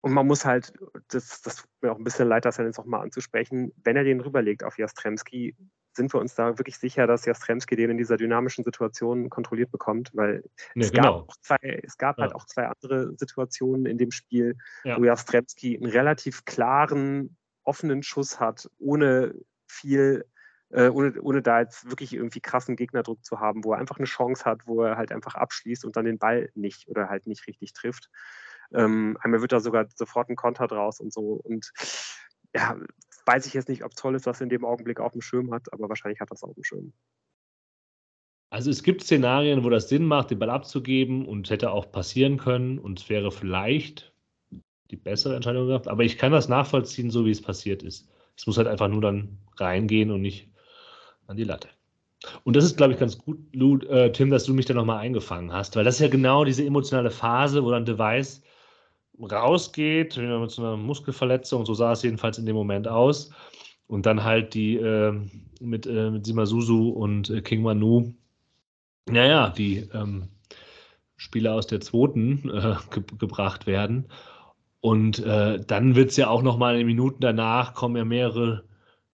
und 0.00 0.12
man 0.12 0.26
muss 0.26 0.44
halt, 0.44 0.72
das, 1.08 1.42
das 1.42 1.56
tut 1.56 1.70
mir 1.82 1.92
auch 1.92 1.98
ein 1.98 2.04
bisschen 2.04 2.28
leid, 2.28 2.44
das 2.44 2.56
dann 2.56 2.66
jetzt 2.66 2.78
auch 2.78 2.84
mal 2.84 3.00
anzusprechen, 3.00 3.72
wenn 3.82 3.96
er 3.96 4.04
den 4.04 4.20
rüberlegt 4.20 4.62
auf 4.62 4.78
Jastremski, 4.78 5.56
sind 5.96 6.12
wir 6.12 6.20
uns 6.20 6.34
da 6.34 6.58
wirklich 6.58 6.78
sicher, 6.78 7.06
dass 7.06 7.24
Jastremski 7.24 7.76
den 7.76 7.90
in 7.90 7.98
dieser 7.98 8.16
dynamischen 8.16 8.64
Situation 8.64 9.30
kontrolliert 9.30 9.70
bekommt, 9.70 10.10
weil 10.14 10.44
Nee, 10.74 10.84
es, 10.84 10.92
genau. 10.92 11.20
gab, 11.20 11.28
auch 11.28 11.36
zwei, 11.40 11.80
es 11.82 11.96
gab 11.98 12.18
halt 12.18 12.30
Ja. 12.32 12.36
auch 12.36 12.46
zwei 12.46 12.66
andere 12.66 13.14
Situationen 13.16 13.86
in 13.86 13.98
dem 13.98 14.10
Spiel, 14.10 14.56
Ja. 14.84 14.98
wo 14.98 15.04
Jastremski 15.04 15.76
einen 15.76 15.90
relativ 15.90 16.44
klaren, 16.44 17.36
offenen 17.62 18.02
Schuss 18.02 18.40
hat, 18.40 18.68
ohne 18.78 19.34
viel, 19.66 20.24
äh, 20.70 20.88
ohne, 20.88 21.20
ohne 21.22 21.40
da 21.42 21.60
jetzt 21.60 21.88
wirklich 21.88 22.12
irgendwie 22.12 22.40
krassen 22.40 22.76
Gegnerdruck 22.76 23.24
zu 23.24 23.40
haben, 23.40 23.64
wo 23.64 23.72
er 23.72 23.78
einfach 23.78 23.98
eine 23.98 24.06
Chance 24.06 24.44
hat, 24.44 24.66
wo 24.66 24.82
er 24.82 24.96
halt 24.96 25.12
einfach 25.12 25.34
abschließt 25.34 25.84
und 25.84 25.96
dann 25.96 26.04
den 26.04 26.18
Ball 26.18 26.50
nicht 26.54 26.88
oder 26.88 27.08
halt 27.08 27.26
nicht 27.26 27.46
richtig 27.46 27.72
trifft. 27.72 28.10
Ähm, 28.72 29.16
einmal 29.20 29.40
wird 29.40 29.52
da 29.52 29.60
sogar 29.60 29.86
sofort 29.94 30.28
ein 30.28 30.36
Konter 30.36 30.66
draus 30.66 31.00
und 31.00 31.12
so. 31.12 31.40
Und 31.44 31.72
ja, 32.54 32.76
weiß 33.26 33.46
ich 33.46 33.54
jetzt 33.54 33.68
nicht, 33.68 33.84
ob 33.84 33.94
Zolles 33.94 34.22
das 34.22 34.40
in 34.40 34.48
dem 34.48 34.64
Augenblick 34.64 35.00
auf 35.00 35.12
dem 35.12 35.20
Schirm 35.20 35.52
hat, 35.52 35.72
aber 35.72 35.88
wahrscheinlich 35.88 36.20
hat 36.20 36.30
das 36.30 36.42
auf 36.42 36.54
dem 36.54 36.64
Schirm. 36.64 36.92
Also 38.50 38.70
es 38.70 38.82
gibt 38.82 39.02
Szenarien, 39.02 39.64
wo 39.64 39.70
das 39.70 39.88
Sinn 39.88 40.06
macht, 40.06 40.30
den 40.30 40.38
Ball 40.38 40.50
abzugeben 40.50 41.26
und 41.26 41.50
hätte 41.50 41.72
auch 41.72 41.90
passieren 41.90 42.36
können 42.36 42.78
und 42.78 43.00
es 43.00 43.08
wäre 43.08 43.32
vielleicht 43.32 44.12
die 44.90 44.96
bessere 44.96 45.34
Entscheidung 45.34 45.66
gehabt, 45.66 45.88
aber 45.88 46.04
ich 46.04 46.18
kann 46.18 46.30
das 46.30 46.48
nachvollziehen, 46.48 47.10
so 47.10 47.24
wie 47.24 47.30
es 47.30 47.42
passiert 47.42 47.82
ist. 47.82 48.08
Es 48.36 48.46
muss 48.46 48.58
halt 48.58 48.68
einfach 48.68 48.88
nur 48.88 49.00
dann 49.00 49.38
reingehen 49.56 50.10
und 50.10 50.22
nicht 50.22 50.48
an 51.26 51.36
die 51.36 51.44
Latte. 51.44 51.68
Und 52.44 52.56
das 52.56 52.64
ist, 52.64 52.76
glaube 52.76 52.92
ich, 52.92 52.98
ganz 52.98 53.18
gut, 53.18 53.38
Lu, 53.52 53.78
äh, 53.80 54.12
Tim, 54.12 54.30
dass 54.30 54.44
du 54.44 54.54
mich 54.54 54.66
da 54.66 54.74
nochmal 54.74 54.98
eingefangen 54.98 55.52
hast, 55.52 55.76
weil 55.76 55.84
das 55.84 55.96
ist 55.96 56.00
ja 56.00 56.08
genau 56.08 56.44
diese 56.44 56.64
emotionale 56.64 57.10
Phase, 57.10 57.64
wo 57.64 57.70
dann 57.70 57.84
Device 57.84 58.42
rausgeht, 59.20 60.16
mit 60.16 60.50
so 60.50 60.62
einer 60.62 60.76
Muskelverletzung, 60.76 61.64
so 61.66 61.74
sah 61.74 61.92
es 61.92 62.02
jedenfalls 62.02 62.38
in 62.38 62.46
dem 62.46 62.56
Moment 62.56 62.88
aus. 62.88 63.30
Und 63.86 64.06
dann 64.06 64.24
halt 64.24 64.54
die 64.54 64.76
äh, 64.76 65.12
mit, 65.60 65.86
äh, 65.86 66.10
mit 66.10 66.26
Simasuzu 66.26 66.90
und 66.90 67.30
äh, 67.30 67.42
King 67.42 67.62
Manu, 67.62 68.14
naja, 69.06 69.50
die 69.50 69.88
ähm, 69.92 70.28
Spieler 71.16 71.54
aus 71.54 71.66
der 71.66 71.80
zweiten 71.80 72.48
äh, 72.48 72.76
ge 72.90 73.02
gebracht 73.18 73.66
werden. 73.66 74.08
Und 74.80 75.18
äh, 75.20 75.60
dann 75.64 75.94
wird 75.96 76.10
es 76.10 76.16
ja 76.16 76.28
auch 76.28 76.42
nochmal 76.42 76.74
in 76.74 76.80
den 76.80 76.86
Minuten 76.86 77.20
danach 77.20 77.74
kommen 77.74 77.96
ja 77.96 78.04
mehrere 78.04 78.64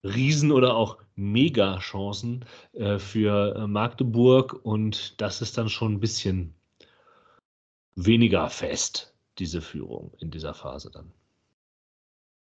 Riesen- 0.03 0.51
oder 0.51 0.75
auch 0.75 0.97
Mega-Chancen 1.15 2.45
äh, 2.73 2.97
für 2.97 3.55
äh, 3.55 3.67
Magdeburg. 3.67 4.59
Und 4.63 5.19
das 5.21 5.41
ist 5.41 5.57
dann 5.57 5.69
schon 5.69 5.93
ein 5.93 5.99
bisschen 5.99 6.55
weniger 7.95 8.49
fest, 8.49 9.13
diese 9.39 9.61
Führung 9.61 10.13
in 10.19 10.31
dieser 10.31 10.53
Phase 10.53 10.91
dann. 10.91 11.11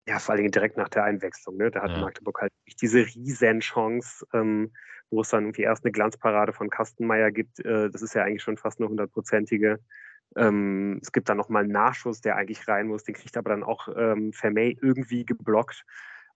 Ja, 0.09 0.19
vor 0.19 0.33
allen 0.33 0.39
Dingen 0.43 0.53
direkt 0.53 0.77
nach 0.77 0.89
der 0.89 1.05
Einwechslung. 1.05 1.57
Ne? 1.57 1.71
Da 1.71 1.83
hat 1.83 1.93
Ja. 1.93 1.99
Magdeburg 1.99 2.41
halt 2.41 2.53
diese 2.81 3.07
Riesenchance, 3.07 4.27
ähm, 4.33 4.73
wo 5.11 5.21
es 5.21 5.29
dann 5.29 5.45
irgendwie 5.45 5.63
erst 5.63 5.85
eine 5.85 5.93
Glanzparade 5.93 6.53
von 6.53 6.71
Kastenmeier 6.71 7.31
gibt. 7.31 7.61
Äh, 7.61 7.91
das 7.91 8.03
ist 8.03 8.15
ja 8.15 8.25
eigentlich 8.25 8.43
schon 8.43 8.57
fast 8.57 8.81
eine 8.81 8.89
hundertprozentige. 8.89 9.79
Ähm, 10.37 10.99
es 11.03 11.13
gibt 11.13 11.29
dann 11.29 11.37
nochmal 11.37 11.65
einen 11.65 11.73
Nachschuss, 11.73 12.21
der 12.21 12.37
eigentlich 12.37 12.67
rein 12.67 12.89
muss. 12.89 13.05
Den 13.05 13.15
kriegt 13.15 13.37
aber 13.37 13.51
dann 13.51 13.63
auch 13.63 13.89
ähm, 13.97 14.33
Vermey 14.33 14.77
irgendwie 14.81 15.25
geblockt. 15.25 15.85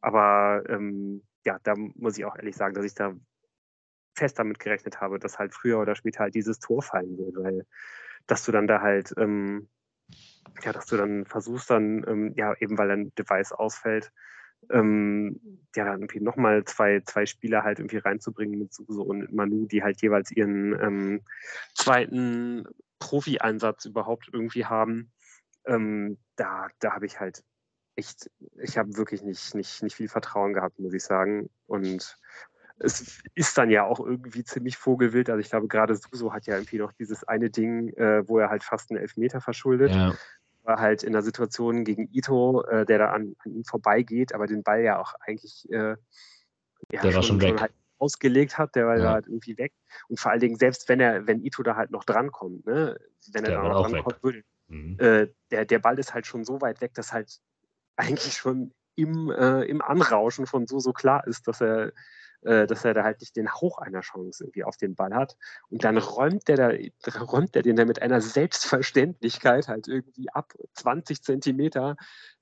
Aber 0.00 0.62
ähm, 0.68 1.22
ja, 1.44 1.58
da 1.62 1.74
muss 1.76 2.18
ich 2.18 2.24
auch 2.24 2.36
ehrlich 2.36 2.56
sagen, 2.56 2.74
dass 2.74 2.84
ich 2.84 2.94
da 2.94 3.14
fest 4.16 4.38
damit 4.38 4.58
gerechnet 4.58 5.00
habe, 5.00 5.18
dass 5.18 5.38
halt 5.38 5.54
früher 5.54 5.80
oder 5.80 5.94
später 5.94 6.20
halt 6.20 6.34
dieses 6.34 6.58
Tor 6.58 6.82
fallen 6.82 7.16
wird, 7.18 7.36
weil 7.36 7.66
dass 8.26 8.44
du 8.44 8.52
dann 8.52 8.66
da 8.66 8.80
halt 8.80 9.12
ähm, 9.18 9.68
ja, 10.62 10.72
dass 10.72 10.86
du 10.86 10.96
dann 10.96 11.26
versuchst 11.26 11.70
dann, 11.70 12.04
ähm, 12.06 12.32
ja, 12.36 12.54
eben 12.60 12.78
weil 12.78 12.88
dein 12.88 13.14
Device 13.14 13.52
ausfällt, 13.52 14.12
ähm, 14.70 15.40
ja, 15.76 15.84
dann 15.84 16.00
irgendwie 16.00 16.20
nochmal 16.20 16.64
zwei, 16.64 17.00
zwei 17.00 17.26
Spieler 17.26 17.64
halt 17.64 17.78
irgendwie 17.78 17.98
reinzubringen 17.98 18.58
mit 18.58 18.72
Suso 18.72 19.02
und 19.02 19.32
Manu, 19.32 19.66
die 19.66 19.82
halt 19.82 20.00
jeweils 20.00 20.30
ihren 20.30 20.72
ähm, 20.80 21.22
zweiten 21.74 22.64
Profi-Einsatz 22.98 23.84
überhaupt 23.84 24.30
irgendwie 24.32 24.64
haben. 24.64 25.12
Ähm, 25.66 26.18
da 26.36 26.68
da 26.78 26.94
habe 26.94 27.06
ich 27.06 27.20
halt 27.20 27.44
echt, 27.96 28.30
ich 28.62 28.78
habe 28.78 28.96
wirklich 28.96 29.22
nicht, 29.22 29.54
nicht, 29.54 29.82
nicht 29.82 29.96
viel 29.96 30.08
Vertrauen 30.08 30.52
gehabt, 30.52 30.78
muss 30.78 30.94
ich 30.94 31.04
sagen. 31.04 31.50
Und 31.66 32.18
es 32.78 33.22
ist 33.34 33.56
dann 33.56 33.70
ja 33.70 33.84
auch 33.84 34.00
irgendwie 34.00 34.44
ziemlich 34.44 34.76
vogelwild. 34.76 35.30
Also 35.30 35.40
ich 35.40 35.50
glaube, 35.50 35.68
gerade 35.68 35.94
Suso 35.94 36.32
hat 36.32 36.46
ja 36.46 36.54
irgendwie 36.54 36.78
noch 36.78 36.92
dieses 36.92 37.24
eine 37.24 37.50
Ding, 37.50 37.88
äh, 37.96 38.28
wo 38.28 38.38
er 38.38 38.50
halt 38.50 38.64
fast 38.64 38.90
einen 38.90 39.00
Elfmeter 39.00 39.40
verschuldet 39.40 39.90
Ja, 39.92 40.14
war 40.64 40.80
halt 40.80 41.02
in 41.02 41.12
der 41.12 41.22
Situation 41.22 41.84
gegen 41.84 42.08
Ito, 42.12 42.62
äh, 42.64 42.84
der 42.84 42.98
da 42.98 43.10
an, 43.12 43.36
an 43.44 43.52
ihm 43.52 43.64
vorbeigeht, 43.64 44.34
aber 44.34 44.46
den 44.46 44.62
Ball 44.62 44.82
ja 44.82 44.98
auch 44.98 45.14
eigentlich 45.20 45.70
äh, 45.70 45.96
ja, 46.92 47.00
Der 47.02 47.14
war 47.14 47.22
schon 47.22 47.40
weg. 47.40 47.60
halt 47.60 47.72
ausgelegt 47.98 48.58
hat, 48.58 48.74
der 48.74 48.86
war 48.86 48.96
Ja. 48.96 49.02
da 49.02 49.12
halt 49.12 49.26
irgendwie 49.26 49.56
weg. 49.56 49.72
Und 50.08 50.18
vor 50.20 50.32
allen 50.32 50.40
Dingen, 50.40 50.56
selbst 50.56 50.88
wenn 50.88 51.00
er, 51.00 51.26
wenn 51.26 51.42
Ito 51.42 51.62
da 51.62 51.76
halt 51.76 51.90
noch 51.90 52.04
drankommt, 52.04 52.66
ne, 52.66 52.98
wenn 53.32 53.44
er 53.44 53.50
Der 53.50 53.58
da 53.58 53.62
war 53.62 53.68
noch 53.70 53.76
auch 53.76 53.90
drankommen 53.90 54.18
würde, 54.22 54.42
mhm. 54.68 54.96
äh, 54.98 55.28
der, 55.50 55.64
der 55.64 55.78
Ball 55.78 55.98
ist 55.98 56.12
halt 56.12 56.26
schon 56.26 56.44
so 56.44 56.60
weit 56.60 56.80
weg, 56.80 56.92
dass 56.94 57.12
halt 57.12 57.38
eigentlich 57.96 58.34
schon 58.34 58.72
im, 58.96 59.30
äh, 59.30 59.62
im 59.62 59.80
Anrauschen 59.80 60.46
von 60.46 60.66
so, 60.66 60.78
so 60.80 60.92
klar 60.92 61.26
ist, 61.26 61.46
dass 61.48 61.60
er, 61.60 61.92
äh, 62.44 62.66
dass 62.66 62.84
er 62.84 62.94
da 62.94 63.04
halt 63.04 63.20
nicht 63.20 63.36
den 63.36 63.52
Hauch 63.52 63.78
einer 63.78 64.00
Chance 64.00 64.44
irgendwie 64.44 64.64
auf 64.64 64.76
den 64.76 64.94
Ball 64.94 65.14
hat. 65.14 65.36
Und 65.70 65.84
dann 65.84 65.98
räumt 65.98 66.46
der 66.48 66.56
da, 66.56 66.70
räumt 67.20 67.54
der 67.54 67.62
den 67.62 67.76
da 67.76 67.84
mit 67.84 68.02
einer 68.02 68.20
Selbstverständlichkeit 68.20 69.68
halt 69.68 69.88
irgendwie 69.88 70.30
ab 70.30 70.52
20 70.74 71.22
Zentimeter 71.22 71.96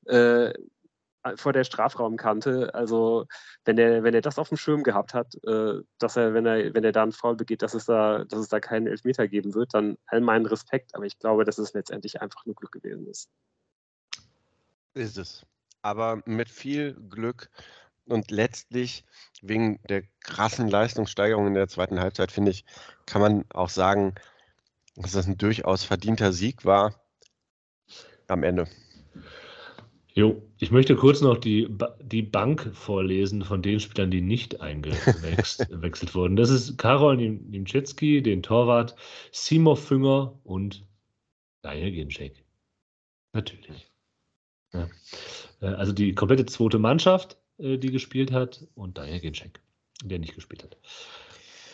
äh, 0.06 0.52
vor 1.36 1.52
der 1.52 1.64
Strafraumkante. 1.64 2.74
Also 2.74 3.26
wenn 3.64 3.78
er, 3.78 4.02
wenn 4.02 4.14
er 4.14 4.22
das 4.22 4.38
auf 4.38 4.48
dem 4.48 4.58
Schirm 4.58 4.82
gehabt 4.82 5.14
hat, 5.14 5.34
äh, 5.44 5.80
dass 5.98 6.16
er, 6.16 6.34
wenn 6.34 6.46
er, 6.46 6.74
wenn 6.74 6.84
er 6.84 6.92
da 6.92 7.02
einen 7.02 7.12
Foul 7.12 7.36
begeht, 7.36 7.62
dass 7.62 7.74
es 7.74 7.86
da, 7.86 8.24
dass 8.24 8.40
es 8.40 8.48
da 8.48 8.60
keinen 8.60 8.86
Elfmeter 8.86 9.28
geben 9.28 9.54
wird, 9.54 9.74
dann 9.74 9.96
all 10.06 10.20
meinen 10.20 10.46
Respekt. 10.46 10.94
Aber 10.94 11.04
ich 11.04 11.18
glaube, 11.18 11.44
dass 11.44 11.58
es 11.58 11.72
letztendlich 11.74 12.20
einfach 12.20 12.44
nur 12.44 12.56
Glück 12.56 12.72
gewesen 12.72 13.06
ist. 13.06 13.30
Ist 14.94 15.16
es. 15.16 15.46
Aber 15.80 16.22
mit 16.26 16.48
viel 16.48 16.94
Glück 17.08 17.50
und 18.12 18.30
letztlich 18.30 19.04
wegen 19.40 19.80
der 19.88 20.04
krassen 20.20 20.68
Leistungssteigerung 20.68 21.48
in 21.48 21.54
der 21.54 21.68
zweiten 21.68 21.98
Halbzeit, 21.98 22.30
finde 22.30 22.52
ich, 22.52 22.64
kann 23.06 23.20
man 23.20 23.44
auch 23.52 23.68
sagen, 23.68 24.14
dass 24.96 25.12
das 25.12 25.26
ein 25.26 25.38
durchaus 25.38 25.84
verdienter 25.84 26.32
Sieg 26.32 26.64
war 26.64 26.94
am 28.28 28.44
Ende. 28.44 28.68
Jo, 30.14 30.42
ich 30.58 30.70
möchte 30.70 30.94
kurz 30.94 31.22
noch 31.22 31.38
die, 31.38 31.74
die 32.02 32.22
Bank 32.22 32.70
vorlesen 32.74 33.42
von 33.42 33.62
den 33.62 33.80
Spielern, 33.80 34.10
die 34.10 34.20
nicht 34.20 34.60
eingewechselt 34.60 36.14
wurden. 36.14 36.36
Das 36.36 36.50
ist 36.50 36.76
Karol 36.76 37.16
Niemczewski, 37.16 38.22
den 38.22 38.42
Torwart, 38.42 38.94
Simo 39.32 39.74
Fünger 39.74 40.38
und 40.44 40.84
Daniel 41.62 41.92
Ginczek. 41.92 42.44
Natürlich. 43.32 43.90
Ja. 44.74 44.88
Äh, 45.62 45.66
also 45.66 45.92
die 45.92 46.14
komplette 46.14 46.44
zweite 46.44 46.78
Mannschaft, 46.78 47.38
die 47.62 47.90
gespielt 47.90 48.32
hat, 48.32 48.66
und 48.74 48.98
Daniel 48.98 49.20
Ginczek, 49.20 49.60
der 50.04 50.18
nicht 50.18 50.34
gespielt 50.34 50.64
hat. 50.64 50.76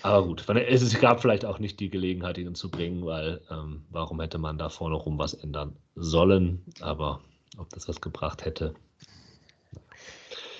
Aber 0.02 0.26
gut, 0.26 0.48
es 0.48 1.00
gab 1.00 1.20
vielleicht 1.20 1.44
auch 1.44 1.58
nicht 1.58 1.80
die 1.80 1.90
Gelegenheit, 1.90 2.38
ihn 2.38 2.54
zu 2.54 2.70
bringen, 2.70 3.04
weil 3.04 3.40
ähm, 3.50 3.84
warum 3.90 4.20
hätte 4.20 4.38
man 4.38 4.58
da 4.58 4.68
vorne 4.68 4.94
rum 4.94 5.18
was 5.18 5.34
ändern 5.34 5.76
sollen? 5.96 6.64
Aber 6.80 7.20
ob 7.56 7.68
das 7.70 7.88
was 7.88 8.00
gebracht 8.00 8.44
hätte. 8.44 8.74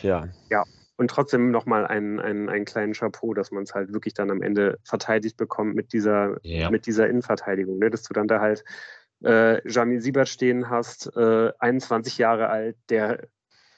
Ja. 0.03 0.29
Ja, 0.51 0.65
und 0.97 1.11
trotzdem 1.11 1.51
nochmal 1.51 1.87
einen, 1.87 2.19
einen, 2.19 2.49
einen 2.49 2.65
kleinen 2.65 2.93
Chapeau, 2.93 3.33
dass 3.35 3.53
man 3.53 3.63
es 3.63 3.75
halt 3.75 3.93
wirklich 3.93 4.15
dann 4.15 4.31
am 4.31 4.43
Ende 4.43 4.79
verteidigt 4.83 5.37
bekommt 5.37 5.75
mit 5.75 5.93
dieser, 5.93 6.37
ja. 6.43 6.71
mit 6.71 6.87
dieser 6.87 7.09
Innenverteidigung. 7.09 7.79
Ne? 7.79 7.91
Dass 7.91 8.03
du 8.03 8.13
dann 8.13 8.27
da 8.27 8.41
halt 8.41 8.65
äh, 9.25 9.67
Jamil 9.69 10.01
Siebert 10.01 10.29
stehen 10.29 10.69
hast, 10.69 11.17
äh, 11.17 11.53
21 11.61 12.19
Jahre 12.19 12.49
alt, 12.49 12.77
der 12.89 13.29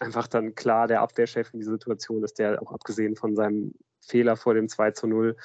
einfach 0.01 0.27
dann 0.27 0.55
klar 0.55 0.89
der 0.89 1.03
Abwehrchef 1.03 1.53
in 1.53 1.61
dieser 1.61 1.73
Situation 1.73 2.25
ist, 2.25 2.39
der 2.39 2.61
auch 2.61 2.73
abgesehen 2.73 3.17
von 3.17 3.37
seinem 3.37 3.75
Fehler 4.01 4.37
vor 4.37 4.55
dem 4.55 4.69
2 4.69 4.91
zu 4.93 5.07
0 5.07 5.37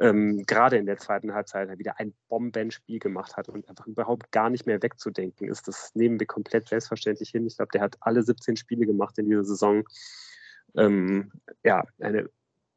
ähm, 0.00 0.42
gerade 0.46 0.76
in 0.76 0.86
der 0.86 0.98
zweiten 0.98 1.34
Halbzeit 1.34 1.78
wieder 1.78 2.00
ein 2.00 2.14
Bombenspiel 2.28 2.98
gemacht 2.98 3.36
hat 3.36 3.48
und 3.48 3.68
einfach 3.68 3.86
überhaupt 3.86 4.32
gar 4.32 4.50
nicht 4.50 4.66
mehr 4.66 4.82
wegzudenken 4.82 5.48
ist. 5.48 5.68
Das 5.68 5.92
nehmen 5.94 6.18
wir 6.18 6.26
komplett 6.26 6.68
selbstverständlich 6.68 7.30
hin. 7.30 7.46
Ich 7.46 7.56
glaube, 7.56 7.70
der 7.72 7.82
hat 7.82 7.96
alle 8.00 8.22
17 8.22 8.56
Spiele 8.56 8.86
gemacht 8.86 9.18
in 9.18 9.28
dieser 9.28 9.44
Saison. 9.44 9.84
Ähm, 10.76 11.30
ja, 11.62 11.84
eine 12.00 12.28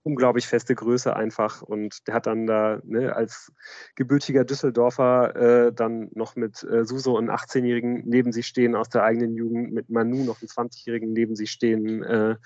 unglaublich 0.08 0.48
feste 0.48 0.74
Größe 0.74 1.14
einfach 1.14 1.62
und 1.62 2.08
der 2.08 2.14
hat 2.14 2.28
dann 2.28 2.48
da 2.48 2.80
ne, 2.86 3.14
als 3.14 3.52
gebürtiger 3.96 4.46
Düsseldorfer 4.46 5.36
äh, 5.36 5.74
dann 5.74 6.10
noch 6.14 6.38
mit 6.38 6.64
äh, 6.64 6.86
Suso 6.86 7.18
einen 7.18 7.30
18-Jährigen 7.30 8.04
neben 8.06 8.32
sich 8.32 8.48
stehen 8.48 8.74
aus 8.74 8.88
der 8.88 9.04
eigenen 9.04 9.36
Jugend, 9.36 9.74
mit 9.74 9.90
Manu 9.90 10.24
noch 10.24 10.42
einen 10.42 10.48
20-Jährigen 10.48 11.12
neben 11.12 11.36
sich 11.36 11.52
stehen 11.52 12.04
äh, 12.04 12.38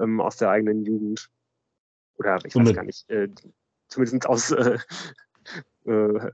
ähm, 0.00 0.20
aus 0.20 0.36
der 0.36 0.50
eigenen 0.50 0.84
Jugend. 0.84 1.30
Oder 2.16 2.40
ich 2.44 2.56
weiß 2.56 2.74
gar 2.74 2.82
nicht, 2.82 3.08
äh, 3.08 3.28
zumindest 3.86 4.26
aus, 4.26 4.50
äh, 4.50 4.78
äh, 5.84 6.30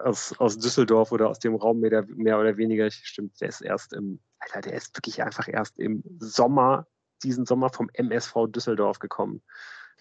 aus, 0.00 0.34
aus 0.40 0.58
Düsseldorf 0.58 1.12
oder 1.12 1.28
aus 1.28 1.38
dem 1.38 1.54
Raum 1.54 1.78
mehr, 1.78 2.04
mehr 2.08 2.40
oder 2.40 2.56
weniger. 2.56 2.90
Stimmt, 2.90 3.40
der 3.40 3.50
ist 3.50 3.60
erst 3.60 3.92
im, 3.92 4.18
Alter, 4.40 4.62
der 4.62 4.72
ist 4.72 4.96
wirklich 4.96 5.22
einfach 5.22 5.46
erst 5.46 5.78
im 5.78 6.02
Sommer, 6.18 6.88
diesen 7.22 7.46
Sommer 7.46 7.70
vom 7.70 7.88
MSV 7.92 8.48
Düsseldorf 8.48 8.98
gekommen. 8.98 9.42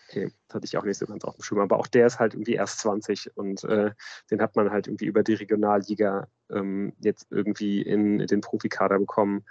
Okay, 0.10 0.32
das 0.48 0.56
hatte 0.56 0.66
ich 0.66 0.78
auch 0.78 0.84
nicht 0.84 0.98
so 0.98 1.06
ganz 1.06 1.26
auf 1.26 1.36
dem 1.36 1.44
Schirm. 1.44 1.60
Aber 1.60 1.78
auch 1.78 1.88
der 1.88 2.08
ist 2.08 2.20
halt 2.20 2.34
irgendwie 2.34 2.54
erst 2.54 2.80
20 2.80 3.36
und 3.36 3.64
äh, 3.66 3.92
den 4.32 4.42
hat 4.42 4.56
man 4.56 4.72
halt 4.72 4.88
irgendwie 4.88 5.06
über 5.06 5.22
die 5.22 5.34
Regionalliga 5.34 6.28
ähm, 6.50 6.94
jetzt 7.00 7.28
irgendwie 7.30 7.82
in, 7.82 8.22
in 8.22 8.28
den 8.28 8.42
Profikader 8.42 9.00
bekommen. 9.00 9.44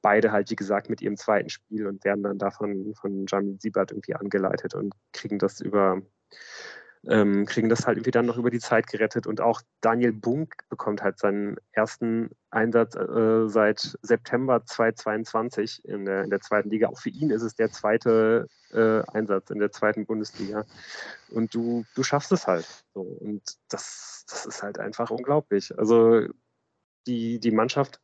Beide 0.00 0.32
halt, 0.32 0.50
wie 0.50 0.56
gesagt, 0.56 0.88
mit 0.88 1.02
ihrem 1.02 1.18
zweiten 1.18 1.50
Spiel 1.50 1.86
und 1.86 2.02
werden 2.04 2.22
dann 2.22 2.38
davon 2.38 2.94
von 2.94 3.26
Jamil 3.28 3.60
Siebert 3.60 3.92
irgendwie 3.92 4.14
angeleitet 4.14 4.74
und 4.74 4.94
kriegen 5.12 5.38
das 5.38 5.60
über 5.60 6.00
ähm, 7.06 7.46
kriegen 7.46 7.68
das 7.68 7.86
halt 7.86 7.96
irgendwie 7.96 8.10
dann 8.10 8.26
noch 8.26 8.36
über 8.36 8.50
die 8.50 8.58
Zeit 8.58 8.86
gerettet. 8.86 9.26
Und 9.26 9.40
auch 9.40 9.62
Daniel 9.80 10.12
Bunk 10.12 10.54
bekommt 10.68 11.02
halt 11.02 11.18
seinen 11.18 11.56
ersten 11.72 12.30
Einsatz 12.50 12.94
äh, 12.94 13.48
seit 13.48 13.98
September 14.02 14.64
2022 14.64 15.84
in 15.84 16.04
der, 16.04 16.24
in 16.24 16.30
der 16.30 16.40
zweiten 16.40 16.70
Liga. 16.70 16.88
Auch 16.88 16.98
für 16.98 17.08
ihn 17.08 17.30
ist 17.30 17.42
es 17.42 17.54
der 17.54 17.70
zweite 17.70 18.46
äh, 18.72 19.02
Einsatz 19.12 19.50
in 19.50 19.58
der 19.58 19.72
zweiten 19.72 20.04
Bundesliga. 20.04 20.64
Und 21.30 21.54
du, 21.54 21.84
du 21.94 22.02
schaffst 22.02 22.32
es 22.32 22.46
halt. 22.46 22.66
So. 22.92 23.00
Und 23.00 23.42
das, 23.68 24.24
das 24.28 24.46
ist 24.46 24.62
halt 24.62 24.78
einfach 24.78 25.10
unglaublich. 25.10 25.76
Also 25.78 26.26
die, 27.06 27.40
die 27.40 27.50
Mannschaft, 27.50 28.00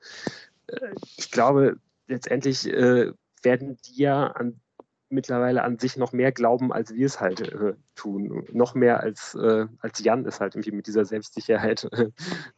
äh, 0.68 0.94
ich 1.18 1.30
glaube, 1.30 1.76
letztendlich 2.06 2.66
äh, 2.66 3.12
werden 3.42 3.76
die 3.86 4.02
ja 4.02 4.28
an 4.28 4.60
mittlerweile 5.08 5.62
an 5.62 5.78
sich 5.78 5.96
noch 5.96 6.12
mehr 6.12 6.32
glauben, 6.32 6.72
als 6.72 6.94
wir 6.94 7.06
es 7.06 7.20
halt 7.20 7.40
äh, 7.40 7.74
tun. 7.94 8.44
Noch 8.52 8.74
mehr 8.74 9.00
als, 9.00 9.34
äh, 9.34 9.66
als 9.80 10.02
Jan 10.02 10.24
es 10.26 10.40
halt 10.40 10.54
irgendwie 10.54 10.72
mit 10.72 10.86
dieser 10.86 11.04
Selbstsicherheit 11.04 11.84
äh, 11.92 12.10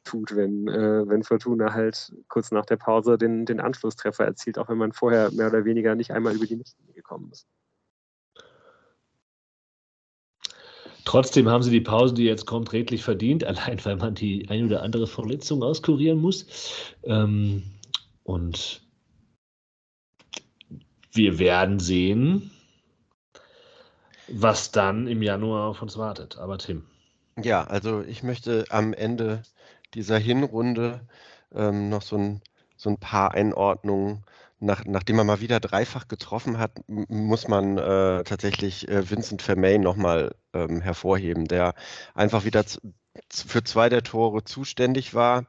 tut, 0.05 0.35
wenn, 0.35 0.67
äh, 0.69 1.09
wenn 1.09 1.23
Fortuna 1.23 1.75
halt 1.75 2.13
kurz 2.29 2.51
nach 2.51 2.67
der 2.67 2.77
Pause 2.77 3.19
den, 3.19 3.45
den 3.45 3.61
Anschlusstreffer 3.61 4.25
erzielt, 4.25 4.59
auch 4.59 4.69
wenn 4.69 4.79
man 4.79 4.93
vorher 4.93 5.31
mehr 5.33 5.49
oder 5.49 5.65
weniger 5.65 5.95
nicht 5.95 6.11
einmal 6.11 6.35
über 6.35 6.47
die 6.47 6.57
Mittellinie 6.57 6.95
gekommen 6.95 7.31
ist. 7.33 7.47
Trotzdem 11.05 11.49
haben 11.49 11.63
sie 11.63 11.71
die 11.71 11.81
Pause, 11.81 12.13
die 12.13 12.25
jetzt 12.25 12.45
kommt, 12.45 12.73
redlich 12.73 13.03
verdient, 13.03 13.43
allein 13.45 13.83
weil 13.85 13.97
man 13.97 14.15
die 14.15 14.49
ein 14.49 14.65
oder 14.65 14.83
andere 14.83 15.07
Verletzung 15.07 15.63
auskurieren 15.63 16.21
muss. 16.21 16.47
Ähm, 17.03 17.63
und 18.25 18.88
wir 21.13 21.39
werden 21.39 21.79
sehen, 21.79 22.51
was 24.29 24.71
dann 24.71 25.07
im 25.07 25.23
Januar 25.23 25.69
auf 25.69 25.83
uns 25.83 25.97
wartet. 25.97 26.39
Aber 26.39 26.59
Tim. 26.59 26.85
Ja, 27.37 27.65
also 27.65 28.03
ich 28.03 28.23
möchte 28.23 28.65
am 28.71 28.93
Ende 28.93 29.43
dieser 29.95 30.19
Hinrunde 30.19 31.07
ähm, 31.55 31.89
noch 31.89 32.03
so 32.03 32.17
ein, 32.17 32.43
so 32.77 32.91
ein 32.91 32.99
paar 32.99 33.33
Einordnungen 33.33 34.25
nach, 34.61 34.85
nachdem 34.85 35.17
man 35.17 35.27
mal 35.27 35.41
wieder 35.41 35.61
dreifach 35.61 36.09
getroffen 36.09 36.59
hat, 36.59 36.73
muss 36.89 37.49
man 37.49 37.79
äh, 37.79 38.25
tatsächlich 38.25 38.89
äh, 38.89 39.09
Vincent 39.09 39.43
Vermey 39.43 39.79
nochmal 39.79 40.35
ähm, 40.53 40.81
hervorheben, 40.81 41.47
der 41.47 41.75
einfach 42.15 42.45
wieder 42.45 42.65
für 43.31 43.63
zwei 43.65 43.89
der 43.89 44.03
Tore 44.03 44.45
zuständig 44.45 45.15
war, 45.15 45.47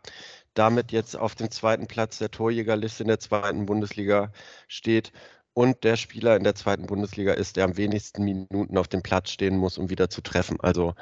damit 0.53 0.91
jetzt 0.91 1.15
auf 1.15 1.35
dem 1.35 1.51
zweiten 1.51 1.87
Platz 1.87 2.19
der 2.19 2.31
Torjägerliste 2.31 3.03
in 3.03 3.07
der 3.07 3.19
zweiten 3.19 3.65
Bundesliga 3.65 4.31
steht 4.67 5.11
und 5.53 5.83
der 5.83 5.97
Spieler 5.97 6.35
in 6.35 6.43
der 6.43 6.55
zweiten 6.55 6.85
Bundesliga 6.85 7.33
ist, 7.33 7.57
der 7.57 7.65
am 7.65 7.77
wenigsten 7.77 8.23
Minuten 8.23 8.77
auf 8.77 8.87
dem 8.87 9.01
Platz 9.01 9.31
stehen 9.31 9.57
muss, 9.57 9.77
um 9.77 9.89
wieder 9.89 10.09
zu 10.09 10.21
treffen. 10.21 10.59
Also 10.61 10.95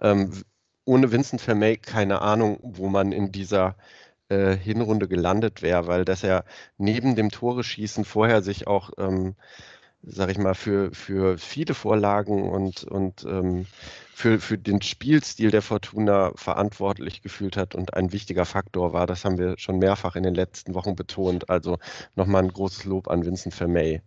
ähm, 0.00 0.44
ohne 0.84 1.12
Vincent 1.12 1.40
Vermey 1.40 1.76
keine 1.78 2.20
Ahnung, 2.20 2.58
wo 2.62 2.88
man 2.88 3.12
in 3.12 3.32
dieser 3.32 3.76
äh, 4.28 4.56
Hinrunde 4.56 5.08
gelandet 5.08 5.62
wäre, 5.62 5.86
weil 5.86 6.04
dass 6.04 6.24
er 6.24 6.44
neben 6.78 7.16
dem 7.16 7.30
Tore 7.30 7.64
schießen 7.64 8.04
vorher 8.04 8.42
sich 8.42 8.66
auch, 8.66 8.90
ähm, 8.98 9.34
sag 10.06 10.30
ich 10.30 10.38
mal, 10.38 10.54
für, 10.54 10.92
für 10.92 11.38
viele 11.38 11.74
Vorlagen 11.74 12.48
und, 12.50 12.84
und 12.84 13.24
ähm, 13.24 13.66
für, 14.12 14.38
für 14.38 14.58
den 14.58 14.80
Spielstil 14.80 15.50
der 15.50 15.62
Fortuna 15.62 16.32
verantwortlich 16.36 17.22
gefühlt 17.22 17.56
hat 17.56 17.74
und 17.74 17.94
ein 17.94 18.12
wichtiger 18.12 18.44
Faktor 18.44 18.92
war. 18.92 19.06
Das 19.06 19.24
haben 19.24 19.38
wir 19.38 19.58
schon 19.58 19.78
mehrfach 19.78 20.16
in 20.16 20.22
den 20.22 20.34
letzten 20.34 20.74
Wochen 20.74 20.94
betont. 20.94 21.50
Also 21.50 21.78
nochmal 22.14 22.44
ein 22.44 22.52
großes 22.52 22.84
Lob 22.84 23.08
an 23.08 23.24
Vincent 23.24 23.54
Vermey. 23.54 24.02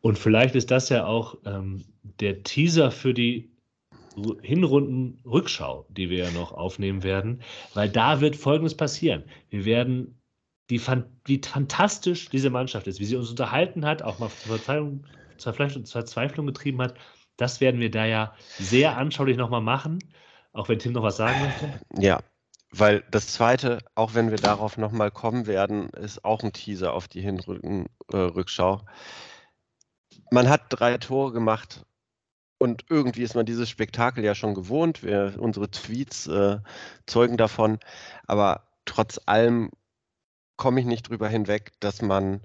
Und 0.00 0.18
vielleicht 0.18 0.56
ist 0.56 0.70
das 0.70 0.88
ja 0.88 1.06
auch 1.06 1.36
ähm, 1.44 1.84
der 2.20 2.42
Teaser 2.42 2.90
für 2.90 3.14
die 3.14 3.52
Hinrunden-Rückschau, 4.42 5.86
die 5.88 6.10
wir 6.10 6.24
ja 6.24 6.30
noch 6.32 6.52
aufnehmen 6.52 7.02
werden, 7.02 7.42
weil 7.74 7.88
da 7.88 8.20
wird 8.20 8.36
Folgendes 8.36 8.76
passieren. 8.76 9.24
Wir 9.48 9.64
werden, 9.64 10.20
die, 10.78 11.04
wie 11.24 11.40
fantastisch 11.44 12.28
diese 12.28 12.50
Mannschaft 12.50 12.86
ist, 12.86 13.00
wie 13.00 13.04
sie 13.04 13.16
uns 13.16 13.30
unterhalten 13.30 13.84
hat, 13.84 14.02
auch 14.02 14.18
mal 14.18 14.30
zur 14.30 14.58
Verzweiflung, 14.58 15.86
Verzweiflung 15.86 16.46
getrieben 16.46 16.80
hat, 16.80 16.94
das 17.36 17.60
werden 17.60 17.80
wir 17.80 17.90
da 17.90 18.04
ja 18.04 18.34
sehr 18.58 18.96
anschaulich 18.96 19.36
nochmal 19.36 19.60
machen, 19.60 19.98
auch 20.52 20.68
wenn 20.68 20.78
Tim 20.78 20.92
noch 20.92 21.02
was 21.02 21.16
sagen 21.16 21.40
möchte. 21.40 21.80
Ja, 21.98 22.20
weil 22.70 23.04
das 23.10 23.28
Zweite, 23.28 23.78
auch 23.94 24.14
wenn 24.14 24.30
wir 24.30 24.38
darauf 24.38 24.78
nochmal 24.78 25.10
kommen 25.10 25.46
werden, 25.46 25.90
ist 25.90 26.24
auch 26.24 26.42
ein 26.42 26.52
Teaser 26.52 26.94
auf 26.94 27.06
die 27.06 27.20
Hinrückschau. 27.20 28.76
Äh, 28.76 28.78
man 30.30 30.48
hat 30.48 30.62
drei 30.70 30.96
Tore 30.98 31.32
gemacht 31.32 31.84
und 32.58 32.84
irgendwie 32.88 33.22
ist 33.22 33.34
man 33.34 33.44
dieses 33.44 33.68
Spektakel 33.68 34.24
ja 34.24 34.34
schon 34.34 34.54
gewohnt. 34.54 35.02
Wir, 35.02 35.34
unsere 35.38 35.70
Tweets 35.70 36.26
äh, 36.28 36.60
zeugen 37.06 37.36
davon. 37.36 37.78
Aber 38.26 38.68
trotz 38.84 39.20
allem 39.26 39.70
komme 40.56 40.80
ich 40.80 40.86
nicht 40.86 41.08
drüber 41.08 41.28
hinweg, 41.28 41.72
dass 41.80 42.02
man 42.02 42.42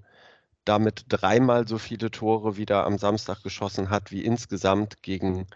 damit 0.64 1.06
dreimal 1.08 1.66
so 1.66 1.78
viele 1.78 2.10
Tore 2.10 2.56
wieder 2.56 2.84
am 2.84 2.98
Samstag 2.98 3.42
geschossen 3.42 3.90
hat, 3.90 4.12
wie 4.12 4.24
insgesamt 4.24 5.02
gegen 5.02 5.46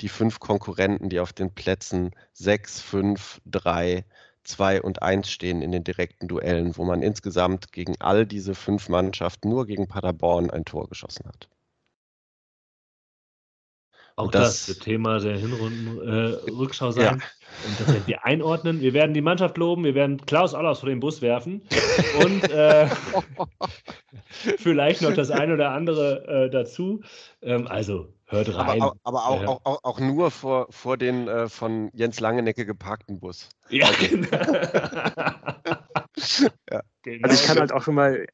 die 0.00 0.08
fünf 0.08 0.40
Konkurrenten, 0.40 1.10
die 1.10 1.20
auf 1.20 1.32
den 1.32 1.54
Plätzen 1.54 2.12
6, 2.32 2.80
5, 2.80 3.40
3, 3.46 4.04
2 4.44 4.82
und 4.82 5.02
1 5.02 5.30
stehen 5.30 5.62
in 5.62 5.72
den 5.72 5.84
direkten 5.84 6.26
Duellen, 6.28 6.76
wo 6.76 6.84
man 6.84 7.02
insgesamt 7.02 7.72
gegen 7.72 8.00
all 8.00 8.26
diese 8.26 8.54
fünf 8.54 8.88
Mannschaften 8.88 9.48
nur 9.50 9.66
gegen 9.66 9.88
Paderborn 9.88 10.50
ein 10.50 10.64
Tor 10.64 10.88
geschossen 10.88 11.26
hat. 11.26 11.48
Auch 14.16 14.30
das, 14.30 14.66
das, 14.66 14.68
wird 14.68 14.80
Thema 14.80 15.18
der 15.18 15.36
Hinrunden-Rückschau 15.36 16.88
äh, 16.88 16.92
sein. 16.92 17.04
Ja. 17.04 17.12
Und 17.12 17.80
das 17.80 17.88
werden 17.88 18.06
wir 18.06 18.24
einordnen. 18.24 18.80
Wir 18.80 18.92
werden 18.92 19.14
die 19.14 19.20
Mannschaft 19.20 19.56
loben, 19.58 19.84
wir 19.84 19.94
werden 19.94 20.24
Klaus 20.26 20.54
Allaus 20.54 20.80
vor 20.80 20.88
den 20.88 21.00
Bus 21.00 21.22
werfen. 21.22 21.62
Und 22.24 22.50
äh, 22.50 22.88
vielleicht 24.58 25.02
noch 25.02 25.14
das 25.14 25.30
eine 25.30 25.54
oder 25.54 25.70
andere 25.70 26.26
äh, 26.26 26.50
dazu. 26.50 27.02
Ähm, 27.42 27.66
also 27.66 28.08
hört 28.26 28.54
rein. 28.56 28.82
Aber, 28.82 28.96
aber 29.04 29.26
auch, 29.26 29.44
auch, 29.44 29.60
auch, 29.64 29.84
auch, 29.84 30.00
nur 30.00 30.30
vor, 30.30 30.66
vor 30.70 30.96
den 30.96 31.28
äh, 31.28 31.48
von 31.48 31.90
Jens 31.94 32.20
Langenecke 32.20 32.66
geparkten 32.66 33.20
Bus. 33.20 33.48
Ja, 33.68 33.88
genau. 33.98 34.28
ja. 36.70 36.82
Genau. 37.02 37.28
Also 37.28 37.42
ich 37.42 37.46
kann 37.46 37.58
halt 37.58 37.72
auch 37.72 37.82
schon 37.82 37.94
mal, 37.94 38.26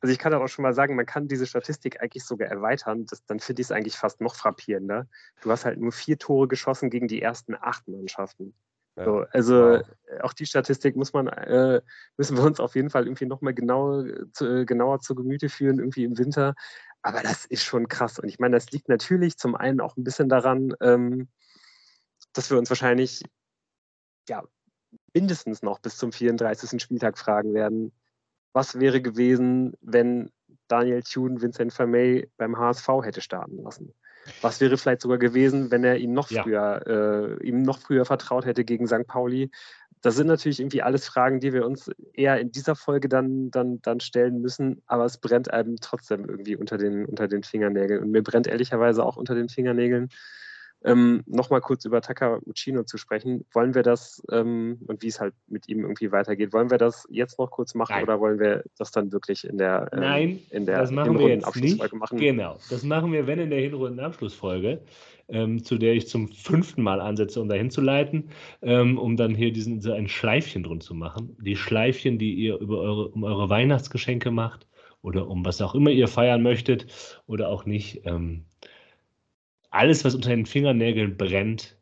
also 0.00 0.12
ich 0.12 0.18
kann 0.18 0.34
auch 0.34 0.46
schon 0.46 0.62
mal 0.62 0.74
sagen, 0.74 0.94
man 0.94 1.06
kann 1.06 1.26
diese 1.26 1.46
Statistik 1.46 2.00
eigentlich 2.00 2.24
sogar 2.24 2.48
erweitern. 2.48 3.06
Das, 3.06 3.24
dann 3.26 3.40
finde 3.40 3.60
ich 3.62 3.66
es 3.66 3.72
eigentlich 3.72 3.96
fast 3.96 4.20
noch 4.20 4.36
frappierender. 4.36 5.08
Du 5.42 5.50
hast 5.50 5.64
halt 5.64 5.80
nur 5.80 5.92
vier 5.92 6.18
Tore 6.18 6.46
geschossen 6.46 6.90
gegen 6.90 7.08
die 7.08 7.22
ersten 7.22 7.54
acht 7.54 7.88
Mannschaften. 7.88 8.54
Ja. 8.96 9.04
So, 9.04 9.24
also 9.30 9.54
wow. 9.54 9.82
auch 10.22 10.32
die 10.32 10.46
Statistik 10.46 10.94
muss 10.94 11.12
man, 11.12 11.26
äh, 11.26 11.82
müssen 12.16 12.36
wir 12.36 12.44
uns 12.44 12.60
auf 12.60 12.76
jeden 12.76 12.90
Fall 12.90 13.06
irgendwie 13.06 13.26
nochmal 13.26 13.54
genau, 13.54 14.04
zu, 14.32 14.46
äh, 14.46 14.64
genauer 14.64 15.00
zu 15.00 15.16
Gemüte 15.16 15.48
führen, 15.48 15.80
irgendwie 15.80 16.04
im 16.04 16.16
Winter. 16.16 16.54
Aber 17.02 17.22
das 17.22 17.44
ist 17.44 17.64
schon 17.64 17.88
krass. 17.88 18.18
Und 18.20 18.28
ich 18.28 18.38
meine, 18.38 18.56
das 18.56 18.70
liegt 18.70 18.88
natürlich 18.88 19.36
zum 19.36 19.56
einen 19.56 19.80
auch 19.80 19.96
ein 19.96 20.04
bisschen 20.04 20.28
daran, 20.28 20.74
ähm, 20.80 21.28
dass 22.32 22.50
wir 22.50 22.58
uns 22.58 22.70
wahrscheinlich 22.70 23.22
ja, 24.28 24.44
mindestens 25.14 25.62
noch 25.62 25.78
bis 25.78 25.96
zum 25.96 26.12
34. 26.12 26.82
Spieltag 26.82 27.16
fragen 27.18 27.54
werden, 27.54 27.92
was 28.52 28.78
wäre 28.78 29.00
gewesen, 29.00 29.74
wenn 29.80 30.30
Daniel 30.68 31.02
Thune 31.02 31.40
Vincent 31.40 31.72
Vermey 31.72 32.28
beim 32.36 32.58
HSV 32.58 32.88
hätte 33.02 33.20
starten 33.20 33.62
lassen. 33.62 33.94
Was 34.40 34.60
wäre 34.60 34.78
vielleicht 34.78 35.02
sogar 35.02 35.18
gewesen, 35.18 35.70
wenn 35.70 35.84
er 35.84 35.98
ihm 35.98 36.12
noch 36.12 36.28
früher, 36.28 36.82
ja. 36.86 37.34
äh, 37.34 37.46
ihm 37.46 37.62
noch 37.62 37.78
früher 37.78 38.06
vertraut 38.06 38.46
hätte 38.46 38.64
gegen 38.64 38.86
St. 38.86 39.06
Pauli? 39.06 39.50
Das 40.00 40.16
sind 40.16 40.26
natürlich 40.26 40.60
irgendwie 40.60 40.82
alles 40.82 41.06
Fragen, 41.06 41.40
die 41.40 41.52
wir 41.52 41.64
uns 41.66 41.90
eher 42.12 42.38
in 42.38 42.50
dieser 42.50 42.74
Folge 42.74 43.08
dann, 43.08 43.50
dann, 43.50 43.80
dann 43.82 44.00
stellen 44.00 44.40
müssen, 44.40 44.82
aber 44.86 45.04
es 45.04 45.18
brennt 45.18 45.50
einem 45.50 45.76
trotzdem 45.80 46.28
irgendwie 46.28 46.56
unter 46.56 46.78
den, 46.78 47.06
unter 47.06 47.28
den 47.28 47.42
Fingernägeln. 47.42 48.02
Und 48.02 48.10
mir 48.10 48.22
brennt 48.22 48.46
ehrlicherweise 48.46 49.04
auch 49.04 49.16
unter 49.16 49.34
den 49.34 49.48
Fingernägeln, 49.48 50.08
ähm, 50.84 51.22
Nochmal 51.26 51.62
kurz 51.62 51.84
über 51.84 52.00
Taka 52.02 52.40
Uchino 52.46 52.84
zu 52.84 52.98
sprechen. 52.98 53.44
Wollen 53.52 53.74
wir 53.74 53.82
das 53.82 54.22
ähm, 54.30 54.78
und 54.86 55.02
wie 55.02 55.08
es 55.08 55.18
halt 55.18 55.34
mit 55.48 55.68
ihm 55.68 55.80
irgendwie 55.80 56.12
weitergeht, 56.12 56.52
wollen 56.52 56.70
wir 56.70 56.78
das 56.78 57.06
jetzt 57.10 57.38
noch 57.38 57.50
kurz 57.50 57.74
machen 57.74 57.94
Nein. 57.94 58.04
oder 58.04 58.20
wollen 58.20 58.38
wir 58.38 58.64
das 58.76 58.90
dann 58.90 59.10
wirklich 59.10 59.44
in 59.44 59.56
der, 59.56 59.88
ähm, 59.92 60.00
Nein, 60.00 60.38
in 60.50 60.66
der 60.66 60.78
das 60.80 60.90
machen 60.90 61.18
wir 61.18 61.28
jetzt 61.28 61.56
nicht. 61.56 61.92
machen? 61.94 62.18
Genau, 62.18 62.58
das 62.68 62.82
machen 62.82 63.12
wir, 63.12 63.26
wenn 63.26 63.38
in 63.38 63.50
der 63.50 63.60
Hinrundenabschlussfolge. 63.60 64.80
Ähm, 65.26 65.64
zu 65.64 65.78
der 65.78 65.94
ich 65.94 66.06
zum 66.06 66.28
fünften 66.28 66.82
Mal 66.82 67.00
ansetze, 67.00 67.40
um 67.40 67.48
dahin 67.48 67.70
zu 67.70 67.80
leiten, 67.80 68.28
ähm, 68.60 68.98
um 68.98 69.16
dann 69.16 69.34
hier 69.34 69.54
diesen, 69.54 69.80
so 69.80 69.90
ein 69.90 70.06
Schleifchen 70.06 70.62
drin 70.62 70.82
zu 70.82 70.92
machen. 70.92 71.34
Die 71.40 71.56
Schleifchen, 71.56 72.18
die 72.18 72.34
ihr 72.34 72.58
über 72.58 72.78
eure, 72.80 73.08
um 73.08 73.24
eure 73.24 73.48
Weihnachtsgeschenke 73.48 74.30
macht 74.30 74.66
oder 75.00 75.26
um 75.28 75.42
was 75.42 75.62
auch 75.62 75.74
immer 75.74 75.88
ihr 75.88 76.08
feiern 76.08 76.42
möchtet 76.42 77.22
oder 77.26 77.48
auch 77.48 77.64
nicht. 77.64 78.02
Ähm, 78.04 78.44
alles, 79.74 80.04
was 80.04 80.14
unter 80.14 80.30
den 80.30 80.46
Fingernägeln 80.46 81.16
brennt, 81.16 81.78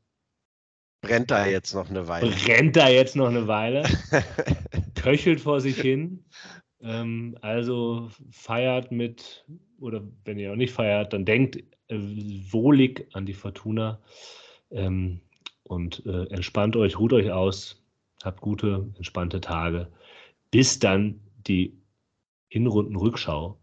brennt 1.03 1.31
da 1.31 1.47
jetzt 1.47 1.75
noch 1.75 1.91
eine 1.91 2.09
Weile. 2.09 2.31
Brennt 2.31 2.77
da 2.77 2.89
jetzt 2.89 3.17
noch 3.17 3.29
eine 3.29 3.47
Weile. 3.49 3.83
köchelt 4.95 5.41
vor 5.41 5.61
sich 5.61 5.81
hin. 5.81 6.25
Ähm, 6.81 7.37
also 7.43 8.11
feiert 8.31 8.91
mit, 8.91 9.45
oder 9.81 10.03
wenn 10.25 10.39
ihr 10.39 10.53
auch 10.53 10.57
nicht 10.57 10.73
feiert, 10.73 11.13
dann 11.13 11.25
denkt 11.25 11.57
äh, 11.89 11.99
wohlig 12.51 13.07
an 13.13 13.27
die 13.27 13.35
Fortuna 13.35 14.01
ähm, 14.71 15.21
und 15.65 16.05
äh, 16.07 16.25
entspannt 16.31 16.77
euch, 16.77 16.99
ruht 16.99 17.13
euch 17.13 17.31
aus, 17.31 17.85
habt 18.25 18.41
gute, 18.41 18.93
entspannte 18.97 19.41
Tage, 19.41 19.89
bis 20.51 20.79
dann 20.79 21.21
die 21.47 21.77
Hinrunden-Rückschau, 22.49 23.59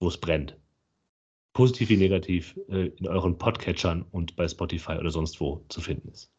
wo 0.00 0.08
es 0.08 0.18
brennt 0.18 0.56
positiv 1.56 1.88
wie 1.88 1.96
negativ, 1.96 2.54
äh, 2.68 2.88
in 2.98 3.08
euren 3.08 3.38
Podcatchern 3.38 4.04
und 4.12 4.36
bei 4.36 4.46
Spotify 4.46 4.92
oder 4.98 5.10
sonst 5.10 5.40
wo 5.40 5.64
zu 5.70 5.80
finden 5.80 6.10
ist. 6.10 6.30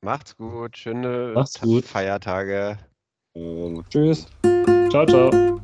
Macht's 0.00 0.36
gut, 0.36 0.76
schöne 0.76 1.30
Macht's 1.32 1.60
gut. 1.60 1.84
Feiertage. 1.84 2.76
Tschüss. 3.88 4.26
Ciao, 4.90 5.06
ciao. 5.06 5.60